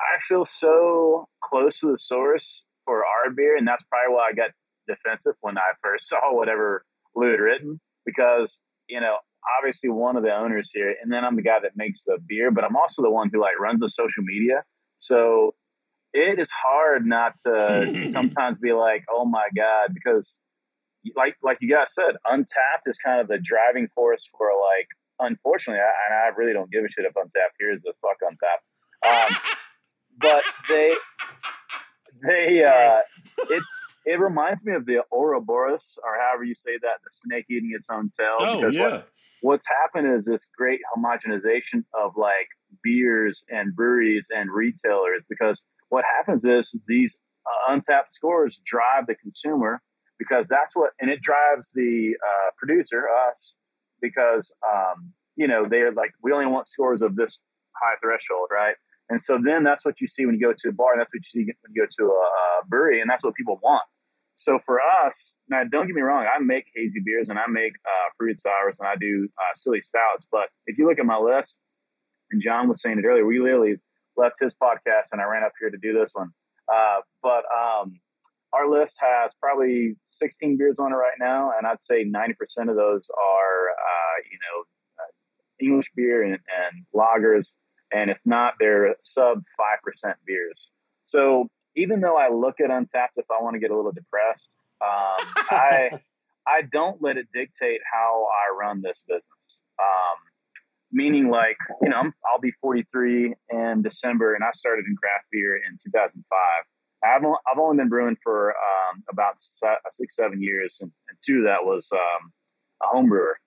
I 0.00 0.20
feel 0.20 0.44
so 0.44 1.28
close 1.42 1.80
to 1.80 1.90
the 1.90 1.98
source 1.98 2.62
for 2.84 3.04
our 3.04 3.30
beer, 3.30 3.56
and 3.56 3.66
that's 3.66 3.82
probably 3.84 4.14
why 4.14 4.28
I 4.30 4.32
got 4.32 4.50
defensive 4.88 5.34
when 5.40 5.58
I 5.58 5.76
first 5.82 6.08
saw 6.08 6.34
whatever 6.34 6.84
Lew 7.14 7.30
had 7.30 7.40
written 7.40 7.80
because 8.04 8.58
you 8.88 9.00
know 9.00 9.16
obviously 9.58 9.90
one 9.90 10.16
of 10.16 10.22
the 10.22 10.34
owners 10.34 10.70
here, 10.72 10.94
and 11.02 11.12
then 11.12 11.24
I'm 11.24 11.36
the 11.36 11.42
guy 11.42 11.58
that 11.62 11.72
makes 11.76 12.02
the 12.04 12.18
beer, 12.26 12.50
but 12.50 12.64
I'm 12.64 12.76
also 12.76 13.02
the 13.02 13.10
one 13.10 13.30
who 13.32 13.40
like 13.40 13.58
runs 13.60 13.80
the 13.80 13.88
social 13.88 14.22
media. 14.22 14.64
So 14.98 15.54
it 16.12 16.38
is 16.38 16.50
hard 16.50 17.06
not 17.06 17.34
to 17.46 18.10
sometimes 18.12 18.58
be 18.58 18.72
like, 18.72 19.04
oh 19.10 19.24
my 19.24 19.48
god, 19.56 19.94
because 19.94 20.38
like 21.16 21.36
like 21.42 21.58
you 21.60 21.70
guys 21.70 21.94
said, 21.94 22.16
Untappd 22.26 22.86
is 22.86 22.98
kind 22.98 23.20
of 23.20 23.28
the 23.28 23.38
driving 23.38 23.88
force 23.94 24.28
for 24.36 24.48
like. 24.48 24.88
Unfortunately, 25.20 25.80
I, 25.80 25.90
and 26.06 26.14
I 26.14 26.38
really 26.38 26.52
don't 26.52 26.70
give 26.70 26.84
a 26.84 26.88
shit 26.88 27.04
if 27.04 27.12
Untappd 27.14 27.58
hears 27.58 27.80
this. 27.84 27.96
Fuck 28.00 28.18
Untappd. 28.22 29.26
Um, 29.26 29.36
but 30.20 30.44
they 30.68 30.92
they 32.22 32.64
uh, 32.64 33.00
it's 33.50 33.66
it 34.12 34.18
reminds 34.18 34.64
me 34.64 34.72
of 34.74 34.86
the 34.86 34.98
Ouroboros, 35.12 35.98
or 36.02 36.12
however 36.18 36.44
you 36.44 36.54
say 36.54 36.78
that, 36.80 36.96
the 37.04 37.10
snake 37.10 37.46
eating 37.50 37.72
its 37.74 37.88
own 37.90 38.10
tail. 38.18 38.36
Oh, 38.40 38.60
because 38.60 38.74
yeah. 38.74 38.82
What, 38.82 39.08
what's 39.42 39.66
happened 39.82 40.06
is 40.18 40.24
this 40.24 40.46
great 40.56 40.80
homogenization 40.90 41.84
of 42.02 42.16
like 42.16 42.48
beers 42.82 43.44
and 43.50 43.76
breweries 43.76 44.26
and 44.34 44.50
retailers. 44.50 45.22
Because 45.28 45.62
what 45.90 46.04
happens 46.16 46.44
is 46.44 46.74
these 46.88 47.18
uh, 47.46 47.72
Untappd 47.72 48.10
scores 48.10 48.60
drive 48.64 49.06
the 49.06 49.14
consumer 49.14 49.82
because 50.18 50.48
that's 50.48 50.74
what, 50.74 50.90
and 51.00 51.10
it 51.10 51.20
drives 51.20 51.70
the 51.74 52.16
uh, 52.28 52.50
producer, 52.56 53.04
us, 53.28 53.54
because, 54.00 54.50
um, 54.66 55.12
you 55.36 55.46
know, 55.46 55.66
they're 55.68 55.92
like, 55.92 56.12
we 56.22 56.32
only 56.32 56.46
want 56.46 56.66
scores 56.66 57.02
of 57.02 57.14
this 57.14 57.40
high 57.76 57.94
threshold, 58.02 58.48
right? 58.50 58.74
And 59.10 59.22
so 59.22 59.38
then 59.42 59.64
that's 59.64 59.84
what 59.84 60.00
you 60.00 60.08
see 60.08 60.26
when 60.26 60.34
you 60.34 60.40
go 60.40 60.52
to 60.52 60.68
a 60.68 60.72
bar, 60.72 60.92
and 60.92 61.00
that's 61.00 61.10
what 61.14 61.22
you 61.32 61.44
see 61.44 61.52
when 61.62 61.72
you 61.74 61.82
go 61.82 61.88
to 61.98 62.04
a, 62.10 62.26
a 62.62 62.66
brewery, 62.66 63.00
and 63.00 63.08
that's 63.08 63.24
what 63.24 63.34
people 63.34 63.58
want. 63.62 63.84
So 64.38 64.60
for 64.64 64.78
us, 65.04 65.34
now 65.48 65.64
don't 65.70 65.88
get 65.88 65.96
me 65.96 66.02
wrong, 66.02 66.24
I 66.24 66.38
make 66.38 66.66
hazy 66.74 67.00
beers 67.04 67.28
and 67.28 67.38
I 67.38 67.46
make 67.48 67.72
uh, 67.84 68.10
fruit 68.16 68.40
sours 68.40 68.76
and 68.78 68.88
I 68.88 68.94
do 68.94 69.28
uh, 69.36 69.54
silly 69.56 69.80
stouts. 69.80 70.26
But 70.30 70.46
if 70.66 70.78
you 70.78 70.88
look 70.88 71.00
at 71.00 71.06
my 71.06 71.18
list, 71.18 71.56
and 72.30 72.40
John 72.40 72.68
was 72.68 72.80
saying 72.80 72.98
it 72.98 73.04
earlier, 73.04 73.26
we 73.26 73.40
literally 73.40 73.76
left 74.16 74.36
his 74.40 74.54
podcast 74.54 75.10
and 75.10 75.20
I 75.20 75.24
ran 75.24 75.42
up 75.42 75.52
here 75.58 75.70
to 75.70 75.76
do 75.76 75.92
this 75.92 76.10
one. 76.12 76.30
Uh, 76.72 77.00
but 77.20 77.42
um, 77.50 77.98
our 78.52 78.70
list 78.70 78.96
has 79.00 79.32
probably 79.40 79.96
16 80.12 80.56
beers 80.56 80.78
on 80.78 80.92
it 80.92 80.96
right 80.96 81.18
now, 81.18 81.50
and 81.56 81.66
I'd 81.66 81.82
say 81.82 82.04
90% 82.04 82.70
of 82.70 82.76
those 82.76 83.02
are, 83.18 83.70
uh, 83.70 84.16
you 84.30 84.38
know, 84.38 84.64
uh, 85.00 85.10
English 85.60 85.86
beer 85.96 86.22
and, 86.22 86.34
and 86.34 86.84
lagers, 86.94 87.52
and 87.92 88.10
if 88.10 88.18
not, 88.24 88.54
they're 88.60 88.94
sub 89.02 89.42
5% 89.58 90.12
beers. 90.26 90.68
So 91.06 91.48
even 91.78 92.00
though 92.00 92.16
I 92.16 92.28
look 92.28 92.60
at 92.60 92.70
Untappd 92.70 93.16
if 93.16 93.26
I 93.30 93.42
want 93.42 93.54
to 93.54 93.60
get 93.60 93.70
a 93.70 93.76
little 93.76 93.92
depressed, 93.92 94.48
um, 94.80 95.26
I 95.50 95.90
I 96.46 96.62
don't 96.72 97.00
let 97.02 97.16
it 97.16 97.26
dictate 97.32 97.80
how 97.90 98.26
I 98.26 98.56
run 98.58 98.82
this 98.82 99.02
business. 99.06 99.24
Um, 99.78 100.18
meaning, 100.90 101.30
like 101.30 101.58
you 101.80 101.88
know, 101.88 102.00
i 102.00 102.32
will 102.32 102.40
be 102.40 102.52
43 102.60 103.34
in 103.50 103.82
December, 103.82 104.34
and 104.34 104.44
I 104.44 104.50
started 104.52 104.86
in 104.86 104.96
craft 104.96 105.26
beer 105.30 105.56
in 105.56 105.78
2005. 105.84 106.22
I've 107.04 107.24
I've 107.24 107.58
only 107.58 107.76
been 107.76 107.88
brewing 107.88 108.16
for 108.22 108.50
um, 108.50 109.04
about 109.10 109.34
six 109.38 110.16
seven 110.16 110.42
years, 110.42 110.78
and, 110.80 110.90
and 111.08 111.18
two 111.24 111.38
of 111.38 111.44
that 111.44 111.64
was 111.64 111.88
um, 111.92 112.32
a 112.82 112.86
home 112.88 113.08
brewer. 113.08 113.38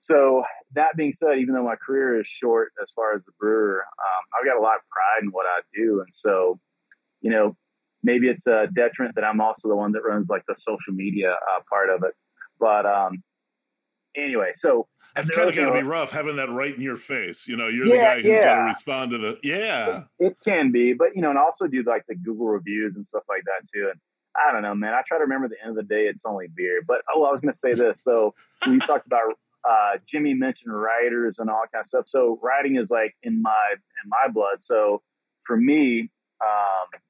So 0.00 0.44
that 0.74 0.96
being 0.96 1.14
said, 1.14 1.38
even 1.38 1.54
though 1.54 1.64
my 1.64 1.76
career 1.76 2.20
is 2.20 2.26
short 2.26 2.72
as 2.82 2.90
far 2.94 3.14
as 3.14 3.24
the 3.24 3.32
brewer, 3.40 3.84
um, 3.98 4.24
I've 4.38 4.46
got 4.46 4.58
a 4.58 4.62
lot 4.62 4.76
of 4.76 4.82
pride 4.90 5.22
in 5.22 5.30
what 5.30 5.46
I 5.46 5.60
do, 5.74 6.00
and 6.00 6.12
so 6.12 6.60
you 7.20 7.30
know 7.30 7.56
maybe 8.04 8.28
it's 8.28 8.46
a 8.46 8.68
detriment 8.74 9.16
that 9.16 9.24
I'm 9.24 9.40
also 9.40 9.68
the 9.68 9.76
one 9.76 9.92
that 9.92 10.02
runs 10.02 10.28
like 10.28 10.44
the 10.46 10.54
social 10.56 10.92
media 10.92 11.32
uh, 11.32 11.60
part 11.68 11.90
of 11.90 12.04
it. 12.04 12.12
But 12.60 12.86
um, 12.86 13.22
anyway, 14.16 14.52
so 14.54 14.86
it's 15.16 15.30
kind 15.30 15.48
of 15.48 15.54
got 15.54 15.66
to 15.66 15.72
be 15.72 15.82
rough 15.82 16.10
having 16.10 16.36
that 16.36 16.50
right 16.50 16.74
in 16.74 16.82
your 16.82 16.96
face. 16.96 17.46
You 17.46 17.56
know, 17.56 17.68
you're 17.68 17.86
Yeah, 17.86 17.94
the 17.94 18.22
guy 18.22 18.28
who's 18.28 18.36
yeah. 18.36 18.44
got 18.44 18.54
to 18.54 18.62
respond 18.62 19.10
to 19.12 19.18
the 19.18 19.38
yeah. 19.42 20.04
it 20.18 20.36
can 20.44 20.72
be, 20.72 20.92
but 20.92 21.14
you 21.14 21.22
know, 21.22 21.30
and 21.30 21.38
also 21.38 21.66
do 21.66 21.82
like 21.84 22.04
the 22.08 22.14
Google 22.14 22.48
reviews 22.48 22.94
and 22.96 23.06
stuff 23.06 23.22
like 23.28 23.42
that 23.44 23.68
too. 23.72 23.88
And 23.90 24.00
I 24.36 24.52
don't 24.52 24.62
know, 24.62 24.74
man. 24.74 24.92
I 24.94 25.02
try 25.06 25.18
to 25.18 25.24
remember 25.24 25.46
at 25.46 25.52
the 25.52 25.62
end 25.62 25.70
of 25.70 25.76
the 25.76 25.94
day, 25.94 26.06
it's 26.06 26.24
only 26.24 26.48
beer. 26.48 26.80
But 26.86 27.02
oh, 27.14 27.24
I 27.24 27.32
was 27.32 27.40
going 27.40 27.52
to 27.52 27.58
say 27.58 27.74
this. 27.74 28.02
So 28.02 28.34
we 28.66 28.78
talked 28.80 29.06
about 29.06 29.34
uh, 29.68 29.98
Jimmy 30.06 30.34
mentioned 30.34 30.74
writers 30.74 31.38
and 31.38 31.48
all 31.48 31.62
that 31.62 31.72
kind 31.72 31.82
of 31.82 31.86
stuff. 31.86 32.08
So 32.08 32.38
writing 32.42 32.76
is 32.76 32.90
like 32.90 33.14
in 33.22 33.40
my 33.40 33.74
in 33.74 34.10
my 34.10 34.32
blood. 34.32 34.62
So 34.62 35.02
for 35.46 35.56
me, 35.56 36.10
um, 36.42 37.00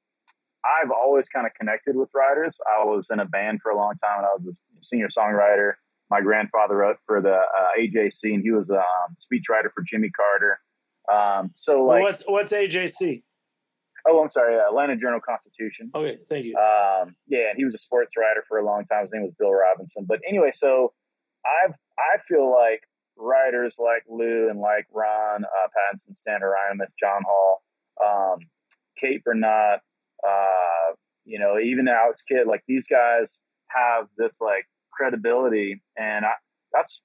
I've 0.65 0.91
always 0.91 1.27
kind 1.29 1.45
of 1.45 1.53
connected 1.53 1.95
with 1.95 2.09
writers. 2.13 2.57
I 2.65 2.83
was 2.83 3.07
in 3.11 3.19
a 3.19 3.25
band 3.25 3.61
for 3.61 3.71
a 3.71 3.75
long 3.77 3.93
time, 4.03 4.19
and 4.19 4.25
I 4.25 4.29
was 4.37 4.57
a 4.57 4.83
senior 4.83 5.09
songwriter. 5.09 5.73
My 6.09 6.21
grandfather 6.21 6.75
wrote 6.77 6.97
for 7.05 7.21
the 7.21 7.35
uh, 7.35 7.79
AJC, 7.79 8.33
and 8.33 8.41
he 8.43 8.51
was 8.51 8.69
a 8.69 8.77
um, 8.79 9.15
speechwriter 9.19 9.71
for 9.73 9.83
Jimmy 9.87 10.09
Carter. 10.09 10.59
Um, 11.11 11.51
so 11.55 11.83
Well, 11.83 11.97
like, 11.97 12.03
what's 12.03 12.23
what's 12.23 12.51
AJC? 12.51 13.23
oh, 14.07 14.21
I'm 14.21 14.29
sorry, 14.29 14.55
uh, 14.57 14.67
Atlanta 14.69 14.95
Journal 14.95 15.19
Constitution. 15.19 15.91
Okay, 15.93 16.17
thank 16.29 16.45
you. 16.45 16.55
Um, 16.55 17.15
yeah, 17.27 17.49
and 17.49 17.57
he 17.57 17.65
was 17.65 17.73
a 17.73 17.79
sports 17.79 18.11
writer 18.17 18.43
for 18.47 18.59
a 18.59 18.65
long 18.65 18.85
time. 18.85 19.03
His 19.03 19.13
name 19.13 19.23
was 19.23 19.33
Bill 19.37 19.51
Robinson. 19.51 20.05
But 20.07 20.19
anyway, 20.27 20.51
so 20.53 20.93
I've 21.45 21.73
I 21.97 22.17
feel 22.27 22.51
like 22.51 22.81
writers 23.17 23.75
like 23.79 24.03
Lew 24.09 24.49
and 24.49 24.59
like 24.59 24.85
Ron 24.91 25.43
uh, 25.43 25.67
Pattinson, 25.67 26.15
Stan 26.15 26.41
Ryan, 26.41 26.79
John 26.99 27.21
Hall, 27.27 27.63
um, 28.03 28.39
Kate 28.99 29.23
Bernot, 29.23 29.79
uh, 30.27 30.95
you 31.25 31.39
know, 31.39 31.59
even 31.59 31.85
the 31.85 31.91
Alex 31.91 32.21
Kidd, 32.21 32.47
like 32.47 32.63
these 32.67 32.87
guys 32.87 33.39
have 33.67 34.07
this 34.17 34.37
like 34.39 34.65
credibility, 34.91 35.81
and 35.97 36.25
I 36.25 36.31
that's 36.71 37.01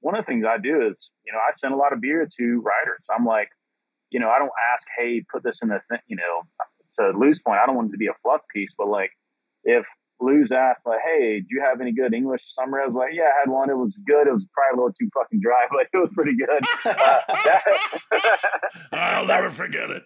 one 0.00 0.16
of 0.16 0.24
the 0.24 0.30
things 0.30 0.44
I 0.46 0.58
do 0.58 0.86
is 0.86 1.10
you 1.24 1.32
know 1.32 1.38
I 1.38 1.52
send 1.52 1.74
a 1.74 1.76
lot 1.76 1.92
of 1.92 2.00
beer 2.00 2.28
to 2.38 2.60
writers. 2.60 3.06
I'm 3.14 3.24
like, 3.24 3.48
you 4.10 4.20
know, 4.20 4.28
I 4.28 4.38
don't 4.38 4.52
ask, 4.74 4.86
hey, 4.98 5.24
put 5.32 5.42
this 5.42 5.62
in 5.62 5.68
the 5.68 5.80
thing, 5.88 6.00
you 6.06 6.16
know, 6.16 6.42
to 6.98 7.18
Lew's 7.18 7.40
point, 7.40 7.60
I 7.62 7.66
don't 7.66 7.76
want 7.76 7.88
it 7.88 7.92
to 7.92 7.98
be 7.98 8.08
a 8.08 8.14
fluff 8.22 8.42
piece, 8.52 8.74
but 8.76 8.88
like 8.88 9.10
if 9.64 9.86
Lew's 10.22 10.52
asked, 10.52 10.86
like, 10.86 11.00
hey, 11.04 11.40
do 11.40 11.46
you 11.50 11.60
have 11.60 11.80
any 11.80 11.92
good 11.92 12.14
English 12.14 12.42
summer? 12.54 12.80
I 12.80 12.86
was 12.86 12.94
like, 12.94 13.10
yeah, 13.12 13.24
I 13.24 13.40
had 13.44 13.50
one. 13.50 13.68
It 13.70 13.76
was 13.76 13.98
good. 14.06 14.26
It 14.28 14.32
was 14.32 14.46
probably 14.54 14.74
a 14.74 14.76
little 14.82 14.92
too 14.98 15.10
fucking 15.12 15.40
dry, 15.40 15.66
but 15.70 15.86
it 15.92 15.96
was 15.98 16.10
pretty 16.14 16.36
good. 16.36 16.62
Uh, 16.84 17.18
that- 17.44 17.64
I'll 18.92 19.26
never 19.26 19.50
forget 19.50 19.90
it. 19.90 20.02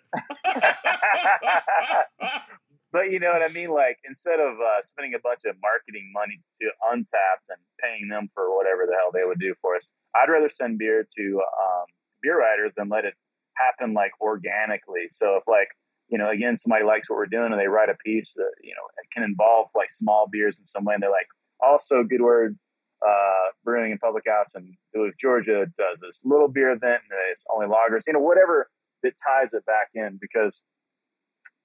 but 2.93 3.11
you 3.11 3.19
know 3.21 3.33
what 3.33 3.43
I 3.43 3.53
mean? 3.53 3.71
Like 3.71 3.99
instead 4.09 4.41
of 4.41 4.55
uh, 4.61 4.83
spending 4.83 5.15
a 5.15 5.19
bunch 5.23 5.41
of 5.47 5.57
marketing 5.61 6.11
money 6.15 6.41
to 6.61 6.69
Untappd 6.93 7.45
and 7.51 7.59
paying 7.81 8.09
them 8.09 8.31
for 8.35 8.57
whatever 8.57 8.87
the 8.87 8.95
hell 8.95 9.11
they 9.13 9.25
would 9.25 9.39
do 9.39 9.55
for 9.61 9.77
us, 9.77 9.89
I'd 10.15 10.31
rather 10.31 10.51
send 10.55 10.79
beer 10.79 11.07
to 11.17 11.25
um, 11.63 11.85
beer 12.23 12.39
writers 12.39 12.73
and 12.77 12.91
let 12.91 13.05
it 13.05 13.15
happen 13.55 13.93
like 13.95 14.13
organically. 14.21 15.09
So 15.13 15.37
if 15.37 15.45
like 15.47 15.69
you 16.09 16.19
know, 16.19 16.31
again, 16.31 16.57
somebody 16.59 16.85
likes 16.85 17.09
what 17.11 17.17
we're 17.17 17.27
doing 17.27 17.53
and 17.53 17.61
they 17.61 17.67
write 17.67 17.89
a 17.91 17.95
piece 18.05 18.33
that 18.35 18.51
you 18.63 18.71
know 18.75 18.83
it 19.03 19.09
can 19.13 19.23
involve 19.23 19.69
like 19.75 19.91
small 19.91 20.29
beers 20.31 20.59
in 20.59 20.67
some 20.67 20.85
way, 20.85 20.95
and 20.95 21.03
they're 21.03 21.11
like, 21.11 21.29
also 21.61 22.03
good 22.05 22.21
word. 22.23 22.59
Uh, 23.07 23.51
brewing 23.63 23.93
in 23.93 23.99
public 23.99 24.25
house 24.27 24.55
in 24.55 24.75
Duluth, 24.95 25.15
Georgia 25.21 25.67
does 25.77 25.99
this 26.01 26.19
little 26.25 26.49
beer 26.49 26.71
event 26.71 27.03
and 27.11 27.19
it's 27.31 27.45
only 27.55 27.67
lagers, 27.67 28.01
you 28.07 28.15
know, 28.15 28.21
whatever 28.21 28.71
that 29.03 29.13
ties 29.23 29.53
it 29.53 29.67
back 29.67 29.89
in 29.95 30.17
because, 30.19 30.63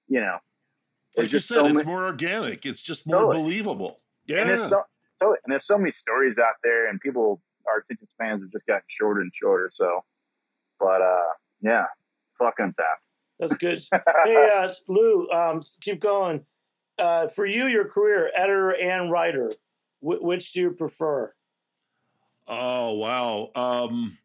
you 0.08 0.20
know, 0.20 0.36
Like 1.16 1.32
you 1.32 1.38
said, 1.38 1.54
so 1.54 1.66
it's 1.66 1.74
many- 1.74 1.86
more 1.88 2.04
organic. 2.04 2.66
It's 2.66 2.82
just 2.82 3.06
more 3.06 3.20
Totally. 3.22 3.42
believable. 3.44 4.02
and 4.28 4.36
Yeah. 4.36 4.44
there's 4.44 4.68
so, 4.68 4.82
so 5.16 5.30
and 5.42 5.50
there's 5.50 5.64
so 5.66 5.78
many 5.78 5.90
stories 5.90 6.38
out 6.38 6.56
there, 6.62 6.86
and 6.88 7.00
people, 7.00 7.40
our 7.66 7.78
attention 7.78 8.08
spans 8.08 8.42
have 8.42 8.50
just 8.50 8.66
gotten 8.66 8.82
shorter 8.90 9.22
and 9.22 9.32
shorter. 9.34 9.70
So, 9.72 10.04
but 10.78 11.00
uh, 11.00 11.32
yeah, 11.62 11.86
fuck 12.38 12.58
Untappd. 12.58 13.00
That's 13.38 13.54
good. 13.54 13.80
hey, 14.24 14.50
uh, 14.54 14.72
Lew, 14.88 15.28
um, 15.30 15.62
keep 15.80 16.00
going. 16.00 16.44
Uh, 16.98 17.26
for 17.28 17.46
you, 17.46 17.66
your 17.66 17.88
career, 17.88 18.30
editor 18.36 18.70
and 18.70 19.10
writer, 19.10 19.52
wh- 20.00 20.22
which 20.22 20.52
do 20.52 20.60
you 20.60 20.70
prefer? 20.72 21.32
Oh 22.46 22.92
wow. 22.94 23.50
Um 23.54 24.18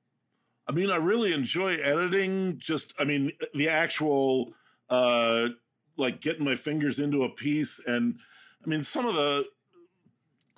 I 0.68 0.72
mean 0.72 0.90
I 0.90 0.98
really 0.98 1.34
enjoy 1.34 1.76
editing 1.76 2.58
just 2.58 2.94
I 3.00 3.04
mean 3.04 3.32
the 3.54 3.70
actual 3.70 4.54
uh 4.90 5.50
like 5.98 6.22
getting 6.22 6.46
my 6.46 6.56
fingers 6.56 7.00
into 7.00 7.24
a 7.24 7.30
piece 7.30 7.80
and 7.86 8.18
I 8.66 8.70
mean 8.70 8.82
some 8.82 9.06
of 9.06 9.16
the 9.16 9.46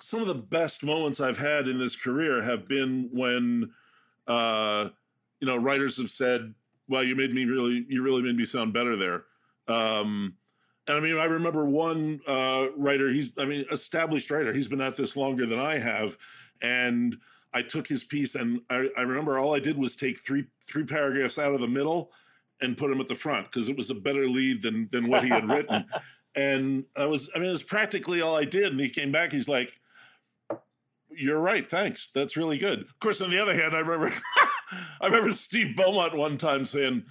some 0.00 0.20
of 0.20 0.26
the 0.26 0.34
best 0.34 0.82
moments 0.82 1.20
I've 1.20 1.38
had 1.38 1.68
in 1.68 1.78
this 1.78 1.96
career 1.96 2.42
have 2.42 2.66
been 2.66 3.10
when 3.12 3.72
uh 4.26 4.88
you 5.40 5.46
know 5.46 5.56
writers 5.56 5.98
have 5.98 6.10
said 6.10 6.54
well 6.90 7.02
you 7.02 7.16
made 7.16 7.32
me 7.32 7.44
really 7.44 7.86
you 7.88 8.02
really 8.02 8.22
made 8.22 8.36
me 8.36 8.44
sound 8.44 8.74
better 8.74 8.96
there. 8.96 9.24
Um 9.68 10.34
and 10.86 10.96
I 10.96 11.00
mean 11.00 11.16
I 11.16 11.24
remember 11.24 11.64
one 11.64 12.20
uh 12.26 12.66
writer 12.76 13.10
he's 13.10 13.32
I 13.38 13.46
mean 13.46 13.64
established 13.70 14.30
writer 14.30 14.52
he's 14.52 14.68
been 14.68 14.80
at 14.80 14.96
this 14.96 15.16
longer 15.16 15.46
than 15.46 15.58
I 15.58 15.78
have 15.78 16.18
and 16.60 17.16
I 17.52 17.62
took 17.62 17.88
his 17.88 18.04
piece 18.04 18.34
and 18.34 18.60
I, 18.68 18.88
I 18.96 19.02
remember 19.02 19.38
all 19.38 19.54
I 19.54 19.60
did 19.60 19.78
was 19.78 19.96
take 19.96 20.18
three 20.18 20.44
three 20.62 20.84
paragraphs 20.84 21.38
out 21.38 21.54
of 21.54 21.60
the 21.60 21.68
middle 21.68 22.10
and 22.60 22.76
put 22.76 22.90
them 22.90 23.00
at 23.00 23.08
the 23.08 23.14
front 23.14 23.50
because 23.50 23.68
it 23.68 23.76
was 23.76 23.90
a 23.90 23.94
better 23.94 24.28
lead 24.28 24.62
than 24.62 24.88
than 24.92 25.08
what 25.08 25.22
he 25.24 25.30
had 25.30 25.48
written. 25.48 25.86
And 26.36 26.84
I 26.96 27.06
was 27.06 27.28
I 27.34 27.40
mean 27.40 27.48
it 27.48 27.50
was 27.50 27.64
practically 27.64 28.20
all 28.20 28.36
I 28.36 28.44
did. 28.44 28.66
And 28.66 28.80
he 28.80 28.88
came 28.88 29.10
back, 29.10 29.32
he's 29.32 29.48
like, 29.48 29.72
You're 31.10 31.40
right, 31.40 31.68
thanks. 31.68 32.08
That's 32.14 32.36
really 32.36 32.56
good. 32.56 32.82
Of 32.82 33.00
course, 33.00 33.20
on 33.20 33.30
the 33.30 33.38
other 33.40 33.52
hand, 33.52 33.74
I 33.74 33.80
remember 33.80 34.16
I 35.00 35.06
remember 35.06 35.32
Steve 35.32 35.76
Beaumont 35.76 36.16
one 36.16 36.38
time 36.38 36.64
saying, 36.64 37.04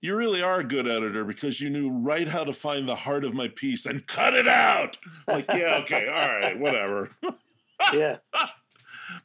You 0.00 0.16
really 0.16 0.42
are 0.42 0.60
a 0.60 0.64
good 0.64 0.86
editor 0.86 1.24
because 1.24 1.60
you 1.60 1.70
knew 1.70 1.90
right 1.90 2.28
how 2.28 2.44
to 2.44 2.52
find 2.52 2.88
the 2.88 2.96
heart 2.96 3.24
of 3.24 3.34
my 3.34 3.48
piece 3.48 3.86
and 3.86 4.06
cut 4.06 4.34
it 4.34 4.48
out. 4.48 4.98
Like, 5.26 5.46
yeah, 5.48 5.78
okay, 5.82 6.08
all 6.08 6.28
right, 6.28 6.58
whatever 6.58 7.10
Yeah. 7.92 8.18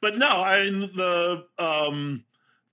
but 0.01 0.17
no, 0.17 0.27
I 0.27 0.69
mean 0.69 0.91
the 0.95 1.45
um 1.57 2.23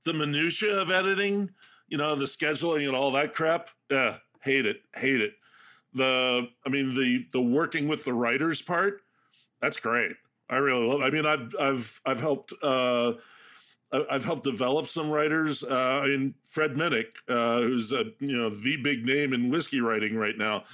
the 0.05 0.15
minutia 0.15 0.79
of 0.79 0.91
editing, 0.91 1.51
you 1.89 1.99
know, 1.99 2.15
the 2.15 2.25
scheduling 2.25 2.87
and 2.87 2.97
all 2.97 3.13
that 3.13 3.35
crap. 3.35 3.71
Yeah, 3.91 4.19
hate 4.43 4.67
it, 4.67 4.83
hate 4.95 5.21
it. 5.21 5.35
The 5.95 6.49
I 6.67 6.69
mean 6.69 6.95
the 6.95 7.27
the 7.33 7.43
working 7.43 7.89
with 7.89 8.05
the 8.05 8.15
writers 8.15 8.63
part, 8.63 9.03
that's 9.61 9.77
great. 9.77 10.13
I 10.49 10.57
really 10.57 10.87
love. 10.87 11.01
I 11.01 11.11
mean, 11.11 11.27
I've 11.27 11.55
I've 11.59 12.01
I've 12.05 12.21
helped 12.21 12.53
uh 12.63 13.13
I've 14.11 14.25
helped 14.25 14.45
develop 14.45 14.89
some 14.89 15.11
writers. 15.11 15.63
Uh, 15.63 16.01
I 16.03 16.09
mean, 16.09 16.35
Fred 16.45 16.75
Minnick, 16.75 17.07
uh, 17.29 17.61
who's 17.61 17.93
a 17.93 18.05
you 18.19 18.37
know 18.37 18.51
the 18.51 18.77
big 18.77 19.05
name 19.05 19.33
in 19.33 19.51
whiskey 19.51 19.81
writing 19.81 20.17
right 20.17 20.37
now. 20.37 20.65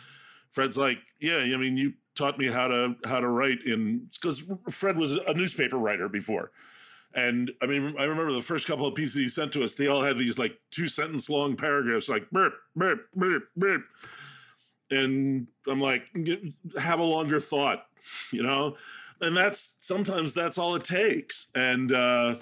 Fred's 0.51 0.77
like, 0.77 0.99
yeah, 1.21 1.39
I 1.39 1.57
mean, 1.57 1.77
you 1.77 1.95
taught 2.15 2.39
me 2.39 2.49
how 2.49 2.69
to 2.69 2.97
how 3.05 3.21
to 3.21 3.29
write 3.29 3.59
in 3.65 4.09
because 4.13 4.43
Fred 4.71 4.97
was 4.97 5.13
a 5.13 5.35
newspaper 5.35 5.77
writer 5.77 6.09
before, 6.09 6.51
and 7.15 7.51
I 7.63 7.67
mean, 7.67 7.95
I 7.99 8.05
remember 8.05 8.33
the 8.33 8.43
first 8.43 8.67
couple 8.67 8.87
of 8.87 8.95
pieces 8.95 9.15
he 9.15 9.29
sent 9.29 9.53
to 9.53 9.65
us. 9.65 9.75
They 9.75 9.87
all 9.87 10.03
had 10.03 10.17
these 10.17 10.39
like 10.39 10.59
two 10.71 10.89
sentence 10.89 11.29
long 11.29 11.57
paragraphs, 11.57 12.09
like 12.09 12.31
burp 12.31 12.55
burp 12.75 13.07
burp 13.15 13.45
burp, 13.57 13.83
and 14.91 15.47
I'm 15.69 15.81
like, 15.81 16.05
have 16.79 17.01
a 17.01 17.05
longer 17.05 17.39
thought, 17.39 17.87
you 18.33 18.43
know, 18.43 18.77
and 19.21 19.37
that's 19.37 19.75
sometimes 19.81 20.33
that's 20.33 20.57
all 20.57 20.75
it 20.75 20.85
takes, 20.85 21.47
and. 21.55 21.93
uh 21.93 22.37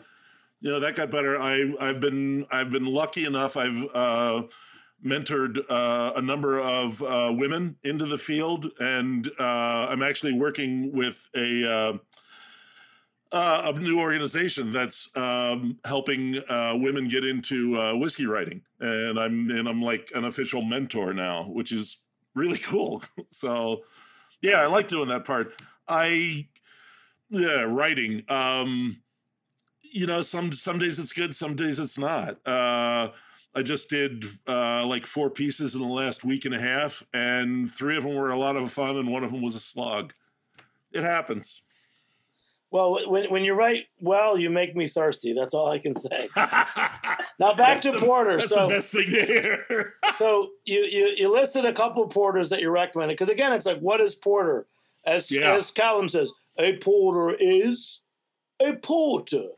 you 0.61 0.71
know 0.71 0.81
that 0.81 0.97
got 0.97 1.11
better. 1.11 1.41
I 1.41 1.73
I've 1.81 2.01
been 2.01 2.47
I've 2.51 2.71
been 2.71 2.87
lucky 2.87 3.25
enough. 3.25 3.57
I've 3.57 3.85
uh, 3.95 4.43
mentored 5.05 5.59
uh, 5.71 6.13
a 6.17 6.23
number 6.23 6.59
of 6.59 7.03
uh, 7.03 7.33
women 7.33 7.77
into 7.85 8.07
the 8.07 8.19
field, 8.19 8.67
and 8.79 9.31
uh, 9.39 9.43
I'm 9.43 10.03
actually 10.03 10.33
working 10.33 10.93
with 10.93 11.29
a. 11.37 11.73
Uh, 11.73 11.99
uh, 13.31 13.75
a 13.75 13.79
new 13.79 14.01
organization 14.01 14.73
that's 14.73 15.15
um, 15.15 15.79
helping 15.85 16.43
women 16.81 17.09
get 17.09 17.27
into 17.27 17.99
whiskey 17.99 18.25
writing, 18.25 18.63
and 18.81 19.21
I'm 19.21 19.51
and 19.51 19.69
I'm 19.69 19.83
like 19.83 20.11
an 20.15 20.25
official 20.25 20.63
mentor 20.63 21.13
now, 21.13 21.43
which 21.43 21.71
is 21.71 21.99
really 22.35 22.57
cool. 22.65 23.03
so, 23.31 23.83
yeah, 24.41 24.63
I 24.63 24.67
like 24.67 24.89
doing 24.89 25.09
that 25.11 25.27
part. 25.27 25.53
I 25.87 26.47
yeah, 27.29 27.65
writing. 27.65 28.25
Um, 28.31 29.03
you 29.93 30.07
know, 30.07 30.23
some 30.23 30.53
some 30.53 30.79
days 30.79 30.99
it's 30.99 31.13
good, 31.13 31.35
some 31.35 31.57
days 31.57 31.79
it's 31.79 31.99
not. 31.99 32.45
Uh, 32.47 33.11
I 33.55 33.63
just 33.63 33.89
did 33.91 34.25
uh, 34.47 34.85
like 34.87 35.07
four 35.07 35.31
pieces 35.31 35.75
in 35.75 35.81
the 35.81 35.87
last 35.89 36.25
week 36.25 36.45
and 36.45 36.55
a 36.55 36.61
half, 36.61 37.03
and 37.13 37.71
three 37.71 37.97
of 37.97 38.03
them 38.05 38.15
were 38.15 38.31
a 38.31 38.39
lot 38.39 38.57
of 38.57 38.71
fun, 38.73 38.97
and 38.97 39.11
one 39.11 39.25
of 39.25 39.33
them 39.33 39.43
was 39.43 39.55
a 39.55 39.61
slog. 39.61 40.13
It 40.93 41.03
happens. 41.03 41.63
Well, 42.71 42.99
when 43.11 43.31
when 43.31 43.45
you 43.45 43.55
write 43.55 43.87
well, 44.01 44.39
you 44.39 44.51
make 44.51 44.77
me 44.77 44.89
thirsty. 44.89 45.33
That's 45.33 45.55
all 45.55 45.71
I 45.71 45.79
can 45.79 45.97
say. 45.97 46.29
now 46.37 47.55
back 47.55 47.57
That's 47.57 47.83
to 47.85 47.93
the- 47.93 48.01
porter. 48.01 48.37
That's 48.37 48.51
So 48.51 48.69
the 48.69 48.75
best 48.75 48.93
thing 48.93 49.11
to 49.11 49.27
hear. 49.27 49.95
so 50.17 50.51
you, 50.67 50.81
you 50.85 51.07
you 51.17 51.33
listed 51.33 51.65
a 51.65 51.73
couple 51.73 52.03
of 52.05 52.11
porters 52.11 52.51
that 52.51 52.61
you 52.61 52.71
recommended 52.71 53.15
because 53.15 53.31
again, 53.31 53.53
it's 53.55 53.65
like 53.67 53.79
what 53.81 54.01
is 54.01 54.15
porter? 54.15 54.67
As 55.07 55.31
Yeah. 55.31 55.55
as 55.55 55.71
Callum 55.71 56.11
says, 56.11 56.31
a 56.59 56.77
porter 56.77 57.35
is 57.41 58.03
a 58.61 58.75
porter, 58.77 59.49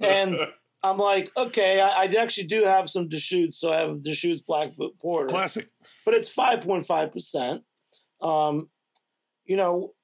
and 0.00 0.36
I'm 0.82 0.98
like, 0.98 1.30
okay, 1.36 1.80
I, 1.80 2.04
I 2.04 2.04
actually 2.04 2.46
do 2.46 2.64
have 2.64 2.88
some 2.88 3.08
Deschutes, 3.08 3.58
so 3.58 3.72
I 3.72 3.80
have 3.80 4.02
Deschutes 4.02 4.42
Black 4.42 4.76
Boot 4.76 4.98
Porter, 5.00 5.28
classic. 5.28 5.68
but 6.04 6.14
it's 6.14 6.28
five 6.28 6.62
point 6.62 6.86
five 6.86 7.12
percent. 7.12 7.62
Um, 8.20 8.68
you 9.44 9.56
know, 9.56 9.94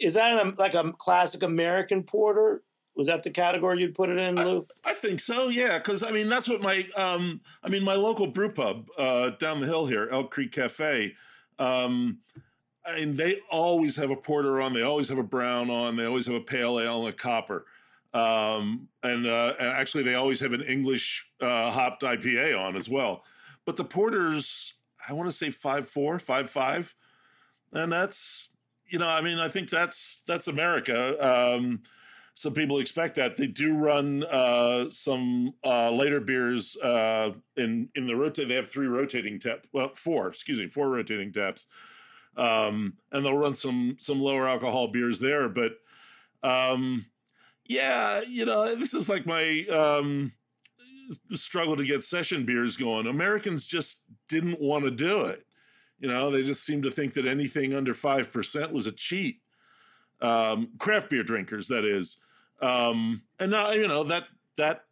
is 0.00 0.14
that 0.14 0.34
a, 0.34 0.54
like 0.58 0.74
a 0.74 0.92
classic 0.98 1.42
American 1.42 2.02
porter? 2.02 2.62
Was 2.96 3.06
that 3.06 3.22
the 3.22 3.30
category 3.30 3.80
you'd 3.80 3.94
put 3.94 4.10
it 4.10 4.18
in, 4.18 4.36
Lew? 4.36 4.66
I 4.84 4.94
think 4.94 5.20
so, 5.20 5.48
yeah. 5.48 5.78
Because 5.78 6.02
I 6.02 6.10
mean, 6.10 6.28
that's 6.28 6.48
what 6.48 6.60
my 6.60 6.86
um, 6.96 7.40
I 7.62 7.68
mean, 7.68 7.84
my 7.84 7.94
local 7.94 8.26
brew 8.26 8.50
pub 8.50 8.88
uh, 8.98 9.30
down 9.38 9.60
the 9.60 9.66
hill 9.66 9.86
here, 9.86 10.08
Elk 10.10 10.30
Creek 10.30 10.52
Cafe. 10.52 11.14
Um, 11.58 12.18
Mean, 12.94 13.16
they 13.16 13.40
always 13.50 13.96
have 13.96 14.10
a 14.10 14.16
porter 14.16 14.60
on. 14.60 14.72
They 14.72 14.82
always 14.82 15.08
have 15.08 15.18
a 15.18 15.24
brown 15.24 15.70
on. 15.70 15.96
They 15.96 16.04
always 16.04 16.26
have 16.26 16.34
a 16.34 16.40
pale 16.40 16.78
ale 16.80 17.00
and 17.00 17.08
a 17.08 17.12
copper. 17.16 17.66
Um, 18.12 18.88
and, 19.02 19.26
uh, 19.26 19.54
and 19.58 19.68
actually, 19.68 20.04
they 20.04 20.14
always 20.14 20.40
have 20.40 20.52
an 20.52 20.62
English 20.62 21.26
uh, 21.40 21.70
hopped 21.70 22.02
IPA 22.02 22.58
on 22.58 22.76
as 22.76 22.88
well. 22.88 23.22
But 23.64 23.76
the 23.76 23.84
porters, 23.84 24.74
I 25.08 25.12
want 25.12 25.28
to 25.28 25.36
say 25.36 25.50
five 25.50 25.88
four, 25.88 26.18
five 26.18 26.50
five, 26.50 26.94
and 27.72 27.92
that's 27.92 28.48
you 28.90 28.98
know, 28.98 29.06
I 29.06 29.20
mean, 29.20 29.38
I 29.38 29.48
think 29.48 29.70
that's 29.70 30.22
that's 30.26 30.48
America. 30.48 31.24
Um, 31.24 31.82
some 32.34 32.54
people 32.54 32.78
expect 32.78 33.16
that 33.16 33.36
they 33.36 33.46
do 33.46 33.74
run 33.74 34.24
uh, 34.24 34.90
some 34.90 35.54
uh, 35.64 35.90
later 35.90 36.20
beers 36.20 36.76
uh, 36.76 37.32
in 37.56 37.88
in 37.94 38.06
the 38.06 38.16
rotate. 38.16 38.48
They 38.48 38.54
have 38.54 38.68
three 38.68 38.86
rotating 38.86 39.38
taps. 39.38 39.68
Well, 39.72 39.92
four, 39.94 40.28
excuse 40.28 40.58
me, 40.58 40.68
four 40.68 40.88
rotating 40.88 41.32
taps, 41.32 41.66
um, 42.40 42.94
and 43.12 43.24
they'll 43.24 43.36
run 43.36 43.54
some 43.54 43.96
some 43.98 44.20
lower 44.20 44.48
alcohol 44.48 44.88
beers 44.88 45.20
there. 45.20 45.48
But 45.48 45.72
um, 46.42 47.04
yeah, 47.66 48.22
you 48.26 48.46
know, 48.46 48.74
this 48.74 48.94
is 48.94 49.10
like 49.10 49.26
my 49.26 49.66
um, 49.66 50.32
struggle 51.34 51.76
to 51.76 51.84
get 51.84 52.02
session 52.02 52.46
beers 52.46 52.78
going. 52.78 53.06
Americans 53.06 53.66
just 53.66 54.02
didn't 54.28 54.58
want 54.58 54.84
to 54.84 54.90
do 54.90 55.22
it. 55.26 55.44
You 55.98 56.08
know, 56.08 56.30
they 56.30 56.42
just 56.42 56.64
seem 56.64 56.80
to 56.82 56.90
think 56.90 57.12
that 57.14 57.26
anything 57.26 57.74
under 57.74 57.92
five 57.92 58.32
percent 58.32 58.72
was 58.72 58.86
a 58.86 58.92
cheat. 58.92 59.40
Um, 60.22 60.70
craft 60.78 61.10
beer 61.10 61.22
drinkers, 61.22 61.68
that 61.68 61.84
is. 61.84 62.16
Um, 62.62 63.22
and 63.38 63.50
now 63.50 63.72
you 63.72 63.86
know 63.86 64.04
that 64.04 64.24
that 64.56 64.84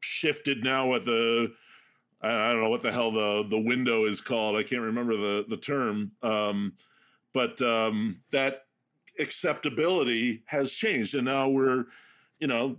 shifted 0.00 0.64
now 0.64 0.90
with 0.90 1.04
the 1.04 1.52
I 2.20 2.30
I 2.30 2.52
don't 2.52 2.64
know 2.64 2.70
what 2.70 2.82
the 2.82 2.90
hell 2.92 3.12
the 3.12 3.44
the 3.48 3.60
window 3.60 4.06
is 4.06 4.20
called. 4.20 4.56
I 4.56 4.64
can't 4.64 4.82
remember 4.82 5.16
the 5.16 5.44
the 5.48 5.56
term. 5.56 6.10
Um, 6.20 6.72
but 7.36 7.60
um, 7.60 8.22
that 8.30 8.62
acceptability 9.20 10.42
has 10.46 10.72
changed, 10.72 11.14
and 11.14 11.26
now 11.26 11.50
we're 11.50 11.84
you 12.38 12.46
know 12.46 12.76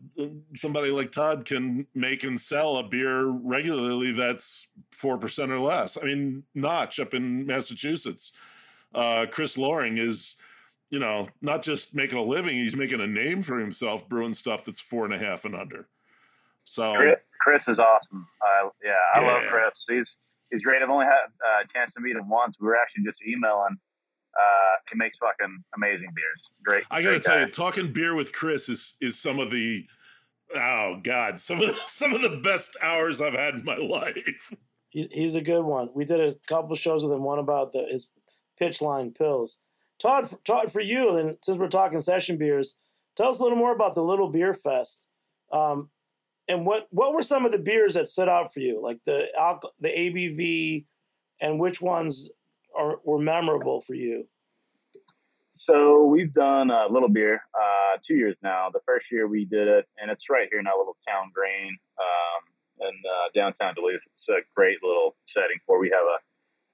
somebody 0.55 0.89
like 0.89 1.11
Todd 1.11 1.45
can 1.45 1.85
make 1.93 2.23
and 2.23 2.41
sell 2.41 2.77
a 2.77 2.83
beer 2.83 3.27
regularly 3.27 4.13
that's 4.13 4.67
four 4.91 5.19
percent 5.19 5.51
or 5.51 5.59
less. 5.59 5.95
I 5.95 6.05
mean, 6.05 6.43
Notch 6.55 6.99
up 6.99 7.13
in 7.13 7.45
Massachusetts, 7.45 8.31
uh, 8.95 9.27
Chris 9.29 9.57
Lohring 9.57 9.99
is 9.99 10.35
you 10.89 10.99
know, 10.99 11.27
not 11.41 11.61
just 11.61 11.93
making 11.93 12.17
a 12.17 12.23
living, 12.23 12.57
he's 12.57 12.75
making 12.75 13.01
a 13.01 13.07
name 13.07 13.43
for 13.43 13.59
himself 13.59 14.07
brewing 14.07 14.33
stuff 14.33 14.65
that's 14.65 14.79
four 14.79 15.05
and 15.05 15.13
a 15.13 15.19
half 15.19 15.45
and 15.45 15.53
under. 15.53 15.87
So 16.63 16.95
Chris, 17.41 17.67
is 17.67 17.77
awesome. 17.77 18.27
Uh, 18.41 18.69
yeah, 18.83 18.93
I 19.13 19.19
love 19.19 19.43
Chris. 19.51 19.85
He's 19.87 20.15
he's 20.49 20.63
great. 20.63 20.81
I've 20.81 20.89
only 20.89 21.05
had 21.05 21.27
uh, 21.45 21.63
a 21.63 21.73
chance 21.73 21.93
to 21.93 22.01
meet 22.01 22.15
him 22.15 22.27
once. 22.27 22.55
We 22.59 22.67
were 22.67 22.77
actually 22.77 23.03
just 23.03 23.21
emailing. 23.21 23.77
Uh, 24.39 24.75
he 24.91 24.97
makes 24.97 25.17
fucking 25.17 25.63
amazing 25.75 26.09
beers. 26.15 26.49
Great. 26.63 26.83
I 26.91 27.01
gotta 27.01 27.15
great 27.15 27.23
tell 27.23 27.35
guy. 27.35 27.45
you, 27.45 27.51
talking 27.51 27.91
beer 27.91 28.13
with 28.13 28.31
Chris 28.31 28.69
is 28.69 28.95
is 29.01 29.19
some 29.19 29.39
of 29.39 29.51
the 29.51 29.85
oh 30.55 30.99
god, 31.03 31.39
some 31.39 31.59
of 31.59 31.67
the, 31.67 31.75
some 31.87 32.13
of 32.13 32.21
the 32.21 32.37
best 32.43 32.77
hours 32.81 33.21
I've 33.21 33.33
had 33.33 33.55
in 33.55 33.65
my 33.65 33.75
life. 33.81 34.53
He's 34.89 35.35
a 35.35 35.41
good 35.41 35.63
one. 35.63 35.89
We 35.93 36.05
did 36.05 36.19
a 36.19 36.35
couple 36.47 36.75
shows 36.75 37.03
with 37.03 37.13
him. 37.13 37.23
One 37.23 37.39
about 37.39 37.71
the, 37.71 37.85
his 37.89 38.09
pitch 38.57 38.81
line 38.81 39.11
pills. 39.11 39.59
Todd, 39.99 40.29
Todd, 40.45 40.71
for 40.71 40.81
you, 40.81 41.15
and 41.17 41.37
since 41.43 41.57
we're 41.57 41.67
talking 41.67 42.01
session 42.01 42.37
beers, 42.37 42.75
tell 43.15 43.29
us 43.29 43.39
a 43.39 43.43
little 43.43 43.57
more 43.57 43.73
about 43.73 43.93
the 43.93 44.01
Little 44.01 44.29
Beer 44.29 44.53
Fest. 44.53 45.05
Um, 45.51 45.89
and 46.47 46.65
what 46.65 46.87
what 46.91 47.13
were 47.13 47.21
some 47.21 47.45
of 47.45 47.51
the 47.51 47.57
beers 47.57 47.93
that 47.95 48.09
stood 48.09 48.29
out 48.29 48.53
for 48.53 48.59
you, 48.59 48.81
like 48.81 48.99
the 49.05 49.27
alcohol, 49.37 49.73
the 49.79 49.89
ABV, 49.89 50.85
and 51.41 51.59
which 51.59 51.81
ones 51.81 52.29
are 52.77 52.99
were 53.03 53.19
memorable 53.19 53.81
for 53.81 53.95
you? 53.95 54.27
So 55.53 56.05
we've 56.05 56.33
done 56.33 56.69
a 56.69 56.85
little 56.87 57.09
beer 57.09 57.41
uh, 57.59 57.97
two 58.05 58.15
years 58.15 58.35
now. 58.43 58.69
The 58.71 58.79
first 58.85 59.07
year 59.11 59.27
we 59.27 59.45
did 59.45 59.67
it, 59.67 59.85
and 59.97 60.11
it's 60.11 60.29
right 60.29 60.47
here 60.51 60.59
in 60.59 60.67
our 60.67 60.77
little 60.77 60.97
town, 61.07 61.31
Grain, 61.33 61.75
um, 61.99 62.87
in 62.87 62.93
uh, 62.93 63.29
downtown 63.33 63.73
Duluth. 63.73 64.01
It's 64.13 64.29
a 64.29 64.41
great 64.55 64.77
little 64.83 65.15
setting 65.25 65.57
for. 65.65 65.79
We 65.79 65.89
have 65.89 66.03
a 66.03 66.17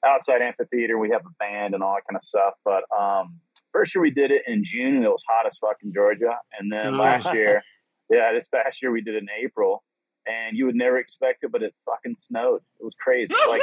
outside 0.06 0.42
amphitheater. 0.42 0.98
We 0.98 1.10
have 1.12 1.22
a 1.26 1.34
band 1.40 1.74
and 1.74 1.82
all 1.82 1.96
that 1.96 2.04
kind 2.10 2.18
of 2.18 2.24
stuff. 2.24 2.56
But 2.66 2.84
um, 2.96 3.40
first 3.72 3.96
year 3.96 4.02
we 4.02 4.12
did 4.12 4.32
it 4.32 4.44
in 4.48 4.64
June, 4.66 4.96
and 4.98 5.06
it 5.06 5.10
was 5.10 5.24
hot 5.28 5.48
as 5.48 5.58
fuck 5.58 5.78
in 5.84 5.94
Georgia. 5.94 6.38
And 6.60 6.72
then 6.72 6.98
last 6.98 7.34
year, 7.34 7.64
yeah, 8.10 8.34
this 8.34 8.48
past 8.48 8.82
year 8.82 8.92
we 8.92 9.02
did 9.02 9.16
it 9.16 9.24
in 9.24 9.30
April, 9.44 9.84
and 10.26 10.58
you 10.58 10.66
would 10.66 10.76
never 10.76 10.98
expect 10.98 11.44
it, 11.44 11.52
but 11.52 11.64
it 11.64 11.74
fucking 11.86 12.16
snowed. 12.20 12.62
It 12.80 12.84
was 12.84 12.96
crazy. 13.00 13.34
Oh 13.36 13.50
like 13.50 13.62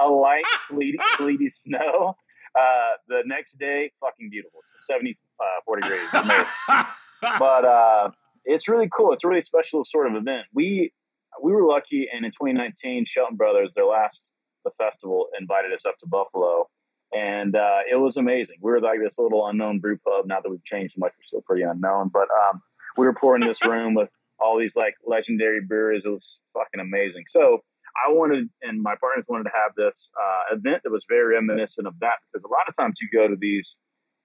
a, 0.00 0.04
a 0.04 0.08
light 0.08 0.44
sleety, 0.68 0.98
sleety 1.16 1.48
snow. 1.48 2.16
Uh, 2.58 2.92
the 3.08 3.22
next 3.26 3.58
day, 3.58 3.92
fucking 4.00 4.28
beautiful. 4.30 4.60
70, 4.82 5.16
uh, 5.38 5.44
40 5.64 5.82
degrees. 5.82 6.86
But 7.20 7.64
uh, 7.64 8.10
it's 8.44 8.68
really 8.68 8.88
cool. 8.94 9.12
It's 9.12 9.24
a 9.24 9.28
really 9.28 9.42
special 9.42 9.84
sort 9.84 10.06
of 10.06 10.14
event. 10.14 10.46
We 10.54 10.92
we 11.42 11.52
were 11.52 11.66
lucky, 11.66 12.08
and 12.12 12.24
in 12.24 12.30
2019, 12.32 13.04
Shelton 13.06 13.36
Brothers, 13.36 13.72
their 13.74 13.84
last 13.84 14.30
the 14.64 14.70
festival, 14.78 15.26
invited 15.38 15.72
us 15.72 15.84
up 15.86 15.98
to 15.98 16.06
Buffalo, 16.06 16.68
and 17.12 17.54
uh, 17.54 17.80
it 17.90 17.96
was 17.96 18.16
amazing. 18.16 18.56
We 18.60 18.70
were 18.70 18.80
like 18.80 19.00
this 19.02 19.18
little 19.18 19.46
unknown 19.46 19.80
brew 19.80 19.98
pub. 19.98 20.26
Now 20.26 20.40
that 20.40 20.50
we've 20.50 20.64
changed 20.64 20.94
much, 20.98 21.12
we're 21.18 21.24
still 21.26 21.42
pretty 21.42 21.62
unknown. 21.62 22.10
But 22.12 22.28
um, 22.48 22.60
we 22.96 23.06
were 23.06 23.14
pouring 23.14 23.42
in 23.42 23.48
this 23.48 23.64
room 23.64 23.94
with 23.94 24.08
all 24.40 24.58
these 24.58 24.76
like 24.76 24.94
legendary 25.06 25.60
breweries. 25.60 26.04
It 26.04 26.10
was 26.10 26.38
fucking 26.54 26.80
amazing. 26.80 27.24
So 27.28 27.60
I 28.06 28.12
wanted, 28.12 28.48
and 28.62 28.82
my 28.82 28.94
partners 29.00 29.24
wanted 29.28 29.44
to 29.44 29.50
have 29.54 29.72
this 29.76 30.10
uh, 30.20 30.54
event 30.56 30.82
that 30.84 30.90
was 30.90 31.04
very 31.08 31.34
reminiscent 31.34 31.86
of 31.86 31.94
that 32.00 32.14
because 32.32 32.44
a 32.44 32.48
lot 32.52 32.68
of 32.68 32.74
times 32.78 32.94
you 33.00 33.08
go 33.12 33.28
to 33.28 33.36
these 33.38 33.76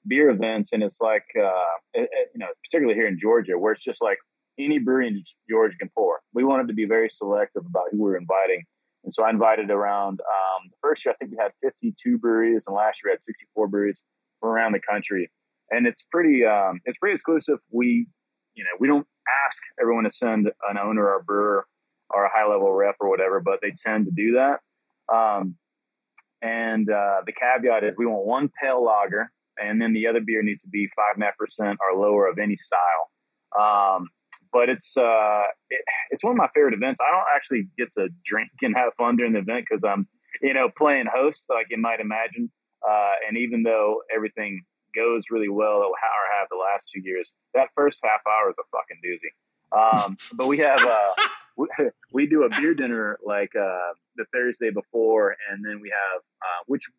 beer 0.07 0.29
events 0.29 0.71
and 0.73 0.83
it's 0.83 1.01
like, 1.01 1.25
uh, 1.37 1.75
it, 1.93 2.09
it- 2.11 2.29
you 2.33 2.39
know, 2.39 2.47
particularly 2.63 2.97
here 2.97 3.07
in 3.07 3.19
Georgia, 3.19 3.57
where 3.57 3.73
it's 3.73 3.83
just 3.83 4.01
like 4.01 4.17
any 4.59 4.79
brewery 4.79 5.07
in 5.07 5.23
Georgia 5.49 5.75
can 5.77 5.89
pour. 5.95 6.19
We 6.33 6.43
wanted 6.43 6.67
to 6.69 6.73
be 6.73 6.85
very 6.85 7.09
selective 7.09 7.65
about 7.65 7.85
who 7.91 7.97
we 7.97 8.09
were 8.11 8.17
inviting. 8.17 8.63
And 9.03 9.13
so 9.13 9.23
I 9.23 9.29
invited 9.29 9.69
around, 9.69 10.19
um, 10.21 10.69
the 10.69 10.77
first 10.81 11.05
year, 11.05 11.13
I 11.13 11.17
think 11.17 11.31
we 11.31 11.37
had 11.39 11.51
52 11.61 12.17
breweries, 12.17 12.63
and 12.67 12.75
last 12.75 12.99
year 13.03 13.11
we 13.11 13.13
had 13.13 13.23
64 13.23 13.67
breweries 13.67 14.01
from 14.39 14.49
around 14.49 14.71
the 14.73 14.79
country. 14.79 15.29
And 15.71 15.85
it's 15.87 16.03
pretty, 16.11 16.45
um, 16.45 16.79
it's 16.85 16.97
pretty 16.97 17.13
exclusive. 17.13 17.59
We, 17.71 18.07
you 18.55 18.63
know, 18.63 18.69
we 18.79 18.87
don't 18.87 19.05
ask 19.45 19.61
everyone 19.79 20.03
to 20.05 20.11
send 20.11 20.47
an 20.69 20.77
owner 20.77 21.05
or 21.05 21.19
a 21.19 21.23
brewer 21.23 21.67
or 22.09 22.25
a 22.25 22.29
high 22.33 22.47
level 22.49 22.71
rep 22.71 22.95
or 22.99 23.09
whatever, 23.09 23.39
but 23.39 23.59
they 23.61 23.71
tend 23.71 24.05
to 24.05 24.11
do 24.11 24.33
that. 24.33 24.59
Um, 25.13 25.55
and 26.41 26.89
uh, 26.89 27.21
the 27.25 27.33
caveat 27.33 27.83
is 27.83 27.95
we 27.97 28.05
want 28.05 28.25
one 28.25 28.49
pale 28.61 28.83
lager, 28.83 29.31
and 29.57 29.81
then 29.81 29.93
the 29.93 30.07
other 30.07 30.21
beer 30.21 30.43
needs 30.43 30.61
to 30.63 30.69
be 30.69 30.87
five 30.95 31.15
and 31.15 31.23
a 31.23 31.27
half 31.27 31.37
percent 31.37 31.79
or 31.81 31.99
lower 31.99 32.27
of 32.27 32.37
any 32.37 32.55
style. 32.55 33.09
Um, 33.57 34.09
but 34.51 34.69
it's 34.69 34.95
uh, 34.95 35.43
it, 35.69 35.81
it's 36.11 36.23
one 36.23 36.31
of 36.31 36.37
my 36.37 36.49
favorite 36.53 36.73
events. 36.73 36.99
I 37.01 37.11
don't 37.11 37.25
actually 37.35 37.67
get 37.77 37.91
to 37.93 38.09
drink 38.25 38.49
and 38.61 38.75
have 38.75 38.93
fun 38.97 39.17
during 39.17 39.33
the 39.33 39.39
event 39.39 39.65
because 39.69 39.83
I'm 39.83 40.07
you 40.41 40.53
know 40.53 40.69
playing 40.77 41.05
host, 41.13 41.45
like 41.49 41.67
you 41.69 41.77
might 41.77 41.99
imagine. 41.99 42.51
Uh, 42.87 43.13
and 43.27 43.37
even 43.37 43.63
though 43.63 44.01
everything 44.13 44.61
goes 44.95 45.23
really 45.29 45.49
well, 45.49 45.77
or 45.83 45.91
have 46.39 46.47
the 46.49 46.57
last 46.57 46.85
two 46.93 47.01
years, 47.01 47.31
that 47.53 47.69
first 47.75 47.99
half 48.03 48.21
hour 48.27 48.49
is 48.49 48.55
a 48.59 48.63
fucking 48.71 49.01
doozy. 49.03 49.31
Um, 49.75 50.17
but 50.33 50.47
we 50.47 50.59
have 50.59 50.81
uh, 50.81 51.13
we, 51.57 51.67
we 52.11 52.27
do 52.27 52.43
a 52.43 52.49
beer 52.49 52.73
dinner 52.73 53.19
like 53.25 53.55
uh, 53.55 53.93
the 54.15 54.25
Thursday 54.33 54.71
before, 54.71 55.35
and 55.51 55.63
then 55.63 55.79
we 55.81 55.89
have 55.89 56.21
uh, 56.21 56.63
which 56.67 56.89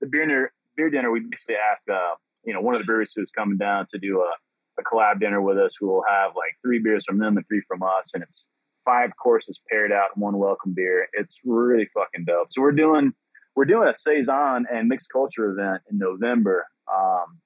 the 0.00 0.06
beer 0.06 0.26
dinner 0.26 0.52
beer 0.76 0.90
dinner 0.90 1.10
we 1.10 1.20
basically 1.20 1.56
ask 1.56 1.88
uh, 1.88 2.14
you 2.44 2.52
know 2.52 2.60
one 2.60 2.74
of 2.74 2.80
the 2.80 2.84
brewers 2.84 3.12
who's 3.14 3.30
coming 3.30 3.56
down 3.58 3.86
to 3.92 3.98
do 3.98 4.20
a, 4.20 4.80
a 4.80 4.84
collab 4.84 5.20
dinner 5.20 5.40
with 5.40 5.58
us 5.58 5.74
who 5.78 5.86
will 5.86 6.04
have 6.08 6.32
like 6.36 6.52
three 6.62 6.78
beers 6.78 7.04
from 7.06 7.18
them 7.18 7.36
and 7.36 7.46
three 7.48 7.62
from 7.66 7.82
us, 7.82 8.10
and 8.14 8.22
it's 8.22 8.46
five 8.84 9.10
courses 9.16 9.60
paired 9.70 9.92
out 9.92 10.10
in 10.14 10.22
one 10.22 10.38
welcome 10.38 10.72
beer. 10.72 11.08
It's 11.12 11.36
really 11.44 11.88
fucking 11.92 12.24
dope. 12.24 12.48
So 12.52 12.62
we're 12.62 12.72
doing 12.72 13.12
we're 13.54 13.64
doing 13.64 13.88
a 13.88 13.96
saison 13.96 14.66
and 14.70 14.88
mixed 14.88 15.08
culture 15.10 15.50
event 15.50 15.82
in 15.90 15.98
November. 15.98 16.66
Um, 16.92 17.40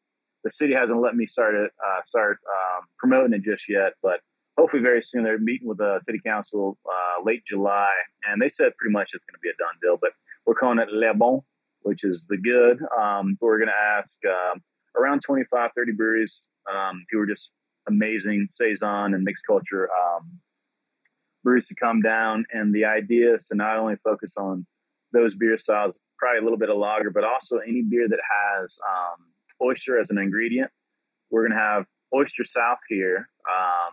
the 0.45 0.51
city 0.51 0.73
hasn't 0.75 1.01
let 1.01 1.15
me 1.15 1.27
start 1.27 1.55
uh, 1.55 2.01
start 2.05 2.39
um, 2.49 2.87
promoting 2.99 3.33
it 3.33 3.43
just 3.43 3.69
yet, 3.69 3.95
but 4.03 4.21
hopefully 4.57 4.83
very 4.83 5.03
soon. 5.03 5.25
They're 5.25 5.39
meeting 5.39 5.69
with 5.69 5.79
the 5.79 6.01
city 6.07 6.21
council 6.25 6.79
uh, 6.87 7.25
late 7.25 7.43
July, 7.47 7.89
and 8.29 8.41
they 8.41 8.49
said 8.49 8.77
pretty 8.79 8.93
much 8.93 9.11
it's 9.13 9.25
going 9.25 9.35
to 9.35 9.41
be 9.43 9.51
a 9.51 9.59
done 9.59 9.75
deal. 9.83 9.99
But 10.01 10.13
we're 10.47 10.55
calling 10.55 10.79
it 10.79 10.89
Le 10.91 11.15
Bon, 11.15 11.41
which 11.83 12.05
is 12.05 12.27
the 12.29 12.37
good. 12.37 12.81
Um, 12.99 13.37
we're 13.41 13.59
going 13.59 13.69
to 13.69 13.99
ask 13.99 14.17
um, 14.27 14.63
around 14.97 15.21
25, 15.21 15.71
30 15.77 15.93
breweries 15.93 16.43
um, 16.73 17.05
who 17.11 17.21
are 17.21 17.27
just 17.27 17.51
amazing 17.89 18.49
saison 18.51 19.15
and 19.15 19.25
mixed 19.25 19.45
culture 19.47 19.89
um, 19.89 20.39
breweries 21.43 21.69
to 21.69 21.75
come 21.75 22.01
down, 22.01 22.45
and 22.53 22.75
the 22.75 22.85
idea 22.85 23.35
is 23.35 23.45
to 23.47 23.55
not 23.55 23.79
only 23.79 23.97
focus 24.05 24.35
on 24.37 24.67
those 25.13 25.35
beer 25.35 25.59
styles, 25.59 25.97
probably 26.19 26.39
a 26.39 26.43
little 26.43 26.59
bit 26.59 26.71
of 26.71 26.77
lager, 26.77 27.11
but 27.11 27.25
also 27.25 27.59
any 27.59 27.83
beer 27.83 28.07
that 28.09 28.21
has 28.61 28.79
um, 28.89 29.27
oyster 29.63 29.99
as 30.01 30.11
an 30.11 30.19
ingredient. 30.19 30.71
We're 31.31 31.47
going 31.47 31.59
to 31.59 31.63
have 31.63 31.87
Oyster 32.15 32.45
South 32.45 32.79
here, 32.89 33.29
um, 33.49 33.93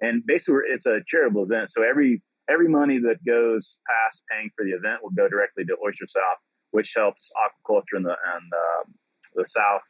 and 0.00 0.22
basically 0.26 0.60
it's 0.68 0.86
a 0.86 1.00
charitable 1.06 1.42
event. 1.44 1.70
So 1.70 1.82
every 1.82 2.22
every 2.50 2.68
money 2.68 2.98
that 2.98 3.24
goes 3.24 3.76
past 3.88 4.22
paying 4.30 4.50
for 4.56 4.64
the 4.64 4.72
event 4.72 5.02
will 5.02 5.10
go 5.10 5.28
directly 5.28 5.64
to 5.66 5.76
Oyster 5.84 6.06
South, 6.08 6.38
which 6.70 6.92
helps 6.96 7.30
aquaculture 7.36 7.96
in 7.96 8.02
the 8.04 8.16
and 8.34 8.52
uh, 8.52 8.90
the 9.34 9.46
South. 9.46 9.82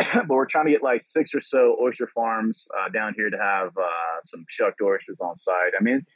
but 0.14 0.28
we're 0.28 0.46
trying 0.46 0.66
to 0.66 0.70
get 0.70 0.82
like 0.82 1.00
six 1.00 1.34
or 1.34 1.40
so 1.40 1.76
oyster 1.82 2.08
farms 2.14 2.68
uh, 2.78 2.88
down 2.90 3.14
here 3.16 3.30
to 3.30 3.38
have 3.38 3.68
uh, 3.76 4.20
some 4.24 4.44
shucked 4.48 4.80
oysters 4.80 5.16
on 5.20 5.36
site. 5.36 5.72
I 5.78 5.82
mean, 5.82 6.06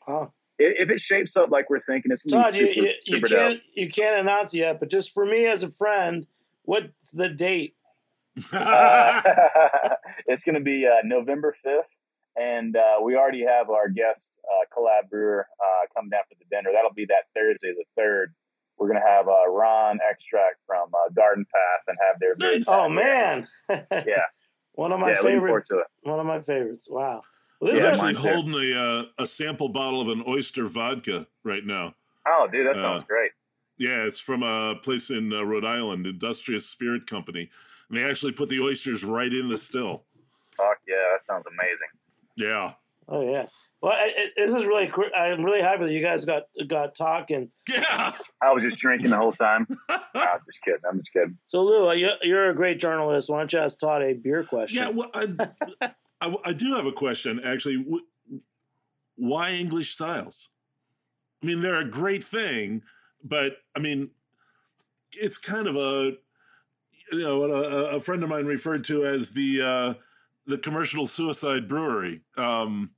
if, 0.58 0.88
if 0.88 0.90
it 0.90 1.00
shapes 1.00 1.36
up 1.36 1.50
like 1.50 1.68
we're 1.68 1.80
thinking, 1.80 2.12
it's 2.12 2.22
gonna 2.22 2.44
Todd, 2.44 2.52
be 2.52 2.58
you, 2.60 2.66
super, 2.68 2.80
you, 2.80 2.86
you 2.86 3.14
super 3.16 3.26
can't 3.26 3.60
you 3.74 3.90
can't 3.90 4.20
announce 4.20 4.54
it 4.54 4.58
yet, 4.58 4.80
but 4.80 4.88
just 4.88 5.10
for 5.12 5.26
me 5.26 5.46
as 5.46 5.62
a 5.62 5.70
friend, 5.70 6.26
what's 6.64 7.10
the 7.12 7.28
date? 7.28 7.74
Uh, 8.52 9.22
it's 10.26 10.44
going 10.44 10.54
to 10.54 10.60
be 10.60 10.86
uh, 10.86 11.00
November 11.04 11.54
5th. 11.66 11.82
And 12.34 12.76
uh, 12.76 12.96
we 13.02 13.14
already 13.14 13.44
have 13.44 13.68
our 13.68 13.88
guest 13.90 14.30
uh, 14.50 14.64
collab 14.74 15.10
brewer 15.10 15.46
uh, 15.62 15.86
come 15.94 16.08
down 16.08 16.22
for 16.28 16.34
the 16.38 16.46
dinner. 16.50 16.70
That'll 16.72 16.94
be 16.94 17.04
that 17.06 17.24
Thursday, 17.36 17.74
the 17.76 17.84
3rd. 18.02 18.26
We're 18.78 18.88
going 18.88 19.00
to 19.00 19.06
have 19.06 19.28
uh, 19.28 19.48
Ron 19.50 19.98
Extract 20.10 20.56
from 20.66 20.88
uh, 20.94 21.10
Garden 21.14 21.44
Path 21.44 21.82
and 21.88 21.98
have 22.00 22.18
their 22.20 22.34
beer 22.34 22.56
Nice. 22.56 22.64
Oh 22.68 22.88
man, 22.88 23.46
Yeah, 23.68 24.24
one 24.72 24.92
of 24.92 24.98
my 24.98 25.10
yeah, 25.10 25.16
looking 25.16 25.30
favorite 25.32 25.48
forward 25.48 25.66
to 25.66 25.78
it. 25.80 25.86
one 26.08 26.18
of 26.18 26.24
my 26.26 26.40
favorites. 26.40 26.88
Wow. 26.90 27.20
Well, 27.60 27.74
this 27.74 27.78
I'm 27.78 27.84
Yeah, 27.84 27.90
actually 27.90 28.14
holding 28.32 28.54
a 28.54 28.80
uh, 28.80 29.04
a 29.18 29.26
sample 29.26 29.68
bottle 29.68 30.00
of 30.00 30.08
an 30.08 30.24
oyster 30.26 30.64
vodka 30.64 31.26
right 31.44 31.64
now. 31.64 31.94
Oh, 32.26 32.48
dude, 32.50 32.66
that 32.66 32.80
sounds 32.80 33.02
Uh, 33.02 33.06
great. 33.06 33.30
Yeah, 33.82 34.04
it's 34.04 34.20
from 34.20 34.44
a 34.44 34.76
place 34.76 35.10
in 35.10 35.32
uh, 35.32 35.42
Rhode 35.42 35.64
Island, 35.64 36.06
Industrious 36.06 36.64
Spirit 36.64 37.04
Company, 37.04 37.50
and 37.88 37.98
they 37.98 38.08
actually 38.08 38.30
put 38.30 38.48
the 38.48 38.60
oysters 38.60 39.02
right 39.02 39.32
in 39.32 39.48
the 39.48 39.56
still. 39.56 40.04
Fuck 40.56 40.78
yeah, 40.86 40.94
that 41.12 41.24
sounds 41.24 41.44
amazing. 41.48 41.88
Yeah, 42.36 42.74
oh 43.08 43.28
yeah. 43.28 43.46
Well, 43.80 43.90
I, 43.90 44.12
I, 44.16 44.26
this 44.36 44.54
is 44.54 44.64
really. 44.66 44.86
cr- 44.86 45.12
I'm 45.16 45.42
really 45.42 45.62
happy 45.62 45.82
that 45.82 45.92
you 45.92 46.00
guys 46.00 46.24
got 46.24 46.44
got 46.68 46.94
talking. 46.94 47.50
yeah. 47.68 48.14
I 48.40 48.52
was 48.52 48.62
just 48.62 48.78
drinking 48.78 49.10
the 49.10 49.16
whole 49.16 49.32
time. 49.32 49.66
Nah, 50.14 50.20
I'm 50.20 50.40
just 50.46 50.62
kidding. 50.62 50.80
I'm 50.88 50.98
just 50.98 51.12
kidding. 51.12 51.38
So 51.48 51.62
Lew, 51.62 51.90
you, 51.94 52.10
you're 52.22 52.50
a 52.50 52.54
great 52.54 52.78
journalist. 52.78 53.30
Why 53.30 53.38
don't 53.38 53.52
you 53.52 53.58
ask 53.58 53.80
Todd 53.80 54.02
a 54.02 54.12
beer 54.12 54.44
question? 54.44 54.76
Yeah, 54.76 54.90
well, 54.90 55.10
I, 55.14 55.26
I, 56.20 56.36
I 56.44 56.52
do 56.52 56.76
have 56.76 56.84
a 56.84 56.92
question 56.92 57.40
actually. 57.42 57.84
Why 59.16 59.52
English 59.52 59.90
styles? 59.90 60.50
I 61.42 61.46
mean, 61.46 61.62
they're 61.62 61.80
a 61.80 61.88
great 61.88 62.22
thing, 62.22 62.82
but 63.22 63.58
I 63.76 63.80
mean, 63.80 64.10
it's 65.12 65.38
kind 65.38 65.66
of 65.66 65.76
a 65.76 66.12
you 67.12 67.22
know 67.22 67.40
what 67.40 67.50
a, 67.50 67.96
a 67.96 68.00
friend 68.00 68.22
of 68.22 68.28
mine 68.28 68.46
referred 68.46 68.84
to 68.84 69.06
as 69.06 69.30
the 69.30 69.62
uh, 69.62 69.94
the 70.46 70.58
commercial 70.58 71.06
suicide 71.06 71.68
brewery. 71.68 72.22
Um, 72.36 72.90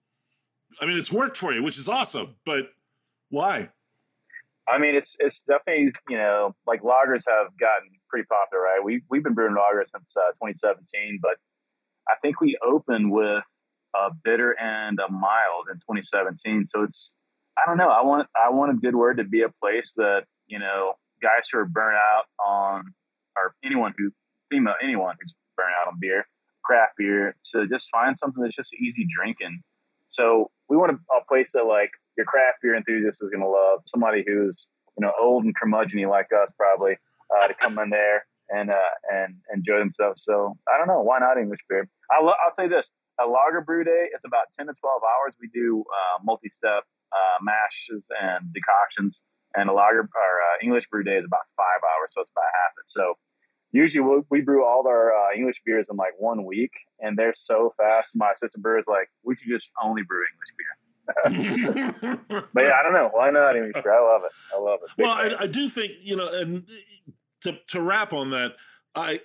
I 0.81 0.87
mean, 0.87 0.97
it's 0.97 1.13
worked 1.13 1.37
for 1.37 1.53
you, 1.53 1.63
which 1.63 1.79
is 1.79 1.89
awesome, 1.89 2.37
but 2.45 2.71
why? 3.31 3.71
I 4.69 4.79
mean, 4.79 4.95
it's 4.95 5.17
it's 5.19 5.41
definitely 5.41 5.93
you 6.09 6.17
know 6.17 6.55
like 6.67 6.83
lagers 6.83 7.25
have 7.29 7.57
gotten 7.59 7.91
pretty 8.09 8.27
popular, 8.27 8.63
right? 8.63 8.83
We 8.83 9.03
we've 9.11 9.23
been 9.23 9.35
brewing 9.35 9.55
lagers 9.55 9.91
since 9.93 10.15
uh, 10.17 10.33
2017, 10.33 11.19
but 11.21 11.37
I 12.09 12.15
think 12.23 12.41
we 12.41 12.57
opened 12.65 13.11
with 13.11 13.45
a 13.95 14.11
bitter 14.25 14.53
and 14.61 14.99
a 14.99 15.11
mild 15.11 15.69
in 15.71 15.77
2017. 15.77 16.67
So 16.67 16.83
it's 16.83 17.11
I 17.57 17.69
don't 17.69 17.79
know. 17.79 17.89
I 17.89 18.03
want 18.03 18.29
I 18.37 18.51
want 18.51 18.73
a 18.73 18.75
good 18.75 18.95
word 18.95 19.19
to 19.19 19.25
be 19.25 19.43
a 19.43 19.49
place 19.61 19.93
that 19.97 20.25
you 20.47 20.59
know 20.59 20.95
guys 21.23 21.49
who 21.51 21.59
are 21.59 21.65
burnt 21.65 21.97
out 21.97 22.25
on 22.45 22.93
or 23.37 23.55
anyone 23.65 23.95
who 23.97 24.11
female 24.51 24.75
anyone 24.83 25.17
who's 25.21 25.35
burnt 25.57 25.73
out 25.81 25.89
on 25.89 25.99
beer, 26.01 26.27
craft 26.65 26.95
beer, 26.99 27.37
to 27.53 27.67
just 27.69 27.89
find 27.91 28.19
something 28.19 28.43
that's 28.43 28.57
just 28.57 28.75
easy 28.75 29.07
drinking. 29.17 29.61
So 30.11 30.51
we 30.69 30.77
want 30.77 30.93
a, 30.93 31.17
a 31.17 31.25
place 31.27 31.53
that 31.55 31.65
like 31.65 31.91
your 32.17 32.27
craft 32.27 32.59
beer 32.63 32.77
enthusiast 32.77 33.21
is 33.23 33.31
going 33.31 33.43
to 33.43 33.49
love. 33.49 33.81
Somebody 33.87 34.25
who's 34.27 34.67
you 34.99 35.05
know 35.05 35.13
old 35.21 35.45
and 35.45 35.55
curmudgeony 35.57 36.09
like 36.09 36.29
us 36.33 36.51
probably 36.57 36.97
uh, 37.35 37.49
to 37.49 37.55
come 37.55 37.79
in 37.79 37.91
there 37.91 38.27
and 38.51 38.71
uh, 38.71 38.95
and 39.13 39.37
enjoy 39.55 39.79
themselves. 39.79 40.23
So 40.25 40.57
I 40.73 40.79
don't 40.79 40.89
know 40.89 41.03
why 41.03 41.19
not 41.19 41.39
English 41.39 41.61
beer. 41.69 41.89
I 42.11 42.23
lo- 42.23 42.35
I'll 42.45 42.55
say 42.55 42.69
this: 42.69 42.91
a 43.21 43.27
lager 43.27 43.61
brew 43.61 43.85
day 43.85 44.09
it's 44.13 44.25
about 44.25 44.47
ten 44.57 44.67
to 44.67 44.75
twelve 44.75 45.03
hours. 45.03 45.35
We 45.41 45.49
do 45.49 45.85
uh, 45.87 46.23
multi-step 46.25 46.85
uh, 47.13 47.39
mashes 47.43 48.03
and 48.21 48.53
decoctions, 48.53 49.21
and 49.55 49.69
a 49.69 49.73
lager 49.73 50.01
or 50.01 50.33
uh, 50.43 50.63
English 50.63 50.85
brew 50.91 51.05
day 51.05 51.17
is 51.17 51.25
about 51.25 51.47
five 51.57 51.81
hours, 51.83 52.11
so 52.15 52.23
it's 52.23 52.31
about 52.33 52.51
half 52.53 52.73
it. 52.79 52.91
So 52.91 53.15
usually 53.73 54.01
we, 54.01 54.23
we 54.31 54.41
brew 54.41 54.65
all 54.65 54.87
our 54.87 55.13
uh, 55.13 55.37
English 55.37 55.57
beers 55.65 55.87
in 55.91 55.97
like 55.97 56.15
one 56.19 56.45
week, 56.45 56.73
and 57.01 57.19
they're 57.19 57.35
so 57.37 57.75
fast. 57.77 58.13
My 58.15 58.33
assistant 58.33 58.63
brewer 58.63 58.79
is 58.79 58.85
like, 58.87 59.11
we 59.23 59.37
should 59.37 59.49
just 59.49 59.69
only 59.83 60.03
brew 60.03 60.23
English 60.33 60.53
beer. 60.59 60.75
But 62.55 62.65
yeah, 62.65 62.73
I 62.81 62.83
don't 62.83 62.95
know 62.95 63.11
why 63.13 63.31
not 63.31 63.57
English 63.57 63.75
beer. 63.75 63.93
I 63.93 64.01
love 64.01 64.23
it. 64.25 64.33
I 64.55 64.59
love 64.59 64.79
it. 64.83 64.91
Big 64.97 65.07
well. 65.07 65.15
I, 65.15 65.45
I 65.45 65.47
do 65.47 65.69
think 65.69 65.93
you 66.03 66.17
know, 66.17 66.29
and 66.29 66.67
to 67.43 67.59
to 67.69 67.83
wrap 67.83 68.13
on 68.15 68.31
that, 68.31 68.53
I 68.95 69.21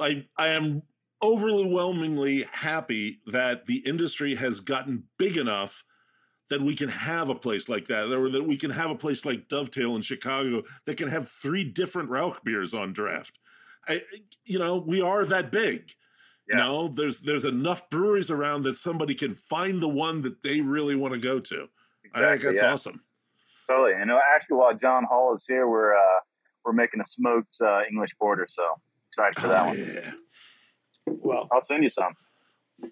I 0.00 0.26
I 0.36 0.48
am 0.48 0.82
overwhelmingly 1.24 2.46
happy 2.52 3.20
that 3.26 3.66
the 3.66 3.78
industry 3.78 4.34
has 4.34 4.60
gotten 4.60 5.04
big 5.18 5.36
enough 5.36 5.82
that 6.50 6.60
we 6.60 6.76
can 6.76 6.90
have 6.90 7.30
a 7.30 7.34
place 7.34 7.68
like 7.68 7.88
that, 7.88 8.12
or 8.12 8.28
that 8.28 8.46
we 8.46 8.56
can 8.56 8.70
have 8.70 8.90
a 8.90 8.94
place 8.94 9.24
like 9.24 9.48
Dovetail 9.48 9.96
in 9.96 10.02
Chicago 10.02 10.62
that 10.84 10.98
can 10.98 11.08
have 11.08 11.28
three 11.28 11.64
different 11.64 12.10
Rauch 12.10 12.44
beers 12.44 12.74
on 12.74 12.92
draft. 12.92 13.38
I, 13.88 14.02
you 14.44 14.58
know, 14.58 14.76
we 14.76 15.00
are 15.00 15.24
that 15.24 15.50
big. 15.50 15.90
You 16.46 16.56
know, 16.56 16.88
there's 16.88 17.20
there's 17.20 17.46
enough 17.46 17.88
breweries 17.88 18.30
around 18.30 18.64
that 18.64 18.76
somebody 18.76 19.14
can 19.14 19.32
find 19.32 19.82
the 19.82 19.88
one 19.88 20.20
that 20.22 20.42
they 20.42 20.60
really 20.60 20.94
want 20.94 21.14
to 21.14 21.18
go 21.18 21.40
to. 21.40 21.68
I 22.14 22.20
think 22.20 22.42
that's 22.42 22.60
yeah. 22.60 22.70
awesome. 22.70 23.00
Totally. 23.66 23.92
And 23.98 24.10
uh, 24.10 24.18
actually, 24.36 24.58
while 24.58 24.74
John 24.74 25.04
Hall 25.04 25.34
is 25.34 25.44
here, 25.48 25.66
we're 25.66 25.96
uh, 25.96 26.20
we're 26.64 26.74
making 26.74 27.00
a 27.00 27.06
smoked 27.06 27.56
uh, 27.62 27.80
English 27.90 28.10
porter. 28.20 28.46
So 28.50 28.62
excited 29.10 29.40
for 29.40 29.48
that 29.48 29.62
Oh, 29.62 29.68
one. 29.68 29.78
yeah. 29.78 30.12
Well, 31.06 31.48
I'll 31.52 31.62
send 31.62 31.84
you 31.84 31.90
some. 31.90 32.14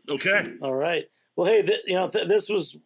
Okay. 0.09 0.55
all 0.63 0.75
right. 0.75 1.05
Well, 1.37 1.51
hey, 1.51 1.63
th- 1.63 1.81
you 1.87 1.95
know, 1.95 2.09
th- 2.09 2.29
this 2.29 2.49
was 2.49 2.77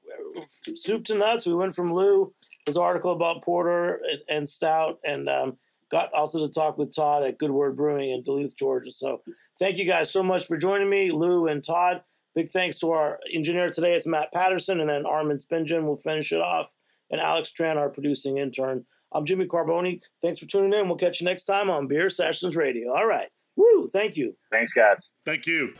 soup 0.75 1.05
to 1.07 1.15
nuts. 1.15 1.47
We 1.47 1.55
went 1.55 1.75
from 1.75 1.89
Lew, 1.89 2.33
his 2.65 2.77
article 2.77 3.13
about 3.13 3.43
porter 3.43 4.01
and, 4.11 4.21
and 4.29 4.49
stout, 4.49 4.99
and 5.05 5.29
um, 5.29 5.57
got 5.91 6.13
also 6.15 6.47
to 6.47 6.53
talk 6.53 6.79
with 6.79 6.95
Todd 6.95 7.25
at 7.25 7.39
Good 7.39 7.51
Word 7.51 7.77
Brewing 7.77 8.11
in 8.11 8.23
Duluth, 8.23 8.57
Georgia. 8.57 8.91
So, 8.91 9.23
thank 9.59 9.79
you 9.79 9.85
guys 9.85 10.13
so 10.13 10.23
much 10.23 10.47
for 10.47 10.57
joining 10.57 10.89
me, 10.89 11.11
Lew 11.11 11.49
and 11.49 11.63
Todd. 11.63 12.03
Big 12.35 12.49
thanks 12.49 12.79
to 12.81 12.91
our 12.91 13.19
engineer 13.33 13.71
today. 13.71 13.95
It's 13.95 14.07
Matt 14.07 14.33
Patterson, 14.33 14.81
and 14.81 14.89
then 14.89 15.07
Armin 15.07 15.39
Spingen 15.39 15.83
will 15.85 15.97
finish 15.97 16.33
it 16.33 16.41
off, 16.41 16.73
and 17.11 17.21
Alex 17.21 17.53
Tran, 17.59 17.77
our 17.77 17.89
producing 17.89 18.39
intern. 18.39 18.85
I'm 19.13 19.25
Jimmy 19.25 19.47
Carbone. 19.47 20.01
Thanks 20.21 20.39
for 20.39 20.47
tuning 20.47 20.79
in. 20.79 20.89
We'll 20.89 20.99
catch 20.99 21.21
you 21.21 21.25
next 21.25 21.45
time 21.45 21.71
on 21.71 21.87
Beer 21.87 22.11
Sessions 22.11 22.55
Radio. 22.57 22.93
All 22.93 23.07
right. 23.07 23.29
Woo! 23.57 23.89
Thank 23.89 24.17
you. 24.17 24.35
Thanks, 24.51 24.73
guys. 24.73 25.11
Thank 25.25 25.47
you. 25.47 25.75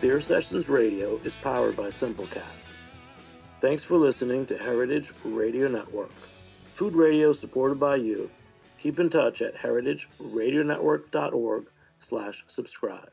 Beer 0.00 0.20
Sessions 0.20 0.68
Radio 0.68 1.18
is 1.24 1.34
powered 1.36 1.76
by 1.76 1.88
Simplecast. 1.88 2.70
Thanks 3.60 3.84
for 3.84 3.96
listening 3.96 4.46
to 4.46 4.56
Heritage 4.56 5.12
Radio 5.24 5.68
Network. 5.68 6.10
Food 6.72 6.94
radio 6.94 7.34
supported 7.34 7.78
by 7.78 7.96
you. 7.96 8.30
Keep 8.78 8.98
in 9.00 9.10
touch 9.10 9.42
at 9.42 9.54
heritageradionetwork.org 9.56 11.66
slash 11.98 12.44
subscribe. 12.46 13.10